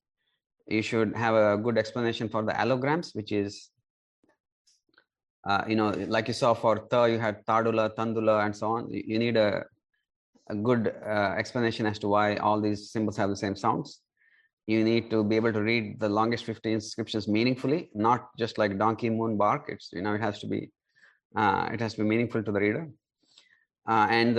You 0.68 0.82
should 0.82 1.16
have 1.16 1.34
a 1.34 1.56
good 1.56 1.78
explanation 1.78 2.28
for 2.28 2.42
the 2.42 2.52
allograms, 2.52 3.14
which 3.14 3.32
is, 3.32 3.70
uh, 5.48 5.64
you 5.66 5.76
know, 5.76 5.90
like 6.08 6.28
you 6.28 6.34
saw 6.34 6.54
for 6.54 6.86
the, 6.90 7.04
you 7.04 7.18
had 7.18 7.44
tardula, 7.46 7.94
tandula, 7.96 8.44
and 8.44 8.54
so 8.54 8.68
on. 8.68 8.90
You 8.90 9.18
need 9.18 9.36
a, 9.36 9.64
a 10.48 10.54
good 10.54 10.88
explanation 10.88 11.86
as 11.86 11.98
to 12.00 12.08
why 12.08 12.36
all 12.36 12.60
these 12.60 12.90
symbols 12.90 13.16
have 13.16 13.30
the 13.30 13.36
same 13.36 13.56
sounds. 13.56 14.00
You 14.66 14.84
need 14.84 15.10
to 15.10 15.24
be 15.24 15.36
able 15.36 15.52
to 15.52 15.60
read 15.60 15.98
the 15.98 16.08
longest 16.08 16.44
50 16.44 16.72
inscriptions 16.72 17.26
meaningfully 17.26 17.90
not 17.94 18.28
just 18.38 18.58
like 18.58 18.78
donkey 18.78 19.10
moon 19.10 19.36
bark. 19.36 19.64
It's 19.68 19.90
you 19.92 20.02
know 20.02 20.14
it 20.14 20.20
has 20.20 20.38
to 20.40 20.46
be 20.46 20.70
uh, 21.36 21.68
it 21.72 21.80
has 21.80 21.94
to 21.94 22.02
be 22.02 22.08
meaningful 22.08 22.42
to 22.42 22.52
the 22.52 22.60
reader. 22.60 22.88
Uh, 23.88 24.06
and 24.10 24.38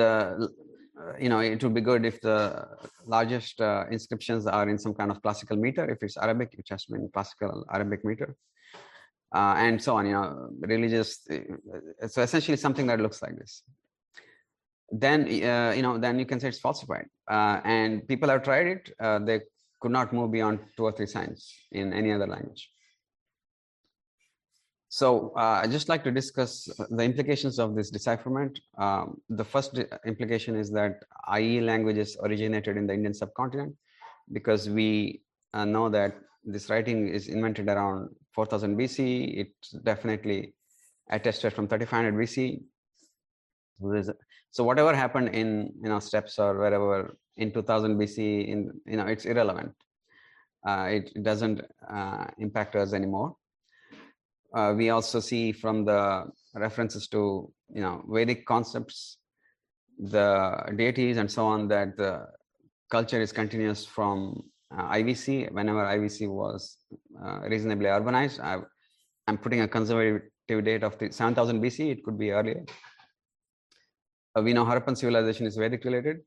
uh, 0.99 1.13
you 1.19 1.29
know 1.29 1.39
it 1.39 1.63
would 1.63 1.73
be 1.73 1.81
good 1.81 2.05
if 2.05 2.21
the 2.21 2.67
largest 3.05 3.59
uh, 3.61 3.85
inscriptions 3.89 4.45
are 4.47 4.67
in 4.69 4.77
some 4.77 4.93
kind 4.93 5.11
of 5.11 5.21
classical 5.21 5.57
meter 5.57 5.89
if 5.89 6.01
it's 6.03 6.17
arabic 6.17 6.53
it 6.57 6.65
has 6.69 6.85
to 6.85 6.93
be 6.93 6.99
in 6.99 7.09
classical 7.13 7.65
arabic 7.73 8.03
meter 8.05 8.35
uh, 9.35 9.55
and 9.57 9.81
so 9.81 9.95
on 9.97 10.05
you 10.05 10.13
know 10.13 10.49
religious 10.59 11.27
uh, 11.31 12.07
so 12.07 12.21
essentially 12.21 12.57
something 12.57 12.87
that 12.87 12.99
looks 12.99 13.21
like 13.21 13.35
this 13.37 13.63
then 14.91 15.25
you 15.27 15.81
know 15.81 15.97
then 15.97 16.19
you 16.19 16.25
can 16.25 16.39
say 16.39 16.47
it's 16.47 16.59
falsified 16.59 17.07
and 17.27 18.07
people 18.07 18.29
have 18.29 18.43
tried 18.43 18.67
it 18.67 18.93
they 19.25 19.39
could 19.83 19.91
not 19.91 20.13
move 20.13 20.31
beyond 20.31 20.59
two 20.77 20.85
or 20.85 20.93
three 20.93 21.05
signs 21.05 21.53
in 21.73 21.91
any 21.91 22.11
other 22.13 22.25
language. 22.25 22.72
So 24.99 25.33
uh, 25.35 25.61
I 25.63 25.65
just 25.65 25.89
like 25.89 26.03
to 26.03 26.11
discuss 26.11 26.69
the 26.91 27.03
implications 27.03 27.57
of 27.57 27.73
this 27.73 27.89
decipherment. 27.89 28.59
Um, 28.77 29.19
the 29.27 29.43
first 29.43 29.79
implication 30.05 30.55
is 30.55 30.69
that 30.73 30.99
IE 31.35 31.61
languages 31.61 32.15
originated 32.21 32.77
in 32.77 32.85
the 32.85 32.93
Indian 32.93 33.15
subcontinent 33.15 33.75
because 34.31 34.69
we 34.69 35.23
uh, 35.55 35.65
know 35.65 35.89
that 35.89 36.13
this 36.45 36.69
writing 36.69 37.07
is 37.07 37.27
invented 37.27 37.69
around 37.69 38.09
4000 38.35 38.77
BC. 38.77 39.35
It's 39.35 39.71
definitely 39.71 40.53
attested 41.09 41.53
from 41.53 41.67
3500 41.67 42.13
BC. 42.13 42.61
So 44.51 44.63
whatever 44.63 44.95
happened 44.95 45.29
in 45.29 45.73
you 45.81 45.89
know 45.89 45.97
steppes 45.97 46.37
or 46.37 46.55
wherever 46.59 47.17
in 47.37 47.51
2000 47.51 47.97
BC, 47.97 48.47
in 48.47 48.71
you 48.85 48.97
know, 48.97 49.07
it's 49.07 49.25
irrelevant. 49.25 49.73
Uh, 50.63 50.85
it, 50.91 51.11
it, 51.15 51.23
doesn't 51.23 51.61
uh, 51.89 52.25
impact 52.37 52.75
us 52.75 52.93
anymore. 52.93 53.35
Uh, 54.53 54.73
we 54.75 54.89
also 54.89 55.19
see 55.19 55.51
from 55.51 55.83
the 55.83 56.25
references 56.53 57.07
to 57.07 57.51
you 57.73 57.81
know 57.81 58.03
Vedic 58.07 58.45
concepts, 58.45 59.17
the 59.97 60.63
deities 60.75 61.17
and 61.17 61.29
so 61.29 61.45
on 61.45 61.67
that 61.67 61.97
the 61.97 62.25
culture 62.91 63.21
is 63.21 63.31
continuous 63.31 63.85
from 63.85 64.43
uh, 64.77 64.91
IVC. 64.91 65.51
Whenever 65.51 65.83
IVC 65.85 66.29
was 66.29 66.77
uh, 67.23 67.39
reasonably 67.53 67.87
urbanized, 67.87 68.39
I, 68.39 68.59
am 69.27 69.37
putting 69.37 69.61
a 69.61 69.67
conservative 69.67 70.63
date 70.63 70.83
of 70.83 70.97
7000 71.09 71.61
BC. 71.61 71.91
It 71.91 72.03
could 72.03 72.19
be 72.19 72.31
earlier. 72.31 72.63
Uh, 74.35 74.41
we 74.41 74.53
know 74.53 74.65
Harappan 74.65 74.97
civilization 74.97 75.45
is 75.45 75.55
Vedic 75.55 75.83
related. 75.85 76.17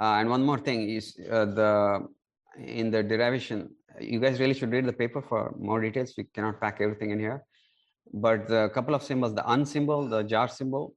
Uh, 0.00 0.14
and 0.18 0.28
one 0.28 0.42
more 0.42 0.58
thing 0.58 0.88
is 0.88 1.16
uh, 1.30 1.44
the 1.44 2.06
in 2.58 2.90
the 2.90 3.02
derivation, 3.02 3.70
you 4.00 4.20
guys 4.20 4.40
really 4.40 4.54
should 4.54 4.72
read 4.72 4.86
the 4.86 4.92
paper 4.92 5.22
for 5.22 5.54
more 5.58 5.80
details. 5.80 6.14
We 6.16 6.24
cannot 6.24 6.60
pack 6.60 6.80
everything 6.80 7.10
in 7.10 7.18
here. 7.18 7.44
But 8.12 8.48
the 8.48 8.70
couple 8.74 8.94
of 8.94 9.02
symbols, 9.02 9.34
the 9.34 9.48
un 9.48 9.64
symbol, 9.64 10.08
the 10.08 10.22
jar 10.22 10.48
symbol, 10.48 10.94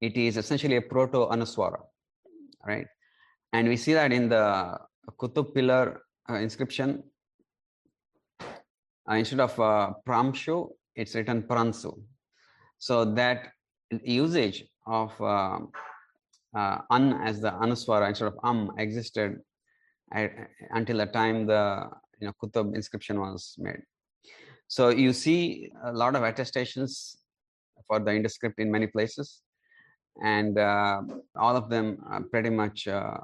it 0.00 0.16
is 0.16 0.36
essentially 0.36 0.76
a 0.76 0.82
proto-anuswara, 0.82 1.80
right? 2.66 2.86
And 3.52 3.68
we 3.68 3.76
see 3.76 3.94
that 3.94 4.12
in 4.12 4.28
the 4.28 4.78
Kutub 5.18 5.54
pillar 5.54 6.02
uh, 6.28 6.34
inscription, 6.34 7.02
uh, 8.40 9.14
instead 9.14 9.40
of 9.40 9.58
uh, 9.60 9.92
Pramshu, 10.06 10.70
it's 10.94 11.14
written 11.14 11.42
Pransu. 11.42 12.00
So 12.78 13.04
that 13.14 13.48
usage 14.02 14.64
of 14.86 15.12
uh, 15.20 15.58
uh, 16.54 16.78
un 16.90 17.14
as 17.22 17.40
the 17.40 17.50
anuswara 17.50 18.08
instead 18.08 18.28
of 18.28 18.38
um 18.44 18.72
existed 18.78 19.40
until 20.70 20.98
the 20.98 21.06
time 21.06 21.46
the 21.46 21.88
you 22.20 22.26
know 22.26 22.32
Kutub 22.42 22.74
inscription 22.74 23.20
was 23.20 23.54
made. 23.58 23.82
So 24.68 24.88
you 24.88 25.12
see 25.12 25.72
a 25.84 25.92
lot 25.92 26.16
of 26.16 26.22
attestations 26.22 27.16
for 27.86 28.00
the 28.00 28.14
Indus 28.14 28.34
script 28.34 28.58
in 28.58 28.70
many 28.70 28.86
places, 28.86 29.42
and 30.22 30.58
uh, 30.58 31.02
all 31.36 31.56
of 31.56 31.68
them 31.68 31.98
pretty 32.30 32.50
much 32.50 32.88
uh, 32.88 33.18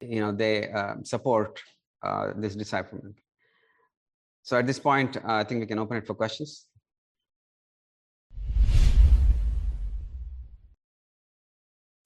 you 0.00 0.20
know 0.20 0.32
they 0.32 0.70
uh, 0.70 0.94
support 1.02 1.60
uh, 2.02 2.32
this 2.36 2.54
decipherment. 2.54 3.16
So 4.42 4.58
at 4.58 4.66
this 4.66 4.78
point, 4.78 5.16
I 5.24 5.44
think 5.44 5.60
we 5.60 5.66
can 5.66 5.78
open 5.78 5.96
it 5.96 6.06
for 6.06 6.14
questions. 6.14 6.66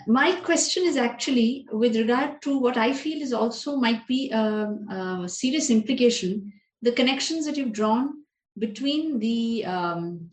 My 0.08 0.32
question 0.40 0.84
is 0.86 0.96
actually 0.96 1.68
with 1.70 1.94
regard 1.94 2.40
to 2.40 2.58
what 2.58 2.78
I 2.78 2.94
feel 2.94 3.20
is 3.20 3.34
also 3.34 3.76
might 3.76 4.06
be 4.06 4.30
a, 4.30 4.74
a 4.90 5.28
serious 5.28 5.68
implication, 5.68 6.50
the 6.80 6.92
connections 6.92 7.44
that 7.44 7.58
you've 7.58 7.74
drawn 7.74 8.24
between 8.58 9.18
the 9.18 9.66
um, 9.66 10.30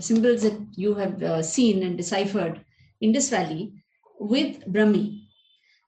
symbols 0.00 0.42
that 0.42 0.58
you 0.74 0.96
have 0.96 1.22
uh, 1.22 1.40
seen 1.40 1.84
and 1.84 1.96
deciphered 1.96 2.64
in 3.00 3.12
this 3.12 3.30
valley 3.30 3.72
with 4.18 4.66
Brahmi. 4.66 5.20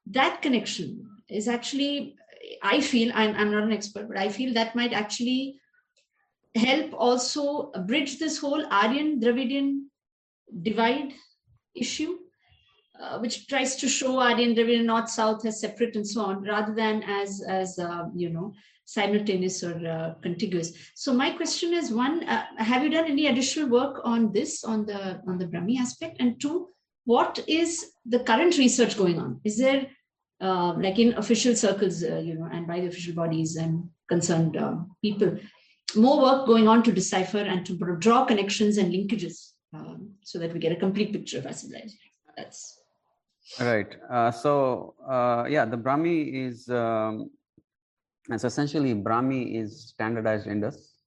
That 0.06 0.40
connection 0.40 1.04
is 1.28 1.48
actually, 1.48 2.14
I 2.62 2.80
feel, 2.80 3.10
I'm, 3.16 3.34
I'm 3.34 3.50
not 3.50 3.64
an 3.64 3.72
expert, 3.72 4.06
but 4.06 4.16
I 4.16 4.28
feel 4.28 4.54
that 4.54 4.76
might 4.76 4.92
actually 4.92 5.58
help 6.54 6.92
also 6.94 7.72
bridge 7.88 8.20
this 8.20 8.38
whole 8.38 8.64
Aryan 8.70 9.18
Dravidian 9.18 9.86
divide 10.62 11.14
issue 11.74 12.18
uh, 13.00 13.18
which 13.18 13.48
tries 13.48 13.76
to 13.76 13.88
show 13.88 14.20
Aryan 14.20 14.54
Dravidian 14.54 14.86
North 14.86 15.10
South 15.10 15.44
as 15.44 15.60
separate 15.60 15.96
and 15.96 16.06
so 16.06 16.22
on, 16.22 16.42
rather 16.42 16.74
than 16.74 17.02
as 17.02 17.42
as 17.46 17.78
uh, 17.78 18.04
you 18.14 18.30
know 18.30 18.54
simultaneous 18.84 19.64
or 19.64 19.74
uh, 19.86 20.14
contiguous. 20.22 20.72
So 20.94 21.12
my 21.12 21.30
question 21.30 21.74
is: 21.74 21.90
one, 21.90 22.22
uh, 22.28 22.44
have 22.58 22.84
you 22.84 22.90
done 22.90 23.06
any 23.06 23.26
additional 23.26 23.68
work 23.68 24.00
on 24.04 24.32
this 24.32 24.62
on 24.62 24.86
the 24.86 25.20
on 25.26 25.38
the 25.38 25.46
Brahmi 25.46 25.78
aspect? 25.78 26.18
And 26.20 26.40
two, 26.40 26.68
what 27.04 27.42
is 27.48 27.94
the 28.06 28.20
current 28.20 28.58
research 28.58 28.96
going 28.96 29.18
on? 29.18 29.40
Is 29.44 29.58
there 29.58 29.88
uh, 30.40 30.74
like 30.74 30.98
in 30.98 31.14
official 31.14 31.56
circles, 31.56 32.04
uh, 32.04 32.18
you 32.18 32.34
know, 32.34 32.48
and 32.52 32.66
by 32.66 32.80
the 32.80 32.86
official 32.86 33.14
bodies 33.14 33.56
and 33.56 33.88
concerned 34.08 34.56
people, 35.02 35.36
more 35.96 36.22
work 36.22 36.46
going 36.46 36.68
on 36.68 36.82
to 36.84 36.92
decipher 36.92 37.38
and 37.38 37.66
to 37.66 37.76
draw 37.98 38.24
connections 38.24 38.78
and 38.78 38.92
linkages 38.92 39.52
um, 39.72 40.12
so 40.22 40.38
that 40.38 40.52
we 40.52 40.60
get 40.60 40.72
a 40.72 40.76
complete 40.76 41.12
picture 41.12 41.38
of 41.38 41.46
our 41.46 41.52
civilization? 41.52 41.98
That's 42.36 42.83
Right. 43.60 43.94
Uh, 44.10 44.30
so 44.30 44.94
uh, 45.08 45.44
yeah, 45.48 45.64
the 45.64 45.76
Brahmi 45.76 46.46
is 46.46 46.68
um, 46.68 47.30
so 48.36 48.46
essentially 48.46 48.94
Brahmi 48.94 49.60
is 49.60 49.88
standardized 49.88 50.46
Indus, 50.46 51.02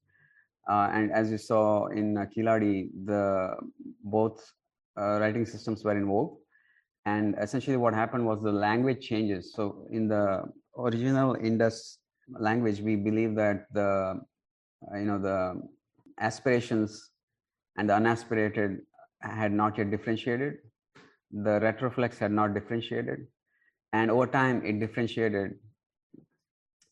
uh, 0.70 0.90
and 0.94 1.12
as 1.12 1.32
you 1.32 1.38
saw 1.38 1.88
in 1.88 2.18
uh, 2.18 2.26
Kiladi, 2.26 2.90
the 3.06 3.56
both 4.04 4.52
uh, 4.98 5.20
writing 5.20 5.46
systems 5.46 5.84
were 5.84 5.98
involved, 5.98 6.38
and 7.06 7.36
essentially 7.42 7.76
what 7.76 7.94
happened 7.94 8.26
was 8.26 8.44
the 8.44 8.52
language 8.52 9.06
changes. 9.06 9.54
So 9.54 9.88
in 9.90 10.08
the 10.08 10.44
original 10.78 11.36
Indus 11.36 11.98
language, 12.30 12.82
we 12.82 12.96
believe 12.96 13.36
that 13.36 13.66
the 13.74 14.22
you 14.94 15.06
know 15.06 15.18
the 15.18 15.60
aspirations 16.20 17.12
and 17.78 17.90
the 17.90 17.94
unaspirated 17.94 18.78
had 19.22 19.52
not 19.52 19.78
yet 19.78 19.90
differentiated 19.90 20.60
the 21.32 21.60
retroflex 21.60 22.18
had 22.18 22.32
not 22.32 22.54
differentiated 22.54 23.28
and 23.94 24.12
over 24.12 24.28
time 24.28 24.66
it 24.66 24.80
differentiated. 24.80 25.54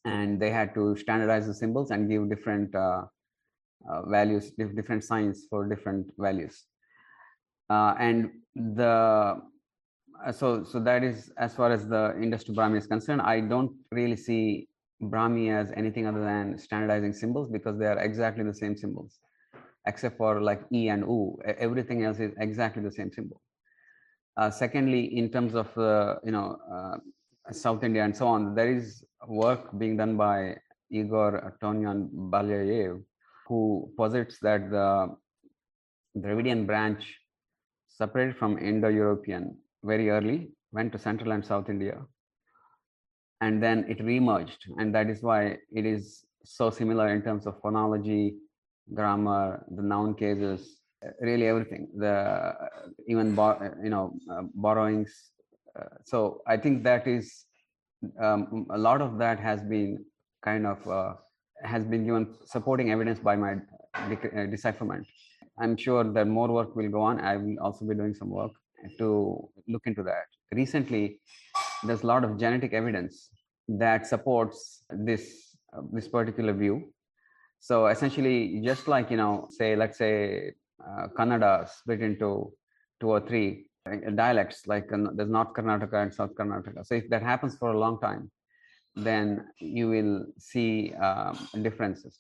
And 0.06 0.40
they 0.40 0.52
had 0.52 0.76
to 0.76 0.96
standardize 0.96 1.48
the 1.48 1.54
symbols 1.54 1.90
and 1.92 2.10
give 2.10 2.30
different 2.30 2.76
uh, 2.76 3.04
uh, 3.90 4.02
values 4.08 4.52
different 4.52 5.04
signs 5.04 5.46
for 5.50 5.68
different 5.68 6.08
values. 6.18 6.66
Uh, 7.70 7.96
and 8.00 8.30
the 8.56 9.42
uh, 10.26 10.32
so 10.32 10.64
so 10.64 10.80
that 10.80 11.04
is 11.04 11.32
as 11.38 11.56
far 11.56 11.72
as 11.72 11.88
the 11.88 12.16
industry 12.22 12.56
brahmi 12.56 12.78
is 12.78 12.88
concerned 12.88 13.22
i 13.22 13.42
don't 13.42 13.72
really 13.92 14.16
see 14.16 14.68
brahmi 15.04 15.52
as 15.52 15.72
anything 15.76 16.08
other 16.08 16.22
than 16.22 16.58
standardizing 16.58 17.12
symbols 17.12 17.50
because 17.50 17.78
they 17.78 17.86
are 17.86 18.00
exactly 18.00 18.44
the 18.44 18.54
same 18.54 18.78
symbols 18.78 19.20
except 19.88 20.18
for 20.18 20.42
like 20.42 20.62
e 20.74 20.88
and 20.88 21.02
u. 21.02 21.38
Everything 21.46 22.06
else 22.06 22.20
is 22.20 22.34
exactly 22.40 22.82
the 22.82 22.92
same 22.92 23.12
symbol 23.12 23.42
secondly, 24.52 25.18
in 25.18 25.30
terms 25.30 25.56
of 25.56 25.76
uh, 25.78 26.16
you 26.24 26.32
know 26.32 26.58
uh, 26.72 26.98
South 27.52 27.84
India 27.84 28.04
and 28.04 28.16
so 28.16 28.28
on, 28.28 28.56
there 28.56 28.72
is 28.72 29.04
work 29.28 29.78
being 29.78 29.98
done 29.98 30.18
by 30.18 30.56
Igor 30.92 31.58
Tonoyan 31.62 32.10
Belyayev, 32.12 33.02
who 33.48 33.92
posits 33.98 34.40
that 34.42 34.70
the 34.70 35.16
Dravidian 36.20 36.66
branch 36.66 37.04
separated 37.88 38.36
from 38.38 38.58
Indo-European 38.58 39.58
very 39.84 40.10
early, 40.10 40.52
went 40.72 40.92
to 40.92 40.98
Central 40.98 41.32
and 41.32 41.46
South 41.46 41.70
India, 41.70 42.02
and 43.42 43.62
then 43.62 43.86
it 43.88 44.00
remerged, 44.00 44.58
and 44.78 44.94
that 44.94 45.10
is 45.10 45.22
why 45.22 45.58
it 45.72 45.86
is 45.86 46.26
so 46.44 46.70
similar 46.70 47.10
in 47.10 47.22
terms 47.22 47.48
of 47.48 47.62
phonology, 47.62 48.36
grammar, 48.94 49.66
the 49.76 49.82
noun 49.82 50.14
cases, 50.14 50.82
really 51.22 51.48
everything. 51.48 51.88
The 51.98 52.54
even 53.08 53.28
you 53.84 53.90
know 53.90 54.14
uh, 54.32 54.44
borrowings. 54.54 55.32
Uh, 55.78 55.84
so 56.06 56.42
i 56.48 56.56
think 56.56 56.84
that 56.84 57.06
is 57.06 57.46
um, 58.22 58.66
a 58.72 58.78
lot 58.78 59.02
of 59.02 59.18
that 59.18 59.40
has 59.40 59.62
been 59.64 60.04
kind 60.42 60.66
of 60.66 60.88
uh, 60.88 61.14
has 61.64 61.84
been 61.84 62.06
given 62.06 62.34
supporting 62.46 62.92
evidence 62.92 63.20
by 63.20 63.36
my 63.36 63.56
de- 64.10 64.48
decipherment 64.48 65.06
i'm 65.60 65.76
sure 65.76 66.04
that 66.04 66.28
more 66.28 66.50
work 66.50 66.76
will 66.76 66.90
go 66.90 67.02
on. 67.02 67.20
I 67.20 67.38
will 67.38 67.56
also 67.62 67.86
be 67.86 67.96
doing 67.96 68.14
some 68.14 68.30
work 68.30 68.52
to 69.00 69.50
look 69.68 69.84
into 69.86 70.04
that. 70.04 70.26
Recently 70.52 71.20
there's 71.84 72.04
a 72.04 72.08
lot 72.08 72.24
of 72.24 72.38
genetic 72.38 72.74
evidence 72.74 73.30
that 73.68 74.06
supports 74.06 74.84
this 74.90 75.58
uh, 75.76 75.82
this 75.92 76.08
particular 76.08 76.54
view. 76.54 76.94
So 77.60 77.88
essentially 77.88 78.62
just 78.64 78.88
like 78.88 79.10
you 79.12 79.18
know 79.18 79.48
say 79.50 79.76
let's 79.76 79.98
say 79.98 80.54
uh, 80.84 81.08
Kannada 81.18 81.70
split 81.70 82.02
into 82.02 82.52
two 83.00 83.10
or 83.10 83.22
three 83.22 83.68
uh, 83.86 84.10
dialects, 84.16 84.68
like 84.68 84.92
uh, 84.92 84.98
there's 85.14 85.30
North 85.30 85.54
Karnataka 85.54 86.04
and 86.04 86.14
South 86.14 86.34
Karnataka. 86.36 86.86
So 86.86 86.96
if 86.96 87.10
that 87.10 87.22
happens 87.22 87.56
for 87.58 87.72
a 87.72 87.80
long 87.80 88.00
time, 88.00 88.32
then 88.96 89.48
you 89.60 89.90
will 89.90 90.26
see 90.38 90.94
um, 90.94 91.38
differences. 91.62 92.18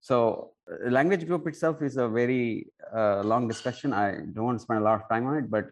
So 0.00 0.52
language 0.88 1.26
group 1.26 1.46
itself 1.46 1.82
is 1.82 1.96
a 1.96 2.08
very 2.08 2.68
uh, 2.94 3.22
long 3.22 3.48
discussion. 3.48 3.92
I 3.92 4.12
don't 4.32 4.44
want 4.44 4.58
to 4.58 4.62
spend 4.62 4.80
a 4.80 4.84
lot 4.84 5.02
of 5.02 5.08
time 5.08 5.26
on 5.26 5.36
it, 5.38 5.50
but 5.50 5.66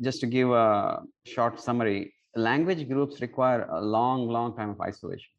just 0.00 0.20
to 0.20 0.26
give 0.26 0.50
a 0.50 1.02
short 1.26 1.60
summary, 1.60 2.14
language 2.36 2.88
groups 2.88 3.20
require 3.20 3.66
a 3.70 3.80
long, 3.80 4.28
long 4.28 4.56
time 4.56 4.70
of 4.70 4.80
isolation, 4.80 5.30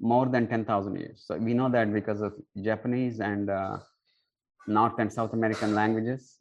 more 0.00 0.26
than 0.26 0.46
10,000 0.48 0.96
years. 0.96 1.24
So 1.26 1.36
we 1.36 1.54
know 1.54 1.68
that 1.70 1.92
because 1.92 2.20
of 2.20 2.34
Japanese 2.62 3.20
and 3.20 3.50
uh, 3.50 3.78
North 4.66 4.98
and 4.98 5.12
South 5.12 5.32
American 5.32 5.74
languages, 5.74 6.36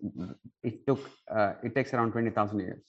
it 0.63 0.86
took 0.88 1.09
uh, 1.34 1.53
it 1.63 1.76
takes 1.76 1.93
around 1.93 2.11
twenty 2.11 2.32
thousand 2.32 2.59
years. 2.59 2.84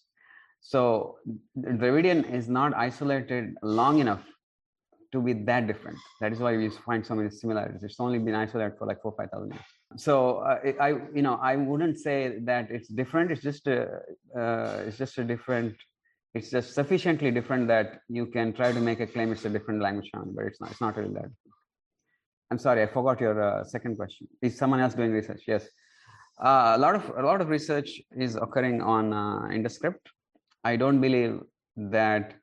So 0.60 1.18
Dravidian 1.58 2.24
is 2.24 2.48
not 2.48 2.74
isolated 2.74 3.54
long 3.62 3.98
enough 4.00 4.24
to 5.12 5.20
be 5.20 5.32
that 5.32 5.66
different. 5.66 5.98
That 6.20 6.32
is 6.32 6.38
why 6.38 6.56
we 6.56 6.68
find 6.68 7.06
so 7.06 7.14
many 7.14 7.30
similarities. 7.30 7.82
It's 7.82 8.00
only 8.00 8.18
been 8.18 8.34
isolated 8.34 8.76
for 8.78 8.86
like 8.86 9.00
four 9.02 9.14
five 9.16 9.30
thousand 9.30 9.52
years. 9.52 9.64
So 9.96 10.38
uh, 10.38 10.72
I 10.80 10.88
you 11.14 11.22
know 11.22 11.38
I 11.42 11.56
wouldn't 11.56 11.98
say 11.98 12.38
that 12.44 12.70
it's 12.70 12.88
different. 12.88 13.30
It's 13.30 13.42
just 13.42 13.66
a 13.66 14.00
uh, 14.38 14.82
it's 14.86 14.98
just 14.98 15.18
a 15.18 15.24
different. 15.24 15.76
It's 16.34 16.50
just 16.50 16.74
sufficiently 16.74 17.30
different 17.30 17.66
that 17.68 18.00
you 18.08 18.26
can 18.26 18.52
try 18.52 18.70
to 18.70 18.80
make 18.80 19.00
a 19.00 19.06
claim 19.06 19.32
it's 19.32 19.46
a 19.46 19.48
different 19.48 19.80
language 19.80 20.10
family, 20.12 20.32
but 20.34 20.44
it's 20.44 20.60
not. 20.60 20.70
It's 20.70 20.80
not 20.80 20.96
really 20.96 21.14
that. 21.14 21.30
I'm 22.50 22.58
sorry, 22.58 22.82
I 22.82 22.86
forgot 22.86 23.20
your 23.20 23.42
uh, 23.42 23.64
second 23.64 23.96
question. 23.96 24.28
Is 24.40 24.56
someone 24.56 24.80
else 24.80 24.94
doing 24.94 25.10
research? 25.10 25.42
Yes. 25.48 25.66
Uh, 26.38 26.74
a 26.76 26.78
lot 26.78 26.94
of 26.94 27.10
a 27.16 27.22
lot 27.22 27.40
of 27.40 27.48
research 27.48 28.00
is 28.16 28.36
occurring 28.36 28.80
on 28.82 29.12
uh, 29.12 29.48
Indus 29.52 29.74
script. 29.74 30.08
I 30.62 30.76
don't 30.76 31.00
believe 31.00 31.40
that 31.76 32.34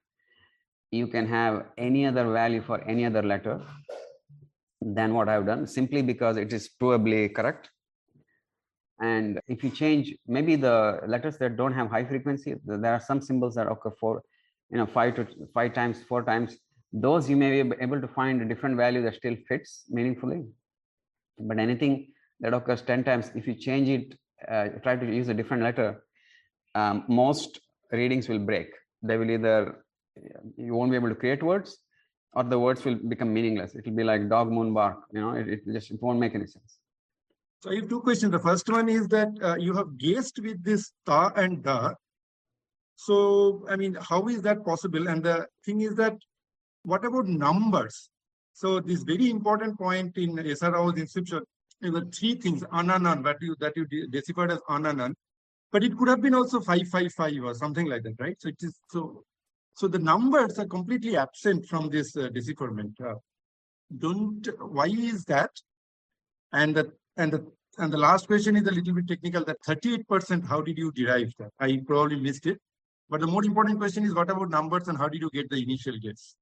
you 0.91 1.07
can 1.07 1.27
have 1.27 1.65
any 1.77 2.05
other 2.05 2.31
value 2.31 2.61
for 2.61 2.81
any 2.81 3.05
other 3.05 3.23
letter 3.23 3.61
than 4.81 5.13
what 5.13 5.29
I've 5.29 5.45
done, 5.45 5.67
simply 5.67 6.01
because 6.01 6.37
it 6.37 6.51
is 6.51 6.69
provably 6.81 7.33
correct. 7.33 7.69
And 8.99 9.39
if 9.47 9.63
you 9.63 9.69
change, 9.69 10.15
maybe 10.27 10.55
the 10.55 10.99
letters 11.07 11.37
that 11.37 11.55
don't 11.55 11.73
have 11.73 11.89
high 11.89 12.05
frequency, 12.05 12.55
there 12.65 12.93
are 12.93 12.99
some 12.99 13.21
symbols 13.21 13.55
that 13.55 13.67
occur 13.67 13.91
for, 13.99 14.21
you 14.69 14.77
know, 14.77 14.85
five 14.85 15.15
to 15.15 15.27
five 15.53 15.73
times, 15.73 16.03
four 16.03 16.23
times 16.23 16.57
those 16.93 17.27
you 17.27 17.35
may 17.35 17.63
be 17.63 17.73
able 17.81 17.99
to 17.99 18.07
find 18.07 18.41
a 18.41 18.45
different 18.45 18.77
value 18.77 19.01
that 19.01 19.15
still 19.15 19.35
fits 19.47 19.83
meaningfully. 19.89 20.45
But 21.39 21.57
anything 21.57 22.13
that 22.39 22.53
occurs 22.53 22.83
10 22.83 23.03
times 23.03 23.31
if 23.35 23.47
you 23.47 23.55
change 23.55 23.89
it 23.89 24.17
uh, 24.49 24.67
try 24.83 24.95
to 24.95 25.05
use 25.05 25.29
a 25.29 25.33
different 25.33 25.63
letter 25.63 26.03
um, 26.75 27.05
most 27.07 27.59
readings 27.91 28.29
will 28.29 28.39
break. 28.39 28.69
They 29.01 29.17
will 29.17 29.29
either 29.31 29.83
you 30.57 30.75
won't 30.75 30.91
be 30.91 30.97
able 30.97 31.09
to 31.09 31.15
create 31.15 31.41
words 31.41 31.79
or 32.33 32.43
the 32.43 32.59
words 32.59 32.85
will 32.85 32.95
become 32.95 33.33
meaningless. 33.33 33.73
It 33.73 33.85
will 33.85 33.95
be 33.95 34.03
like 34.03 34.29
dog 34.29 34.51
moon 34.51 34.73
bark 34.73 34.99
you 35.11 35.21
know 35.21 35.31
it, 35.31 35.47
it 35.47 35.61
just 35.71 35.89
it 35.91 36.01
won't 36.01 36.19
make 36.19 36.35
any 36.35 36.45
sense. 36.45 36.77
So 37.61 37.71
i 37.71 37.75
have 37.75 37.89
two 37.89 38.01
questions. 38.01 38.31
The 38.31 38.39
first 38.39 38.69
one 38.69 38.89
is 38.89 39.07
that 39.07 39.29
uh, 39.41 39.55
you 39.55 39.73
have 39.73 39.97
guessed 39.97 40.39
with 40.43 40.63
this 40.63 40.91
ta 41.07 41.31
and 41.35 41.63
da. 41.63 41.93
So 42.95 43.65
i 43.69 43.75
mean 43.75 43.97
how 43.99 44.27
is 44.27 44.43
that 44.43 44.63
possible? 44.63 45.07
And 45.07 45.23
the 45.23 45.47
thing 45.65 45.81
is 45.81 45.95
that 45.95 46.17
what 46.83 47.05
about 47.05 47.27
numbers? 47.27 48.09
So 48.53 48.79
this 48.79 49.03
very 49.03 49.29
important 49.29 49.77
point 49.77 50.17
in 50.17 50.37
S.R. 50.39 50.71
Rao's 50.71 50.99
inscription, 50.99 51.41
there 51.81 51.91
were 51.91 52.05
three 52.05 52.35
things, 52.35 52.63
ananan, 52.63 53.23
that 53.23 53.37
you, 53.41 53.55
that 53.59 53.73
you 53.75 53.85
deciphered 54.07 54.51
as 54.51 54.59
ananan, 54.69 55.13
but 55.71 55.83
it 55.83 55.97
could 55.97 56.07
have 56.07 56.21
been 56.21 56.35
also 56.35 56.59
555 56.59 57.43
or 57.43 57.53
something 57.55 57.87
like 57.87 58.03
that, 58.03 58.15
right? 58.19 58.35
So 58.39 58.49
it 58.49 58.57
is 58.61 58.77
so, 58.89 59.23
so 59.73 59.87
the 59.87 59.99
numbers 59.99 60.59
are 60.59 60.67
completely 60.67 61.17
absent 61.17 61.65
from 61.65 61.89
this 61.89 62.15
uh, 62.15 62.29
decipherment. 62.29 62.95
Uh, 63.03 63.15
don't, 63.97 64.47
why 64.59 64.85
is 64.85 65.25
that? 65.25 65.49
And 66.51 66.75
the, 66.75 66.91
and 67.17 67.31
the, 67.31 67.51
and 67.79 67.91
the 67.91 67.97
last 67.97 68.27
question 68.27 68.55
is 68.55 68.67
a 68.67 68.71
little 68.71 68.93
bit 68.93 69.07
technical, 69.07 69.43
that 69.45 69.57
38%, 69.67 70.47
how 70.47 70.61
did 70.61 70.77
you 70.77 70.91
derive 70.91 71.33
that? 71.39 71.49
I 71.59 71.81
probably 71.87 72.19
missed 72.19 72.45
it. 72.45 72.59
But 73.09 73.21
the 73.21 73.27
more 73.27 73.43
important 73.43 73.79
question 73.79 74.05
is 74.05 74.13
what 74.13 74.29
about 74.29 74.49
numbers 74.49 74.87
and 74.87 74.97
how 74.97 75.09
did 75.09 75.21
you 75.21 75.29
get 75.33 75.49
the 75.49 75.61
initial 75.61 75.97
guess? 75.99 76.35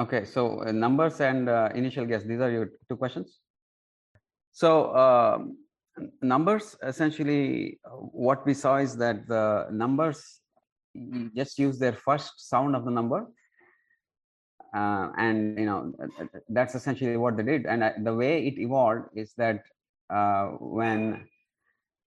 Okay, 0.00 0.24
so 0.24 0.62
uh, 0.62 0.72
numbers 0.72 1.20
and 1.20 1.50
uh, 1.50 1.68
initial 1.74 2.06
guess, 2.06 2.24
these 2.24 2.40
are 2.40 2.50
your 2.50 2.70
two 2.88 2.96
questions. 2.96 3.40
So 4.52 4.86
uh, 4.92 5.38
numbers, 6.22 6.74
essentially, 6.82 7.78
uh, 7.84 7.90
what 7.90 8.46
we 8.46 8.54
saw 8.54 8.76
is 8.76 8.96
that 8.96 9.28
the 9.28 9.68
numbers 9.70 10.40
just 11.36 11.58
use 11.58 11.78
their 11.78 11.92
first 11.92 12.48
sound 12.48 12.74
of 12.74 12.86
the 12.86 12.90
number. 12.90 13.26
Uh, 14.74 15.10
and, 15.18 15.58
you 15.58 15.66
know, 15.66 15.92
uh, 16.02 16.24
that's 16.48 16.74
essentially 16.74 17.18
what 17.18 17.36
they 17.36 17.42
did. 17.42 17.66
And 17.66 18.06
the 18.06 18.14
way 18.14 18.46
it 18.46 18.58
evolved 18.58 19.08
is 19.14 19.34
that 19.36 19.64
when 20.60 21.26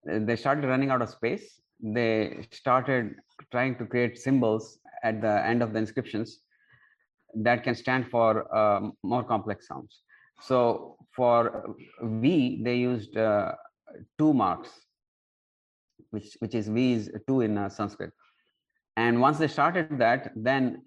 they 0.04 0.34
started 0.34 0.64
running 0.66 0.90
out 0.90 1.00
of 1.00 1.10
space, 1.10 1.60
they 1.80 2.44
started 2.50 3.14
trying 3.52 3.76
to 3.76 3.86
create 3.86 4.18
symbols 4.18 4.78
at 5.04 5.20
the 5.20 5.46
end 5.46 5.62
of 5.62 5.72
the 5.72 5.78
inscriptions 5.78 6.40
that 7.36 7.64
can 7.64 7.74
stand 7.74 8.08
for 8.10 8.54
um, 8.56 8.92
more 9.02 9.24
complex 9.24 9.66
sounds. 9.68 10.02
So 10.40 10.96
for 11.14 11.74
V, 12.02 12.60
they 12.62 12.76
used 12.76 13.16
uh, 13.16 13.52
two 14.18 14.32
marks. 14.34 14.70
which 16.14 16.36
which 16.42 16.54
is 16.54 16.68
V 16.68 16.92
is 16.92 17.10
two 17.26 17.40
in 17.40 17.58
uh, 17.58 17.68
Sanskrit. 17.68 18.12
And 18.96 19.20
once 19.20 19.38
they 19.38 19.48
started 19.48 19.98
that, 19.98 20.30
then 20.36 20.82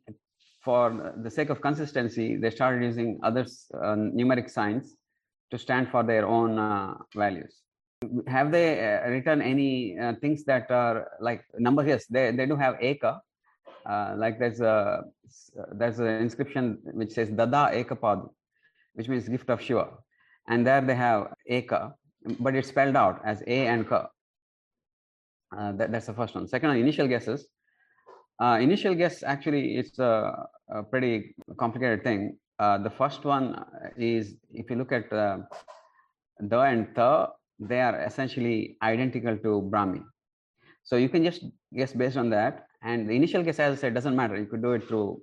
for 0.64 1.14
the 1.24 1.30
sake 1.30 1.50
of 1.50 1.62
consistency, 1.62 2.38
they 2.38 2.50
started 2.50 2.84
using 2.84 3.20
other 3.24 3.45
uh, 3.74 3.95
numeric 4.20 4.50
signs 4.50 4.95
to 5.52 5.58
stand 5.58 5.89
for 5.89 6.04
their 6.04 6.26
own 6.26 6.58
uh, 6.58 6.95
values. 7.16 7.54
Have 8.28 8.52
they 8.52 8.70
uh, 8.80 9.10
written 9.10 9.41
any 9.41 9.98
things 10.22 10.45
that 10.45 10.72
are 10.72 11.08
like 11.20 11.41
number? 11.58 11.84
Yes, 11.86 12.06
they, 12.08 12.32
they 12.32 12.45
do 12.45 12.56
have 12.56 12.76
Eka. 12.76 13.20
Uh, 13.89 14.15
like 14.17 14.38
there's 14.38 14.59
a 14.59 15.03
there's 15.73 15.99
an 15.99 16.07
inscription 16.07 16.77
which 16.93 17.11
says 17.11 17.29
Dada 17.29 17.71
Ekapad, 17.73 18.27
which 18.95 19.07
means 19.07 19.29
gift 19.29 19.49
of 19.49 19.61
Shiva, 19.61 19.88
and 20.49 20.67
there 20.67 20.81
they 20.81 20.95
have 20.95 21.33
Eka, 21.49 21.93
but 22.39 22.55
it's 22.55 22.67
spelled 22.67 22.95
out 22.95 23.21
as 23.23 23.41
A 23.47 23.67
and 23.67 23.88
Ka. 23.88 24.09
Uh, 25.57 25.71
that, 25.73 25.91
that's 25.91 26.07
the 26.07 26.13
first 26.13 26.35
one. 26.35 26.47
Second 26.47 26.69
one, 26.69 26.77
initial 26.77 27.07
guesses. 27.07 27.47
Uh, 28.39 28.59
initial 28.61 28.93
guess 28.93 29.23
actually 29.23 29.77
it's 29.77 29.97
a, 29.99 30.47
a 30.69 30.83
pretty 30.83 31.35
complicated 31.57 32.03
thing. 32.03 32.38
Uh, 32.59 32.77
the 32.77 32.89
first 32.89 33.23
one 33.23 33.63
is 33.97 34.35
if 34.51 34.69
you 34.69 34.75
look 34.75 34.91
at 34.91 35.11
uh, 35.13 35.38
the 36.39 36.59
and 36.59 36.88
the, 36.95 37.29
they 37.59 37.81
are 37.81 38.01
essentially 38.01 38.77
identical 38.83 39.38
to 39.38 39.69
Brahmi. 39.71 40.03
So 40.83 40.97
you 40.97 41.09
can 41.09 41.23
just 41.23 41.45
guess 41.73 41.93
based 41.93 42.17
on 42.17 42.29
that. 42.31 42.67
And 42.88 43.09
the 43.09 43.15
initial 43.21 43.43
guess, 43.43 43.59
as 43.59 43.77
I 43.77 43.81
said, 43.81 43.93
doesn't 43.93 44.15
matter. 44.21 44.35
You 44.43 44.49
could 44.51 44.63
do 44.67 44.71
it 44.77 44.83
through 44.88 45.21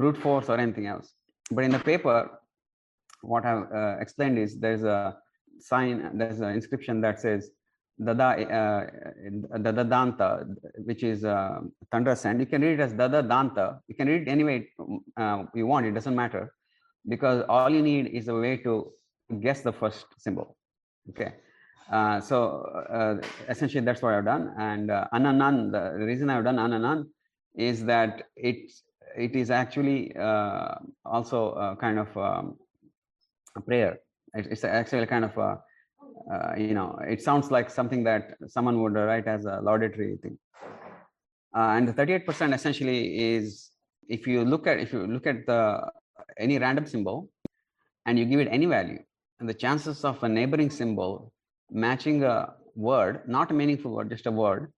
brute 0.00 0.18
force 0.24 0.48
or 0.52 0.56
anything 0.66 0.86
else. 0.94 1.14
But 1.50 1.64
in 1.64 1.72
the 1.76 1.78
paper, 1.90 2.18
what 3.22 3.44
I've 3.50 3.64
uh, 3.80 3.96
explained 4.04 4.38
is 4.44 4.58
there's 4.64 4.84
a 4.96 5.16
sign, 5.70 6.18
there's 6.18 6.40
an 6.40 6.52
inscription 6.58 7.00
that 7.00 7.18
says 7.24 7.50
Dada, 8.08 8.28
uh, 8.58 9.58
Dada 9.66 9.84
Danta, 9.94 10.28
which 10.88 11.02
is 11.02 11.24
uh, 11.24 11.60
sand. 12.14 12.40
You 12.40 12.46
can 12.46 12.60
read 12.62 12.74
it 12.78 12.82
as 12.88 12.92
Dada 12.92 13.22
Danta. 13.22 13.66
You 13.88 13.94
can 13.94 14.06
read 14.06 14.22
it 14.22 14.28
any 14.36 14.44
way 14.44 14.68
uh, 15.16 15.44
you 15.54 15.66
want. 15.66 15.86
It 15.86 15.94
doesn't 15.98 16.14
matter 16.14 16.52
because 17.08 17.42
all 17.48 17.70
you 17.70 17.82
need 17.82 18.06
is 18.08 18.28
a 18.28 18.34
way 18.34 18.58
to 18.58 18.92
guess 19.40 19.62
the 19.62 19.72
first 19.72 20.06
symbol. 20.18 20.56
Okay. 21.10 21.32
Uh, 21.90 22.20
so 22.20 22.60
uh, 22.90 23.14
essentially 23.48 23.84
that's 23.84 24.02
what 24.02 24.14
I've 24.14 24.24
done. 24.24 24.54
And 24.58 24.90
uh, 24.90 25.06
Ananan, 25.12 25.72
the 25.72 26.04
reason 26.04 26.28
I've 26.28 26.44
done 26.44 26.56
Ananan 26.56 27.06
is 27.56 27.84
that 27.84 28.24
it 28.36 28.70
it 29.16 29.34
is 29.34 29.50
actually 29.50 30.14
uh, 30.16 30.74
also 31.04 31.52
a 31.52 31.76
kind 31.76 31.98
of 31.98 32.16
um, 32.16 32.56
a 33.56 33.60
prayer. 33.60 33.98
It, 34.34 34.46
it's 34.50 34.64
actually 34.64 35.06
kind 35.06 35.24
of 35.24 35.36
a, 35.36 35.60
uh, 36.32 36.54
you 36.56 36.74
know, 36.74 36.98
it 37.08 37.22
sounds 37.22 37.50
like 37.50 37.70
something 37.70 38.04
that 38.04 38.36
someone 38.46 38.80
would 38.82 38.94
write 38.94 39.26
as 39.26 39.46
a 39.46 39.60
laudatory 39.62 40.18
thing. 40.22 40.38
Uh, 41.56 41.70
and 41.76 41.88
the 41.88 41.92
38% 41.92 42.54
essentially 42.54 43.34
is 43.34 43.70
if 44.08 44.26
you 44.26 44.44
look 44.44 44.66
at 44.66 44.78
if 44.78 44.92
you 44.92 45.06
look 45.06 45.26
at 45.26 45.46
the 45.46 45.80
any 46.38 46.58
random 46.58 46.86
symbol 46.86 47.30
and 48.06 48.18
you 48.18 48.26
give 48.26 48.40
it 48.40 48.48
any 48.50 48.66
value, 48.66 48.98
and 49.40 49.48
the 49.48 49.54
chances 49.54 50.04
of 50.04 50.22
a 50.22 50.28
neighboring 50.28 50.70
symbol 50.70 51.32
matching 51.70 52.24
a 52.24 52.54
word, 52.74 53.22
not 53.26 53.50
a 53.50 53.54
meaningful 53.54 53.90
word, 53.90 54.10
just 54.10 54.26
a 54.26 54.30
word, 54.30 54.72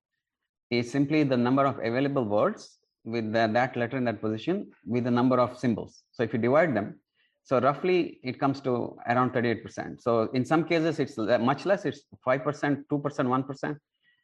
is 0.69 0.89
simply 0.89 1.23
the 1.23 1.37
number 1.37 1.65
of 1.65 1.77
available 1.79 2.23
words 2.23 2.77
with 3.03 3.31
the, 3.33 3.47
that 3.47 3.75
letter 3.75 3.97
in 3.97 4.05
that 4.05 4.21
position 4.21 4.71
with 4.85 5.03
the 5.03 5.11
number 5.11 5.39
of 5.39 5.57
symbols. 5.57 6.03
So 6.11 6.23
if 6.23 6.33
you 6.33 6.39
divide 6.39 6.75
them, 6.75 6.99
so 7.43 7.59
roughly 7.59 8.19
it 8.23 8.39
comes 8.39 8.61
to 8.61 8.97
around 9.07 9.31
38%. 9.31 10.01
So 10.01 10.29
in 10.33 10.45
some 10.45 10.63
cases 10.63 10.99
it's 10.99 11.17
much 11.17 11.65
less, 11.65 11.85
it's 11.85 12.01
5%, 12.25 12.43
2%, 12.43 12.85
1%. 12.91 13.77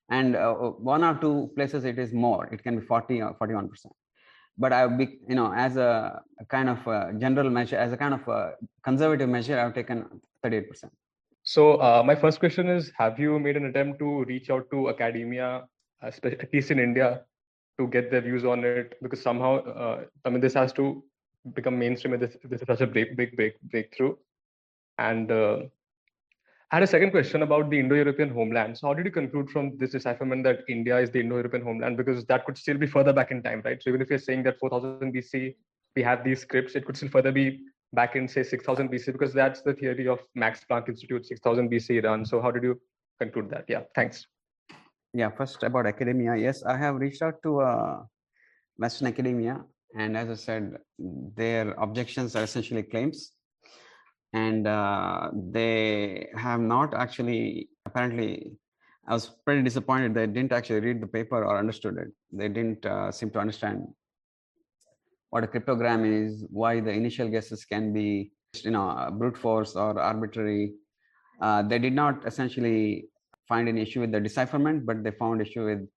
And 0.09 0.35
uh, 0.35 0.53
one 0.53 1.03
or 1.03 1.15
two 1.15 1.51
places 1.55 1.83
it 1.83 1.99
is 1.99 2.13
more, 2.13 2.45
it 2.53 2.63
can 2.63 2.79
be 2.79 2.85
40 2.85 3.21
or 3.21 3.33
41%. 3.41 3.69
But 4.57 4.73
I've 4.73 4.97
be, 4.97 5.19
you 5.27 5.35
know, 5.35 5.53
as 5.53 5.77
a, 5.77 6.21
a 6.39 6.45
kind 6.45 6.69
of 6.69 6.85
a 6.87 7.13
general 7.17 7.49
measure, 7.49 7.77
as 7.77 7.91
a 7.91 7.97
kind 7.97 8.13
of 8.13 8.27
a 8.27 8.53
conservative 8.83 9.29
measure, 9.29 9.59
I've 9.59 9.75
taken 9.75 10.05
38%. 10.43 10.85
So 11.47 11.75
uh, 11.79 12.03
my 12.05 12.13
first 12.13 12.41
question 12.41 12.67
is, 12.67 12.91
have 12.97 13.17
you 13.17 13.39
made 13.39 13.55
an 13.55 13.67
attempt 13.67 13.99
to 13.99 14.25
reach 14.25 14.49
out 14.49 14.69
to 14.71 14.89
academia, 14.89 15.63
at 16.03 16.53
least 16.53 16.71
in 16.71 16.77
India, 16.77 17.21
to 17.79 17.87
get 17.87 18.11
their 18.11 18.19
views 18.19 18.43
on 18.43 18.65
it? 18.65 18.95
Because 19.01 19.21
somehow, 19.21 19.63
uh, 19.63 20.03
I 20.25 20.29
mean, 20.29 20.41
this 20.41 20.55
has 20.55 20.73
to 20.73 21.01
become 21.53 21.79
mainstream. 21.79 22.19
This, 22.19 22.35
this 22.43 22.59
is 22.59 22.67
such 22.67 22.81
a 22.81 22.85
big, 22.85 23.15
big, 23.15 23.37
big 23.37 23.53
breakthrough. 23.61 24.17
And 24.97 25.31
uh, 25.31 25.59
I 26.71 26.75
had 26.75 26.83
a 26.83 26.87
second 26.87 27.11
question 27.11 27.43
about 27.43 27.69
the 27.69 27.79
Indo-European 27.79 28.29
homeland. 28.29 28.77
So 28.77 28.87
how 28.87 28.93
did 28.93 29.05
you 29.05 29.11
conclude 29.13 29.49
from 29.49 29.77
this 29.77 29.91
decipherment 29.91 30.43
that 30.43 30.65
India 30.67 30.99
is 30.99 31.11
the 31.11 31.21
Indo-European 31.21 31.63
homeland? 31.63 31.95
Because 31.95 32.25
that 32.25 32.43
could 32.43 32.57
still 32.57 32.77
be 32.77 32.87
further 32.87 33.13
back 33.13 33.31
in 33.31 33.41
time, 33.41 33.61
right? 33.63 33.81
So 33.81 33.89
even 33.89 34.01
if 34.01 34.09
you're 34.09 34.19
saying 34.19 34.43
that 34.43 34.59
4000 34.59 35.13
BC, 35.13 35.55
we 35.95 36.03
have 36.03 36.25
these 36.25 36.41
scripts, 36.41 36.75
it 36.75 36.85
could 36.85 36.97
still 36.97 37.07
further 37.07 37.31
be 37.31 37.61
back 37.93 38.15
in 38.15 38.27
say 38.27 38.43
6000 38.43 38.89
BC 38.89 39.13
because 39.13 39.33
that's 39.33 39.61
the 39.61 39.73
theory 39.73 40.07
of 40.07 40.19
Max 40.35 40.61
Planck 40.69 40.89
Institute 40.89 41.25
6000 41.25 41.69
BC 41.71 42.03
Iran. 42.03 42.25
So 42.25 42.41
how 42.41 42.51
did 42.51 42.63
you 42.63 42.79
conclude 43.19 43.49
that? 43.51 43.65
Yeah, 43.67 43.81
thanks. 43.95 44.25
Yeah, 45.13 45.29
first 45.31 45.63
about 45.63 45.87
academia. 45.87 46.35
Yes, 46.35 46.63
I 46.63 46.77
have 46.77 46.95
reached 46.95 47.21
out 47.21 47.41
to 47.43 47.61
uh, 47.61 48.03
Western 48.77 49.07
academia, 49.07 49.63
and 49.97 50.17
as 50.17 50.29
I 50.29 50.35
said, 50.35 50.77
their 50.99 51.71
objections 51.71 52.35
are 52.35 52.43
essentially 52.43 52.83
claims, 52.83 53.31
and 54.33 54.67
uh, 54.67 55.31
they 55.33 56.27
have 56.35 56.59
not 56.59 56.93
actually 56.93 57.69
apparently. 57.85 58.53
I 59.09 59.13
was 59.13 59.31
pretty 59.45 59.63
disappointed. 59.63 60.13
They 60.13 60.27
didn't 60.27 60.51
actually 60.51 60.81
read 60.81 61.01
the 61.01 61.07
paper 61.07 61.45
or 61.45 61.57
understood 61.57 61.97
it. 61.97 62.09
They 62.33 62.49
didn't 62.49 62.85
uh, 62.85 63.09
seem 63.09 63.29
to 63.29 63.39
understand 63.39 63.87
what 65.29 65.43
a 65.43 65.47
cryptogram 65.47 66.05
is, 66.05 66.45
why 66.49 66.79
the 66.79 66.91
initial 66.91 67.27
guesses 67.27 67.65
can 67.65 67.93
be, 67.93 68.31
you 68.63 68.71
know, 68.71 69.09
brute 69.17 69.37
force 69.37 69.75
or 69.75 69.99
arbitrary. 69.99 70.73
Uh, 71.41 71.61
they 71.61 71.79
did 71.79 71.93
not 71.93 72.25
essentially 72.25 73.05
find 73.47 73.67
an 73.69 73.77
issue 73.77 74.01
with 74.01 74.11
the 74.11 74.19
decipherment, 74.19 74.85
but 74.85 75.03
they 75.03 75.11
found 75.11 75.41
issue 75.41 75.65
with 75.65 75.87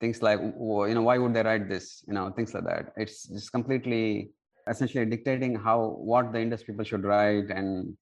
things 0.00 0.22
like, 0.22 0.40
you 0.40 0.94
know, 0.94 1.02
why 1.02 1.18
would 1.18 1.34
they 1.34 1.42
write 1.42 1.68
this? 1.68 2.02
You 2.06 2.14
know, 2.14 2.30
things 2.30 2.54
like 2.54 2.64
that. 2.64 2.92
It's 2.96 3.28
just 3.28 3.52
completely, 3.52 4.30
essentially 4.68 5.04
dictating 5.04 5.54
how 5.54 5.96
what 5.98 6.32
the 6.32 6.40
Indus 6.40 6.62
people 6.62 6.84
should 6.84 7.04
write, 7.04 7.50
and 7.50 7.96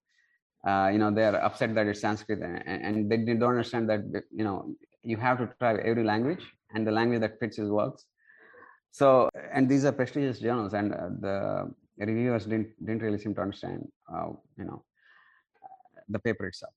uh, 0.66 0.90
you 0.92 0.98
know, 0.98 1.10
they're 1.10 1.42
upset 1.44 1.74
that 1.74 1.86
it's 1.86 2.00
Sanskrit, 2.00 2.40
and, 2.40 2.62
and 2.66 3.10
they 3.10 3.18
don't 3.34 3.50
understand 3.50 3.88
that 3.90 4.00
you 4.30 4.44
know 4.44 4.74
you 5.02 5.16
have 5.16 5.38
to 5.38 5.50
try 5.58 5.76
every 5.78 6.04
language, 6.04 6.44
and 6.72 6.86
the 6.86 6.92
language 6.92 7.20
that 7.20 7.38
fits 7.40 7.58
is 7.58 7.68
works 7.68 8.04
so, 8.90 9.28
and 9.52 9.68
these 9.68 9.84
are 9.84 9.92
prestigious 9.92 10.40
journals, 10.40 10.74
and 10.74 10.94
uh, 10.94 11.08
the 11.20 11.70
reviewers 11.98 12.44
didn't 12.44 12.68
didn't 12.84 13.02
really 13.02 13.18
seem 13.18 13.34
to 13.34 13.40
understand, 13.40 13.86
uh, 14.12 14.28
you 14.56 14.64
know, 14.64 14.84
the 16.08 16.18
paper 16.18 16.46
itself. 16.46 16.72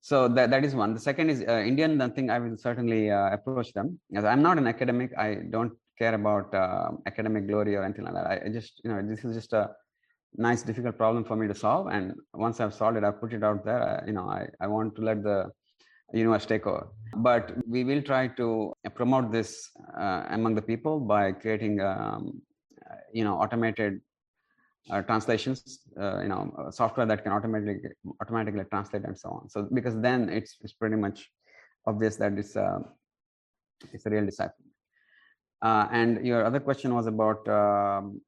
So 0.00 0.28
that 0.28 0.50
that 0.50 0.64
is 0.64 0.74
one. 0.74 0.94
The 0.94 1.00
second 1.00 1.30
is 1.30 1.44
uh, 1.46 1.58
Indian. 1.58 2.00
I 2.00 2.08
think 2.08 2.30
I 2.30 2.38
will 2.38 2.56
certainly 2.56 3.10
uh, 3.10 3.30
approach 3.32 3.72
them. 3.72 3.98
As 4.14 4.24
I'm 4.24 4.42
not 4.42 4.58
an 4.58 4.66
academic, 4.66 5.10
I 5.18 5.42
don't 5.50 5.72
care 5.98 6.14
about 6.14 6.54
uh, 6.54 6.90
academic 7.06 7.48
glory 7.48 7.74
or 7.74 7.82
anything 7.84 8.04
like 8.04 8.14
that. 8.14 8.26
I, 8.26 8.46
I 8.46 8.48
just, 8.48 8.80
you 8.84 8.90
know, 8.90 9.02
this 9.02 9.24
is 9.24 9.34
just 9.34 9.52
a 9.52 9.70
nice, 10.36 10.62
difficult 10.62 10.96
problem 10.96 11.24
for 11.24 11.36
me 11.36 11.48
to 11.48 11.54
solve. 11.54 11.88
And 11.88 12.14
once 12.32 12.60
I've 12.60 12.74
solved 12.74 12.96
it, 12.96 13.04
I've 13.04 13.20
put 13.20 13.32
it 13.32 13.42
out 13.42 13.64
there. 13.64 13.82
I, 13.82 14.06
you 14.06 14.12
know, 14.12 14.28
I, 14.28 14.46
I 14.60 14.68
want 14.68 14.94
to 14.96 15.02
let 15.02 15.22
the 15.22 15.50
universe 16.12 16.46
take 16.46 16.66
over. 16.66 16.88
But 17.16 17.52
we 17.66 17.84
will 17.84 18.02
try 18.02 18.28
to 18.28 18.72
promote 18.94 19.32
this 19.32 19.70
uh, 19.98 20.24
among 20.30 20.54
the 20.54 20.62
people 20.62 21.00
by 21.00 21.32
creating, 21.32 21.80
um, 21.80 22.42
you 23.12 23.24
know, 23.24 23.34
automated 23.34 24.00
uh, 24.90 25.02
translations, 25.02 25.80
uh, 26.00 26.20
you 26.22 26.28
know, 26.28 26.68
software 26.70 27.06
that 27.06 27.22
can 27.22 27.32
automatically 27.32 27.90
automatically 28.20 28.64
translate 28.70 29.04
and 29.04 29.18
so 29.18 29.30
on. 29.30 29.48
So 29.48 29.68
because 29.72 30.00
then 30.00 30.28
it's 30.28 30.56
it's 30.62 30.72
pretty 30.72 30.96
much 30.96 31.30
obvious 31.86 32.16
that 32.16 32.32
it's 32.38 32.56
a 32.56 32.80
it's 33.92 34.06
a 34.06 34.10
real 34.10 34.24
decipherment. 34.24 34.72
Uh, 35.60 35.88
and 35.90 36.24
your 36.24 36.44
other 36.44 36.60
question 36.60 36.94
was 36.94 37.06
about 37.06 37.46
um, 37.48 38.20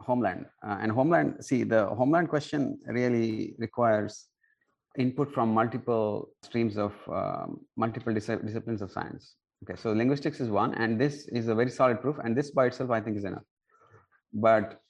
homeland 0.00 0.46
uh, 0.66 0.78
and 0.80 0.90
homeland. 0.90 1.44
See, 1.44 1.62
the 1.64 1.86
homeland 1.86 2.28
question 2.28 2.78
really 2.86 3.54
requires 3.58 4.26
input 4.96 5.32
from 5.32 5.52
multiple 5.52 6.30
streams 6.42 6.78
of 6.78 6.92
um, 7.12 7.60
multiple 7.76 8.12
dis 8.12 8.26
disciplines 8.26 8.82
of 8.82 8.90
science. 8.90 9.34
Okay, 9.62 9.76
so 9.76 9.92
linguistics 9.92 10.40
is 10.40 10.48
one, 10.48 10.74
and 10.74 11.00
this 11.00 11.26
is 11.28 11.48
a 11.48 11.54
very 11.54 11.70
solid 11.70 12.00
proof, 12.00 12.16
and 12.22 12.36
this 12.36 12.50
by 12.50 12.66
itself 12.66 12.90
I 12.90 13.00
think 13.00 13.16
is 13.16 13.24
enough. 13.24 13.42
But 14.32 14.80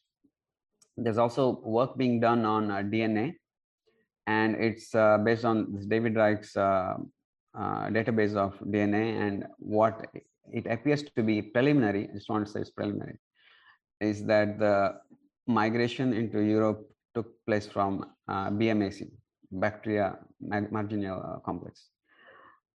there's 0.96 1.18
also 1.18 1.60
work 1.64 1.96
being 1.96 2.20
done 2.20 2.44
on 2.44 2.70
uh, 2.70 2.76
DNA, 2.76 3.34
and 4.26 4.56
it's 4.56 4.94
uh, 4.94 5.18
based 5.18 5.44
on 5.44 5.72
this 5.72 5.86
David 5.86 6.16
Reich's 6.16 6.56
uh, 6.56 6.94
uh 7.54 7.88
database 7.88 8.36
of 8.36 8.58
DNA, 8.60 9.20
and 9.20 9.46
what 9.58 10.06
it 10.52 10.66
appears 10.66 11.02
to 11.02 11.22
be 11.22 11.40
preliminary. 11.40 12.08
I 12.10 12.14
just 12.14 12.28
want 12.28 12.46
to 12.46 12.52
say 12.52 12.60
it's 12.60 12.70
preliminary, 12.70 13.18
is 14.00 14.24
that 14.26 14.58
the 14.58 15.00
migration 15.46 16.12
into 16.12 16.40
Europe 16.40 16.86
took 17.14 17.28
place 17.46 17.66
from 17.66 18.04
uh, 18.28 18.50
BMAC, 18.50 19.10
Bactria 19.50 20.18
Margiana 20.42 21.36
uh, 21.36 21.38
complex. 21.40 21.88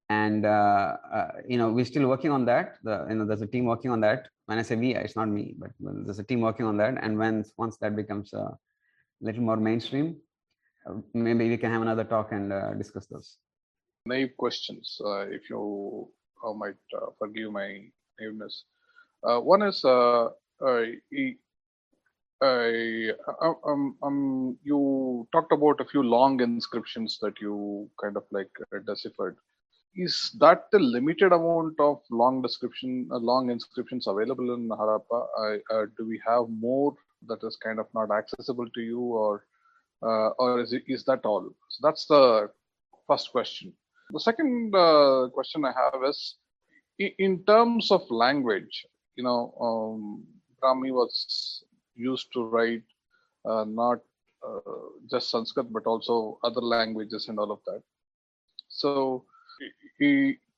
and 0.10 0.46
uh, 0.46 0.98
uh, 1.18 1.32
you 1.48 1.58
know 1.58 1.72
we're 1.72 1.86
still 1.86 2.08
working 2.08 2.32
on 2.32 2.46
that. 2.46 2.76
The, 2.84 3.06
you 3.10 3.16
know 3.16 3.26
there's 3.26 3.42
a 3.42 3.48
team 3.48 3.66
working 3.66 3.92
on 3.92 4.02
that. 4.02 4.28
When 4.46 4.60
i 4.60 4.62
say 4.62 4.76
we 4.76 4.96
it's 4.96 5.16
not 5.16 5.30
me 5.30 5.56
but 5.58 5.72
there's 5.80 6.20
a 6.20 6.24
team 6.24 6.42
working 6.42 6.66
on 6.66 6.78
that. 6.78 6.94
And 7.02 7.18
when 7.18 7.46
once 7.58 7.78
that 7.78 7.96
becomes 7.96 8.34
a 8.34 8.58
little 9.22 9.44
more 9.44 9.58
mainstream 9.58 10.18
uh, 10.86 10.96
maybe 11.14 11.50
we 11.50 11.58
can 11.58 11.72
have 11.72 11.82
another 11.82 12.04
talk 12.04 12.32
and 12.32 12.52
uh, 12.52 12.74
discuss 12.74 13.06
those. 13.08 13.38
Naive 14.06 14.36
questions? 14.38 15.00
Uh, 15.04 15.26
if 15.30 15.50
you 15.50 16.10
might 16.56 16.76
forgive 17.20 17.52
my 17.52 17.70
naiveness. 18.20 18.64
One 19.24 19.62
is 19.62 19.86
I, 22.42 23.12
um, 23.42 23.96
um, 24.04 24.58
you 24.64 25.28
talked 25.32 25.52
about 25.52 25.80
a 25.80 25.86
few 25.86 26.04
long 26.04 26.42
inscriptions 26.42 27.20
that 27.22 27.40
you 27.40 27.90
kind 28.02 28.18
of 28.18 28.24
like 28.32 28.52
deciphered 28.86 29.38
is 29.96 30.32
that 30.40 30.66
the 30.72 30.80
limited 30.80 31.32
amount 31.32 31.80
of 31.80 32.02
long 32.10 32.42
description, 32.42 33.08
uh, 33.12 33.18
long 33.18 33.50
inscriptions 33.50 34.08
available 34.08 34.54
in 34.54 34.70
Harappa? 34.70 35.60
Uh, 35.72 35.86
do 35.98 36.06
we 36.08 36.20
have 36.26 36.50
more 36.50 36.96
that 37.28 37.40
is 37.44 37.56
kind 37.58 37.80
of 37.80 37.88
not 37.94 38.12
accessible 38.12 38.68
to 38.74 38.82
you, 38.82 39.00
or 39.00 39.46
uh, 40.02 40.30
or 40.40 40.62
is 40.62 40.74
it, 40.74 40.84
is 40.88 41.04
that 41.06 41.22
all? 41.26 41.50
So 41.70 41.88
that's 41.88 42.06
the 42.06 42.50
first 43.08 43.32
question. 43.32 43.74
The 44.12 44.20
second 44.20 44.74
uh, 44.76 45.30
question 45.34 45.64
I 45.66 45.74
have 45.74 46.04
is, 46.04 46.36
in 47.00 47.44
terms 47.46 47.92
of 47.92 48.02
language, 48.10 48.86
you 49.16 49.24
know, 49.24 49.54
um, 49.62 50.24
Brahmi 50.62 50.92
was 50.92 51.64
used 51.96 52.28
to 52.34 52.46
write 52.46 52.84
uh, 53.46 53.66
not 53.68 54.00
uh, 54.46 54.72
just 55.10 55.30
Sanskrit 55.30 55.72
but 55.72 55.86
also 55.86 56.40
other 56.44 56.62
languages 56.62 57.28
and 57.30 57.40
all 57.40 57.52
of 57.52 57.60
that. 57.66 57.82
So 58.68 59.26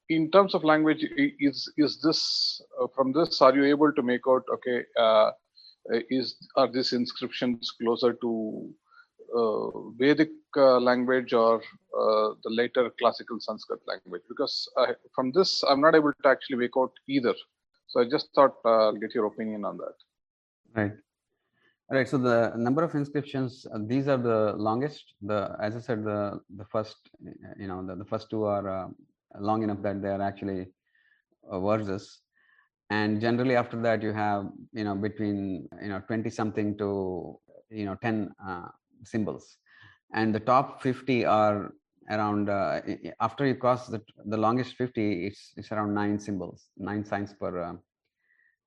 in 0.10 0.32
terms 0.32 0.54
of 0.54 0.64
language 0.64 1.06
is 1.18 1.72
is 1.78 2.02
this 2.02 2.62
uh, 2.82 2.88
from 2.96 3.12
this 3.12 3.42
are 3.42 3.56
you 3.56 3.66
able 3.66 3.92
to 3.92 4.04
make 4.04 4.22
out 4.28 4.44
okay 4.52 4.84
uh, 5.00 5.32
is 6.10 6.36
are 6.56 6.72
these 6.72 6.94
inscriptions 6.94 7.72
closer 7.82 8.14
to 8.14 8.70
uh, 9.36 9.70
vedic 9.98 10.32
uh, 10.58 10.80
language 10.80 11.34
or 11.34 11.56
uh, 11.58 12.30
the 12.44 12.50
later 12.50 12.90
classical 13.00 13.40
sanskrit 13.40 13.82
language? 13.88 14.22
Because 14.30 14.70
from 15.14 15.32
this 15.32 15.64
i'm 15.70 15.82
not 15.82 15.96
able 15.96 16.14
to 16.24 16.30
actually 16.30 16.58
make 16.58 16.78
out 16.78 16.92
either. 17.08 17.34
So 17.88 18.02
i 18.02 18.10
just 18.10 18.30
thought 18.36 18.56
uh, 18.66 18.88
i'll 18.88 19.02
get 19.04 19.16
your 19.16 19.26
opinion 19.26 19.66
on 19.66 19.78
that. 19.78 19.96
Right 20.76 21.05
right 21.90 22.08
so 22.08 22.18
the 22.18 22.52
number 22.56 22.84
of 22.84 22.96
inscriptions 22.96 23.66
these 23.86 24.08
are 24.08 24.18
the 24.18 24.54
longest 24.58 25.14
the 25.22 25.56
as 25.62 25.76
i 25.76 25.80
said 25.80 26.04
the 26.04 26.40
the 26.58 26.66
first 26.66 26.98
you 27.58 27.68
know 27.68 27.86
the, 27.86 27.96
the 27.96 28.06
first 28.06 28.30
two 28.30 28.44
are 28.46 28.90
long 29.40 29.64
enough 29.64 29.82
that 29.82 30.02
they 30.02 30.10
are 30.10 30.22
actually 30.22 30.68
uh, 31.50 31.60
verses. 31.60 32.20
And 32.90 33.20
generally 33.20 33.56
after 33.56 33.82
that 33.82 34.04
you 34.04 34.14
have 34.14 34.50
you 34.74 34.84
know 34.84 34.96
between 34.96 35.68
you 35.82 35.90
know 35.90 36.02
20 36.06 36.30
something 36.30 36.78
to 36.78 37.40
you 37.70 37.86
know 37.86 37.96
10 37.96 38.32
uh, 38.48 38.68
symbols. 39.04 39.58
And 40.14 40.34
the 40.34 40.40
top 40.40 40.82
50 40.84 41.26
are 41.26 41.74
around 42.12 42.50
uh, 42.50 42.82
after 43.20 43.48
you 43.48 43.56
cross 43.56 43.88
the, 43.88 44.00
the 44.26 44.38
longest 44.38 44.76
50 44.76 45.26
it's, 45.26 45.54
it's 45.58 45.72
around 45.72 45.96
nine 45.96 46.20
symbols 46.20 46.68
nine 46.78 47.04
signs 47.04 47.34
per 47.34 47.60
uh, 47.60 47.74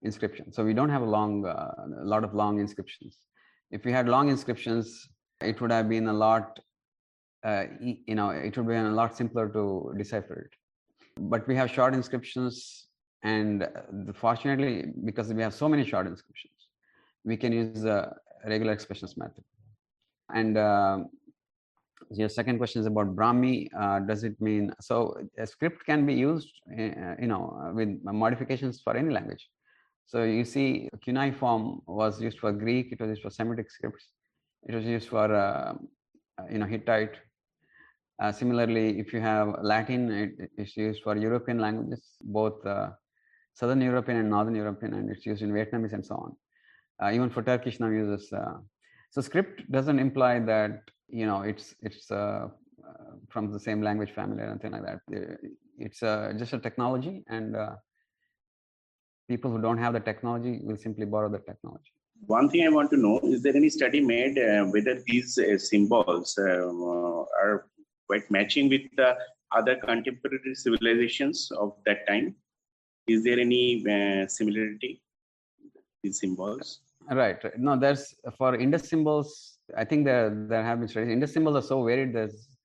inscription 0.03 0.53
so 0.53 0.65
we 0.65 0.73
don't 0.73 0.89
have 0.89 1.03
a 1.03 1.11
long 1.17 1.45
uh, 1.45 1.73
a 2.03 2.05
lot 2.05 2.25
of 2.25 2.35
long 2.35 2.61
inscriptions. 2.61 3.19
If 3.71 3.85
we 3.85 3.93
had 3.93 4.09
long 4.09 4.29
inscriptions 4.29 5.09
it 5.41 5.61
would 5.61 5.73
have 5.73 5.89
been 5.89 6.09
a 6.09 6.13
lot 6.13 6.59
uh, 7.45 7.65
you 7.81 8.15
know 8.15 8.31
it 8.31 8.57
would 8.57 8.69
be 8.69 8.75
a 8.75 8.83
lot 8.83 9.17
simpler 9.17 9.49
to 9.49 9.95
decipher 9.97 10.49
it. 10.49 10.51
But 11.21 11.47
we 11.49 11.57
have 11.57 11.71
short 11.71 11.95
inscriptions 11.95 12.87
and 13.25 13.65
uh, 13.65 14.13
fortunately 14.15 14.87
because 15.05 15.33
we 15.33 15.43
have 15.43 15.55
so 15.55 15.69
many 15.69 15.85
short 15.85 16.07
inscriptions 16.07 16.53
we 17.25 17.37
can 17.37 17.53
use 17.53 17.83
the 17.83 18.11
regular 18.47 18.73
expressions 18.73 19.17
method. 19.17 19.45
And 20.33 20.57
uh, 20.57 20.99
your 22.11 22.29
second 22.29 22.59
question 22.59 22.81
is 22.81 22.87
about 22.87 23.17
brahmi. 23.17 23.69
Uh, 23.79 23.99
does 24.01 24.25
it 24.25 24.41
mean 24.41 24.73
so 24.81 25.17
a 25.37 25.47
script 25.47 25.85
can 25.85 26.07
be 26.07 26.15
used 26.15 26.53
uh, 26.73 27.15
you 27.21 27.27
know 27.27 27.73
with 27.75 27.89
modifications 28.05 28.81
for 28.81 28.97
any 28.97 29.11
language 29.11 29.49
so 30.11 30.25
you 30.39 30.45
see 30.55 30.89
cuneiform 31.05 31.65
was 31.87 32.21
used 32.27 32.39
for 32.43 32.51
greek 32.65 32.87
it 32.95 33.01
was 33.01 33.11
used 33.15 33.25
for 33.27 33.33
semitic 33.39 33.71
scripts 33.77 34.07
it 34.69 34.75
was 34.75 34.85
used 34.85 35.09
for 35.15 35.27
uh, 35.45 35.73
you 36.53 36.59
know 36.61 36.67
hittite 36.75 37.17
uh, 38.21 38.33
similarly, 38.33 38.99
if 38.99 39.13
you 39.13 39.21
have 39.21 39.55
Latin, 39.63 40.37
it's 40.57 40.77
used 40.77 41.03
for 41.03 41.17
European 41.17 41.59
languages, 41.59 42.03
both 42.21 42.65
uh, 42.67 42.91
Southern 43.55 43.81
European 43.81 44.19
and 44.19 44.31
Northern 44.31 44.57
European, 44.57 44.95
and 44.95 45.11
it's 45.11 45.25
used 45.25 45.43
in 45.43 45.53
Vietnamese 45.53 45.93
and 45.93 46.05
so 46.05 46.17
on. 46.17 46.37
Uh, 47.01 47.13
even 47.13 47.31
for 47.31 47.43
Turkish 47.43 47.79
now 47.79 47.89
uses. 47.89 48.33
Uh, 48.33 48.55
so 49.11 49.21
script 49.21 49.71
doesn't 49.71 50.01
imply 50.01 50.41
that 50.41 50.83
you 51.09 51.27
know 51.27 51.43
it's 51.43 51.77
it's 51.81 52.11
uh, 52.11 52.49
uh, 52.89 53.13
from 53.29 53.53
the 53.53 53.61
same 53.61 53.83
language 53.83 54.11
family 54.11 54.43
or 54.43 54.51
anything 54.51 54.73
like 54.73 54.83
that. 54.83 55.01
It's 55.79 56.01
just 56.01 56.53
a 56.53 56.59
technology, 56.59 57.25
and 57.29 57.57
people 59.29 59.51
who 59.51 59.61
don't 59.61 59.79
have 59.79 59.93
the 59.93 60.01
technology 60.01 60.61
will 60.63 60.77
simply 60.77 61.05
borrow 61.05 61.29
the 61.29 61.39
technology. 61.39 61.93
One 62.27 62.49
thing 62.49 62.67
I 62.67 62.71
want 62.71 62.91
to 62.91 62.97
know 62.97 63.21
is 63.23 63.43
there 63.43 63.55
any 63.55 63.71
study 63.71 64.01
made 64.01 64.37
whether 64.73 65.01
these 65.07 65.39
symbols 65.69 66.37
um, 66.39 66.83
are 67.43 67.67
quite 68.09 68.29
matching 68.31 68.69
with 68.69 68.83
the 68.97 69.17
other 69.53 69.77
contemporary 69.77 70.55
civilizations 70.55 71.51
of 71.53 71.73
that 71.87 72.07
time. 72.07 72.35
Is 73.07 73.25
there 73.25 73.39
any 73.39 73.85
uh, 73.87 74.27
similarity 74.27 75.01
in 76.05 76.13
symbols? 76.13 76.81
Right. 77.11 77.39
No, 77.59 77.79
there's 77.79 78.15
for 78.37 78.55
Indus 78.55 78.89
symbols. 78.89 79.59
I 79.77 79.85
think 79.85 80.05
there 80.05 80.47
there 80.49 80.63
have 80.63 80.79
been 80.81 80.89
studies. 80.89 81.11
Indus 81.11 81.33
symbols 81.33 81.57
are 81.57 81.67
so 81.67 81.83
varied. 81.85 82.15
There's, 82.15 82.58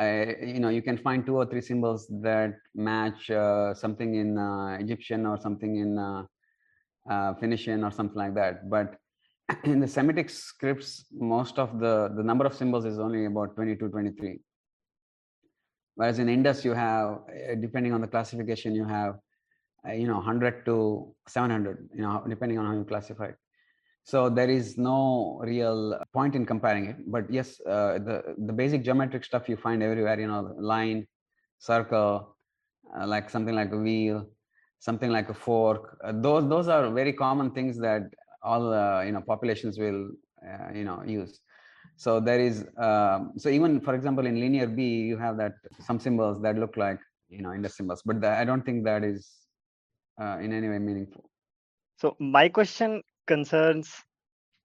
you 0.00 0.60
know, 0.60 0.68
you 0.68 0.82
can 0.82 0.98
find 0.98 1.24
two 1.24 1.36
or 1.36 1.46
three 1.46 1.60
symbols 1.60 2.06
that 2.22 2.54
match 2.74 3.30
uh, 3.30 3.74
something 3.74 4.14
in 4.14 4.38
uh, 4.38 4.76
Egyptian 4.80 5.26
or 5.26 5.38
something 5.38 5.76
in 5.76 5.98
uh, 5.98 6.24
uh, 7.10 7.34
Phoenician 7.34 7.84
or 7.84 7.90
something 7.90 8.18
like 8.18 8.34
that. 8.34 8.68
But 8.68 8.96
in 9.64 9.80
the 9.80 9.88
Semitic 9.88 10.28
scripts, 10.30 11.06
most 11.12 11.58
of 11.58 11.80
the 11.80 12.12
the 12.16 12.22
number 12.22 12.44
of 12.44 12.54
symbols 12.54 12.84
is 12.84 12.98
only 12.98 13.24
about 13.24 13.56
22, 13.56 13.88
23 13.88 14.40
whereas 15.98 16.18
in 16.20 16.28
indus 16.28 16.64
you 16.64 16.74
have 16.74 17.08
eh, 17.34 17.54
depending 17.66 17.92
on 17.92 18.00
the 18.00 18.10
classification 18.14 18.74
you 18.80 18.84
have 18.84 19.14
eh, 19.86 19.94
you 19.94 20.06
know 20.06 20.20
100 20.22 20.64
to 20.64 20.76
700 21.26 21.88
you 21.94 22.02
know 22.02 22.22
depending 22.28 22.58
on 22.58 22.66
how 22.66 22.74
you 22.80 22.84
classify 22.84 23.26
it 23.32 23.38
so 24.10 24.18
there 24.38 24.50
is 24.58 24.66
no 24.78 24.98
real 25.52 25.80
point 26.16 26.34
in 26.38 26.44
comparing 26.52 26.84
it. 26.92 26.96
But 27.14 27.24
yes 27.38 27.48
uh, 27.74 27.92
the 28.08 28.16
the 28.48 28.54
basic 28.60 28.80
geometric 28.86 29.24
stuff 29.30 29.48
you 29.52 29.56
find 29.66 29.82
everywhere 29.88 30.18
you 30.24 30.28
know 30.32 30.42
line 30.74 31.06
circle 31.70 32.12
uh, 32.96 33.06
like 33.14 33.26
something 33.34 33.54
like 33.60 33.72
a 33.72 33.80
wheel 33.86 34.18
something 34.78 35.10
like 35.10 35.28
a 35.28 35.34
fork. 35.34 35.98
Uh, 36.04 36.12
those 36.26 36.48
those 36.54 36.68
are 36.68 36.90
very 37.00 37.12
common 37.24 37.50
things 37.56 37.78
that 37.86 38.02
all 38.42 38.72
uh, 38.82 39.02
you 39.06 39.12
know 39.12 39.22
populations 39.32 39.78
will 39.84 40.00
uh, 40.48 40.68
you 40.78 40.84
know 40.88 41.02
use. 41.20 41.40
So 41.96 42.20
there 42.20 42.40
is, 42.40 42.64
um, 42.78 43.32
so 43.36 43.48
even 43.48 43.80
for 43.80 43.94
example, 43.94 44.26
in 44.26 44.38
linear 44.38 44.68
B, 44.68 44.82
you 45.10 45.16
have 45.18 45.36
that 45.38 45.54
some 45.80 45.98
symbols 45.98 46.40
that 46.42 46.56
look 46.56 46.76
like, 46.76 47.00
you 47.28 47.42
know, 47.42 47.52
Indus 47.52 47.76
symbols, 47.76 48.02
but 48.06 48.20
the, 48.20 48.30
I 48.30 48.44
don't 48.44 48.64
think 48.64 48.84
that 48.84 49.02
is 49.02 49.28
uh, 50.20 50.38
in 50.40 50.52
any 50.52 50.68
way 50.68 50.78
meaningful. 50.78 51.28
So 51.96 52.16
my 52.20 52.48
question 52.48 53.02
concerns, 53.28 53.92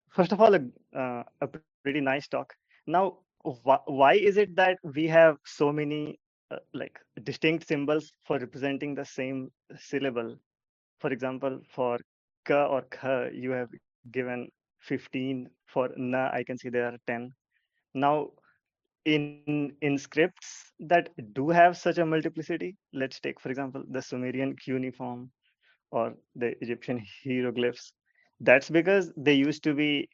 first 0.09 0.31
of 0.31 0.41
all, 0.41 0.55
a, 0.55 0.61
uh, 0.97 1.23
a 1.41 1.47
pretty 1.83 2.01
nice 2.01 2.27
talk. 2.27 2.53
Now, 2.87 3.19
wh 3.45 3.77
why 4.01 4.13
is 4.13 4.37
it 4.37 4.55
that 4.55 4.77
we 4.83 5.07
have 5.07 5.37
so 5.45 5.71
many 5.71 6.19
uh, 6.51 6.59
like 6.73 6.99
distinct 7.23 7.67
symbols 7.67 8.11
for 8.25 8.39
representing 8.39 8.95
the 8.95 9.05
same 9.05 9.51
syllable? 9.75 10.35
For 10.99 11.11
example, 11.11 11.61
for 11.75 11.99
ka 12.45 12.65
or 12.67 12.83
kha, 12.97 13.29
you 13.33 13.51
have 13.51 13.69
given 14.11 14.49
15 14.83 15.49
for 15.65 15.89
na 15.97 16.29
i 16.33 16.43
can 16.43 16.57
see 16.57 16.69
there 16.69 16.87
are 16.87 16.97
10 17.07 17.31
now 17.93 18.29
in 19.05 19.75
in 19.81 19.97
scripts 19.97 20.73
that 20.91 21.09
do 21.33 21.49
have 21.49 21.77
such 21.77 21.97
a 21.97 22.05
multiplicity 22.05 22.75
let's 22.93 23.19
take 23.19 23.39
for 23.39 23.49
example 23.53 23.83
the 23.91 24.01
sumerian 24.01 24.55
cuneiform 24.63 25.29
or 25.91 26.13
the 26.35 26.51
egyptian 26.65 27.01
hieroglyphs 27.23 27.93
that's 28.43 28.69
because 28.69 29.11
they 29.17 29.33
used 29.33 29.63
to 29.63 29.73
be 29.73 30.09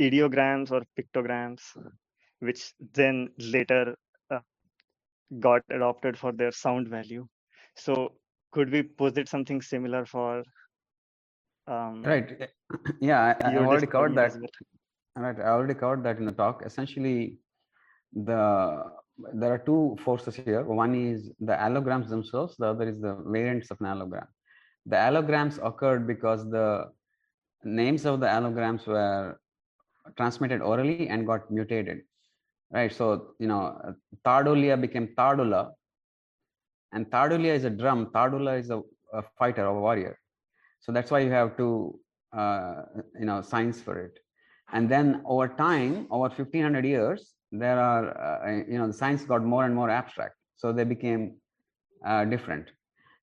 ideograms 0.00 0.70
or 0.70 0.82
pictograms 0.98 1.60
which 2.40 2.72
then 2.94 3.28
later 3.38 3.94
uh, 4.30 4.40
got 5.40 5.62
adopted 5.70 6.18
for 6.18 6.32
their 6.32 6.52
sound 6.52 6.88
value 6.88 7.26
so 7.76 8.12
could 8.52 8.70
we 8.70 8.82
posit 8.82 9.28
something 9.28 9.62
similar 9.62 10.04
for 10.06 10.42
um, 11.66 12.02
right. 12.02 12.50
Yeah, 13.00 13.36
I, 13.42 13.50
I 13.50 13.56
already 13.58 13.86
covered 13.86 14.14
that. 14.16 14.34
Right. 15.14 15.38
I 15.38 15.48
already 15.48 15.74
covered 15.74 16.02
that 16.04 16.18
in 16.18 16.24
the 16.24 16.32
talk. 16.32 16.62
Essentially, 16.64 17.38
the 18.12 18.84
there 19.34 19.52
are 19.52 19.58
two 19.58 19.96
forces 20.04 20.34
here. 20.36 20.64
One 20.64 20.94
is 20.94 21.30
the 21.38 21.52
allograms 21.52 22.08
themselves, 22.08 22.56
the 22.58 22.66
other 22.66 22.88
is 22.88 23.00
the 23.00 23.14
variants 23.26 23.70
of 23.70 23.80
an 23.80 23.86
allogram. 23.86 24.26
The 24.86 24.96
allograms 24.96 25.64
occurred 25.64 26.06
because 26.06 26.48
the 26.50 26.90
names 27.64 28.04
of 28.06 28.20
the 28.20 28.26
allograms 28.26 28.86
were 28.86 29.38
transmitted 30.16 30.60
orally 30.60 31.08
and 31.08 31.26
got 31.26 31.50
mutated. 31.50 32.02
Right. 32.70 32.92
So, 32.92 33.34
you 33.38 33.48
know, 33.48 33.94
Tardulia 34.24 34.80
became 34.80 35.08
Tardula. 35.18 35.72
And 36.92 37.06
Tardulia 37.10 37.54
is 37.54 37.64
a 37.64 37.70
drum, 37.70 38.06
Tardula 38.14 38.58
is 38.58 38.70
a, 38.70 38.82
a 39.12 39.22
fighter 39.38 39.66
or 39.66 39.76
a 39.76 39.80
warrior. 39.80 40.18
So 40.80 40.90
that's 40.92 41.10
why 41.10 41.20
you 41.20 41.30
have 41.30 41.56
two, 41.56 41.98
uh, 42.36 42.82
you 43.18 43.26
know, 43.26 43.40
signs 43.42 43.80
for 43.80 43.98
it. 43.98 44.18
And 44.72 44.88
then 44.88 45.22
over 45.26 45.48
time, 45.48 46.06
over 46.10 46.28
1500 46.28 46.84
years, 46.84 47.34
there 47.52 47.78
are, 47.78 48.46
uh, 48.46 48.62
you 48.66 48.78
know, 48.78 48.86
the 48.86 48.92
signs 48.92 49.24
got 49.24 49.44
more 49.44 49.64
and 49.64 49.74
more 49.74 49.90
abstract. 49.90 50.34
So 50.56 50.72
they 50.72 50.84
became 50.84 51.36
uh, 52.04 52.24
different. 52.24 52.68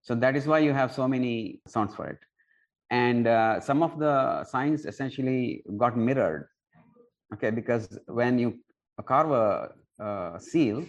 So 0.02 0.16
that 0.16 0.36
is 0.36 0.46
why 0.46 0.60
you 0.60 0.74
have 0.74 0.94
so 0.94 1.08
many 1.08 1.60
sounds 1.68 1.96
for 1.96 2.08
it. 2.08 2.20
And 2.92 3.28
uh, 3.28 3.60
some 3.62 3.84
of 3.84 4.00
the 4.00 4.44
signs 4.46 4.86
essentially 4.86 5.64
got 5.78 5.98
mirrored. 5.98 6.48
Okay, 7.34 7.52
because 7.52 8.00
when 8.08 8.40
you 8.40 8.60
carve 9.06 9.32
a, 9.32 9.72
a 10.04 10.40
seal, 10.40 10.86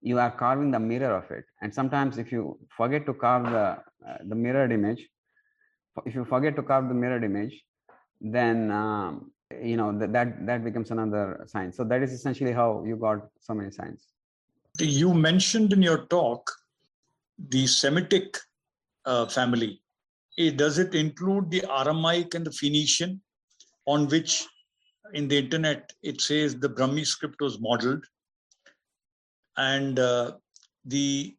you 0.00 0.18
are 0.18 0.30
carving 0.30 0.70
the 0.70 0.78
mirror 0.78 1.14
of 1.16 1.30
it. 1.30 1.44
And 1.60 1.74
sometimes 1.74 2.18
if 2.18 2.30
you 2.32 2.58
forget 2.76 3.04
to 3.06 3.14
carve 3.14 3.44
the, 3.44 3.66
uh, 4.08 4.18
the 4.28 4.34
mirrored 4.34 4.72
image, 4.72 5.08
if 6.06 6.14
you 6.14 6.24
forget 6.24 6.56
to 6.56 6.62
carve 6.62 6.88
the 6.88 6.94
mirrored 6.94 7.24
image, 7.24 7.62
then 8.20 8.70
um, 8.70 9.32
you 9.62 9.76
know 9.76 9.96
that, 9.98 10.12
that 10.12 10.46
that 10.46 10.64
becomes 10.64 10.90
another 10.90 11.44
sign. 11.46 11.72
So 11.72 11.84
that 11.84 12.02
is 12.02 12.12
essentially 12.12 12.52
how 12.52 12.84
you 12.86 12.96
got 12.96 13.28
so 13.40 13.54
many 13.54 13.70
signs. 13.70 14.06
You 14.78 15.12
mentioned 15.12 15.72
in 15.72 15.82
your 15.82 16.06
talk 16.06 16.50
the 17.48 17.66
Semitic 17.66 18.38
uh, 19.04 19.26
family. 19.26 19.82
It, 20.36 20.56
does 20.56 20.78
it 20.78 20.94
include 20.94 21.50
the 21.50 21.64
Aramaic 21.70 22.34
and 22.34 22.46
the 22.46 22.52
Phoenician, 22.52 23.20
on 23.86 24.08
which 24.08 24.46
in 25.14 25.28
the 25.28 25.38
internet 25.38 25.90
it 26.02 26.20
says 26.20 26.56
the 26.56 26.68
Brahmi 26.68 27.04
script 27.04 27.40
was 27.40 27.60
modeled, 27.60 28.04
and 29.56 29.98
uh, 29.98 30.32
the 30.84 31.36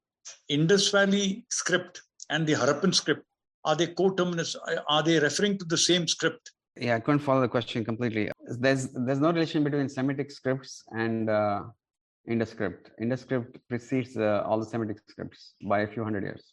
Indus 0.49 0.89
Valley 0.89 1.45
script 1.49 2.01
and 2.29 2.45
the 2.45 2.53
Harappan 2.53 2.93
script 2.93 3.25
are 3.63 3.75
they 3.75 3.87
coterminous? 3.87 4.55
Are 4.87 5.03
they 5.03 5.19
referring 5.19 5.57
to 5.59 5.65
the 5.65 5.77
same 5.77 6.07
script? 6.07 6.51
Yeah, 6.77 6.95
I 6.95 6.99
couldn't 6.99 7.19
follow 7.19 7.41
the 7.41 7.47
question 7.47 7.85
completely. 7.85 8.31
There's 8.59 8.87
there's 8.89 9.19
no 9.19 9.31
relation 9.31 9.63
between 9.63 9.89
Semitic 9.89 10.31
scripts 10.31 10.83
and 10.91 11.29
uh, 11.29 11.63
Indus 12.27 12.49
script. 12.49 12.91
Indus 12.99 13.21
script 13.21 13.57
precedes 13.67 14.17
uh, 14.17 14.43
all 14.45 14.59
the 14.59 14.65
Semitic 14.65 14.97
scripts 15.07 15.53
by 15.67 15.81
a 15.81 15.87
few 15.87 16.03
hundred 16.03 16.23
years. 16.23 16.43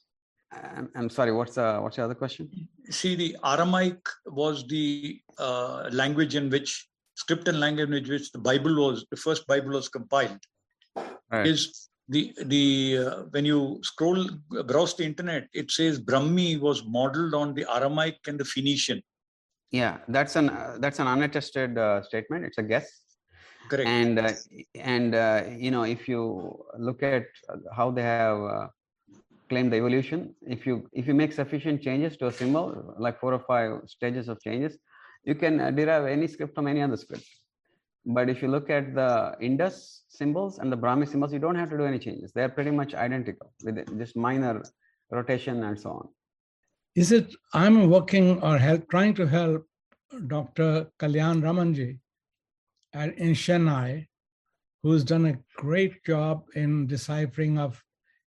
I'm, 0.53 0.89
I'm 0.95 1.11
sorry. 1.11 1.33
What's 1.33 1.59
uh, 1.59 1.79
what's 1.81 1.97
the 1.97 2.05
other 2.05 2.15
question? 2.15 2.51
See, 2.91 3.15
the 3.15 3.37
Aramaic 3.45 4.01
was 4.27 4.67
the 4.67 5.21
uh, 5.39 5.89
language 5.93 6.35
in 6.35 6.49
which 6.51 6.89
script 7.15 7.49
and 7.49 7.61
language 7.61 7.91
in 7.91 8.09
which 8.09 8.33
the 8.33 8.39
Bible 8.39 8.75
was 8.77 9.07
the 9.11 9.17
first 9.17 9.47
Bible 9.47 9.71
was 9.71 9.89
compiled. 9.89 10.41
Right. 11.31 11.47
Is 11.47 11.89
the 12.09 12.35
the 12.45 12.99
uh, 12.99 13.23
when 13.31 13.45
you 13.45 13.81
scroll 13.83 14.27
browse 14.67 14.97
the 14.97 15.05
internet, 15.05 15.49
it 15.53 15.71
says 15.71 16.01
Brahmi 16.01 16.59
was 16.59 16.85
modeled 16.87 17.35
on 17.35 17.55
the 17.55 17.67
Aramaic 17.71 18.19
and 18.27 18.41
the 18.41 18.45
Phoenician. 18.45 19.03
Yeah, 19.71 19.99
that's 20.09 20.37
an 20.37 20.49
uh, 20.49 20.79
that's 20.81 20.99
an 20.99 21.07
unattested 21.07 21.77
uh, 21.77 22.03
statement. 22.03 22.47
It's 22.47 22.59
a 22.59 22.63
guess. 22.63 22.91
Correct. 23.69 23.87
And 23.87 24.19
uh, 24.19 24.33
and 24.77 25.15
uh, 25.15 25.43
you 25.51 25.71
know 25.71 25.83
if 25.83 26.09
you 26.09 26.65
look 26.79 27.03
at 27.03 27.27
how 27.77 27.91
they 27.91 28.03
have 28.03 28.41
uh, 28.41 28.67
claimed 29.49 29.73
the 29.73 29.77
evolution, 29.77 30.35
if 30.43 30.67
you 30.67 30.89
if 30.93 31.07
you 31.07 31.15
make 31.15 31.33
sufficient 31.33 31.83
changes 31.83 32.17
to 32.19 32.27
a 32.27 32.33
symbol, 32.33 32.95
like 32.99 33.19
four 33.21 33.33
or 33.35 33.41
five 33.41 33.71
stages 33.87 34.29
of 34.29 34.41
changes, 34.41 34.79
you 35.25 35.35
can 35.35 35.61
uh, 35.61 35.71
derive 35.71 36.07
any 36.07 36.27
script 36.27 36.55
from 36.55 36.67
any 36.67 36.83
other 36.83 36.97
script. 36.97 37.27
But 38.07 38.31
if 38.31 38.41
you 38.43 38.49
look 38.49 38.71
at 38.71 38.95
the 38.95 39.37
Indus 39.41 40.05
symbols 40.09 40.59
and 40.59 40.73
the 40.73 40.77
Brahmi 40.77 41.07
symbols, 41.09 41.33
you 41.33 41.39
don't 41.39 41.57
have 41.57 41.71
to 41.71 41.77
do 41.77 41.85
any 41.85 41.99
changes. 41.99 42.33
They're 42.33 42.49
pretty 42.49 42.71
much 42.71 42.95
identical 42.95 43.53
with 43.65 43.99
just 43.99 44.17
minor 44.17 44.63
rotation 45.11 45.63
and 45.65 45.79
so 45.79 45.91
on. 45.91 46.09
Is 46.95 47.13
it 47.13 47.35
I'm 47.53 47.91
working 47.91 48.43
or 48.43 48.59
help 48.59 48.89
trying 48.89 49.15
to 49.15 49.27
help 49.27 49.67
Dr. 50.27 50.87
Kalyanaraman 50.99 51.75
ji 51.75 51.99
at, 52.95 53.17
in 53.19 53.33
Chennai, 53.33 54.07
who's 54.83 55.05
done 55.05 55.27
a 55.27 55.39
great 55.57 56.03
job 56.05 56.45
in 56.55 56.87
deciphering 56.87 57.59
of 57.59 57.83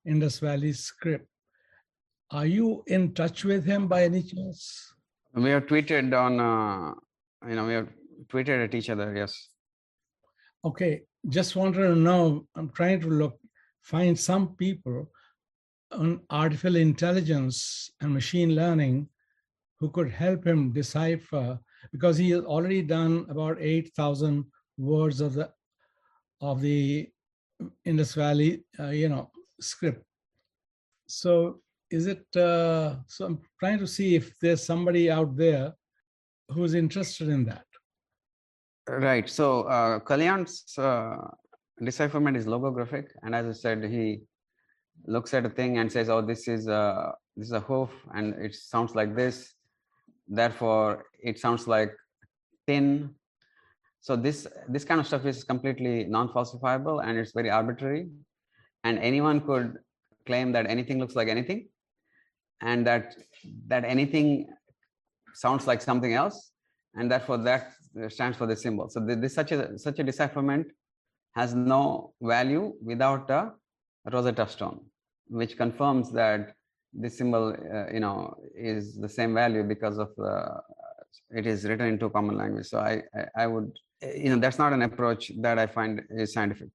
Indus 0.06 0.40
Valley 0.40 0.74
script. 0.74 1.28
Are 2.32 2.46
you 2.46 2.84
in 2.88 3.14
touch 3.14 3.44
with 3.44 3.66
him 3.66 3.88
by 3.88 4.04
any 4.04 4.24
chance? 4.24 4.94
We 5.34 5.50
have 5.50 5.66
tweeted 5.66 6.14
on, 6.18 6.40
uh, 6.40 6.94
you 7.48 7.56
know, 7.56 7.66
we 7.66 7.74
have 7.74 7.90
tweeted 8.28 8.64
at 8.64 8.76
each 8.76 8.90
other, 8.90 9.14
yes. 9.16 9.50
Okay, 10.64 11.02
just 11.30 11.56
wanted 11.56 11.88
to 11.88 11.96
know. 11.96 12.48
I'm 12.56 12.70
trying 12.70 13.02
to 13.02 13.08
look, 13.08 13.38
find 13.82 14.18
some 14.18 14.56
people 14.56 15.12
on 15.92 16.22
artificial 16.30 16.78
intelligence 16.78 17.92
and 18.02 18.14
machine 18.14 18.56
learning 18.56 19.10
who 19.80 19.90
could 19.90 20.10
help 20.12 20.46
him 20.46 20.72
decipher 20.72 21.60
because 21.92 22.18
he 22.18 22.30
has 22.30 22.44
already 22.44 22.82
done 22.82 23.26
about 23.30 23.58
8,000 23.60 24.46
words 24.78 25.22
of 25.22 25.34
the 25.34 25.52
of 26.40 26.62
the 26.62 27.08
Indus 27.86 28.16
Valley, 28.16 28.64
uh, 28.80 28.90
you 28.90 29.10
know, 29.10 29.30
script. 29.62 30.04
So 31.08 31.62
is 31.90 32.08
it? 32.08 32.26
Uh, 32.36 32.96
so 33.08 33.26
I'm 33.26 33.40
trying 33.60 33.80
to 33.80 33.88
see 33.88 34.16
if 34.16 34.38
there's 34.40 34.64
somebody 34.66 35.12
out 35.12 35.36
there 35.36 35.74
who's 36.50 36.74
interested 36.74 37.28
in 37.30 37.46
that. 37.46 37.66
Right. 38.88 39.30
So 39.30 39.64
uh, 39.64 40.00
Kalyan's 40.00 40.78
uh, 40.78 41.18
decipherment 41.84 42.38
is 42.38 42.46
logographic, 42.46 43.08
and 43.24 43.36
as 43.36 43.46
I 43.46 43.52
said, 43.52 43.84
he 43.84 44.22
looks 45.06 45.34
at 45.34 45.46
a 45.46 45.50
thing 45.50 45.78
and 45.78 45.92
says, 45.92 46.10
"Oh, 46.10 46.22
this 46.22 46.48
is 46.48 46.68
a 46.68 47.14
this 47.36 47.48
is 47.48 47.54
a 47.54 47.60
hoof, 47.60 47.90
and 48.16 48.34
it 48.36 48.56
sounds 48.56 48.96
like 48.96 49.16
this. 49.16 49.54
Therefore, 50.28 51.06
it 51.20 51.40
sounds 51.40 51.68
like 51.68 51.94
tin." 52.68 53.16
So 54.00 54.16
this 54.16 54.48
this 54.68 54.84
kind 54.84 55.00
of 55.00 55.08
stuff 55.08 55.26
is 55.26 55.44
completely 55.44 56.06
non-falsifiable, 56.06 57.04
and 57.04 57.18
it's 57.18 57.34
very 57.34 57.50
arbitrary, 57.50 58.10
and 58.84 58.98
anyone 59.00 59.42
could 59.42 59.78
claim 60.26 60.52
that 60.52 60.66
anything 60.68 61.00
looks 61.00 61.16
like 61.16 61.28
anything, 61.28 61.68
and 62.62 62.86
that 62.88 63.16
that 63.68 63.84
anything 63.86 64.48
sounds 65.34 65.68
like 65.68 65.82
something 65.82 66.14
else, 66.14 66.52
and 66.96 67.12
therefore 67.12 67.38
that 67.38 67.74
stands 68.10 68.38
for 68.38 68.48
the 68.48 68.56
symbol. 68.56 68.90
So 68.90 69.00
this 69.00 69.34
such 69.34 69.52
a 69.52 69.78
such 69.78 70.00
a 70.00 70.04
decipherment 70.04 70.68
has 71.36 71.54
no 71.56 72.14
value 72.22 72.74
without 72.82 73.30
a 73.30 73.54
Rosetta 74.12 74.48
Stone, 74.48 74.82
which 75.28 75.58
confirms 75.58 76.12
that 76.12 76.54
this 76.94 77.18
symbol, 77.18 77.56
uh, 77.74 77.92
you 77.94 78.00
know, 78.00 78.36
is 78.56 78.98
the 78.98 79.08
same 79.08 79.34
value 79.34 79.64
because 79.64 79.98
of 79.98 80.10
the 80.18 80.62
it 81.30 81.48
is 81.48 81.64
written 81.66 81.88
into 81.88 82.10
common 82.10 82.38
language. 82.38 82.68
So 82.68 82.80
I, 82.80 83.02
I, 83.16 83.44
I 83.44 83.48
would, 83.48 83.72
you 84.02 84.30
know, 84.30 84.38
that's 84.38 84.60
not 84.60 84.74
an 84.74 84.82
approach 84.82 85.32
that 85.40 85.58
I 85.58 85.68
find 85.68 86.02
is 86.10 86.34
scientific. 86.34 86.70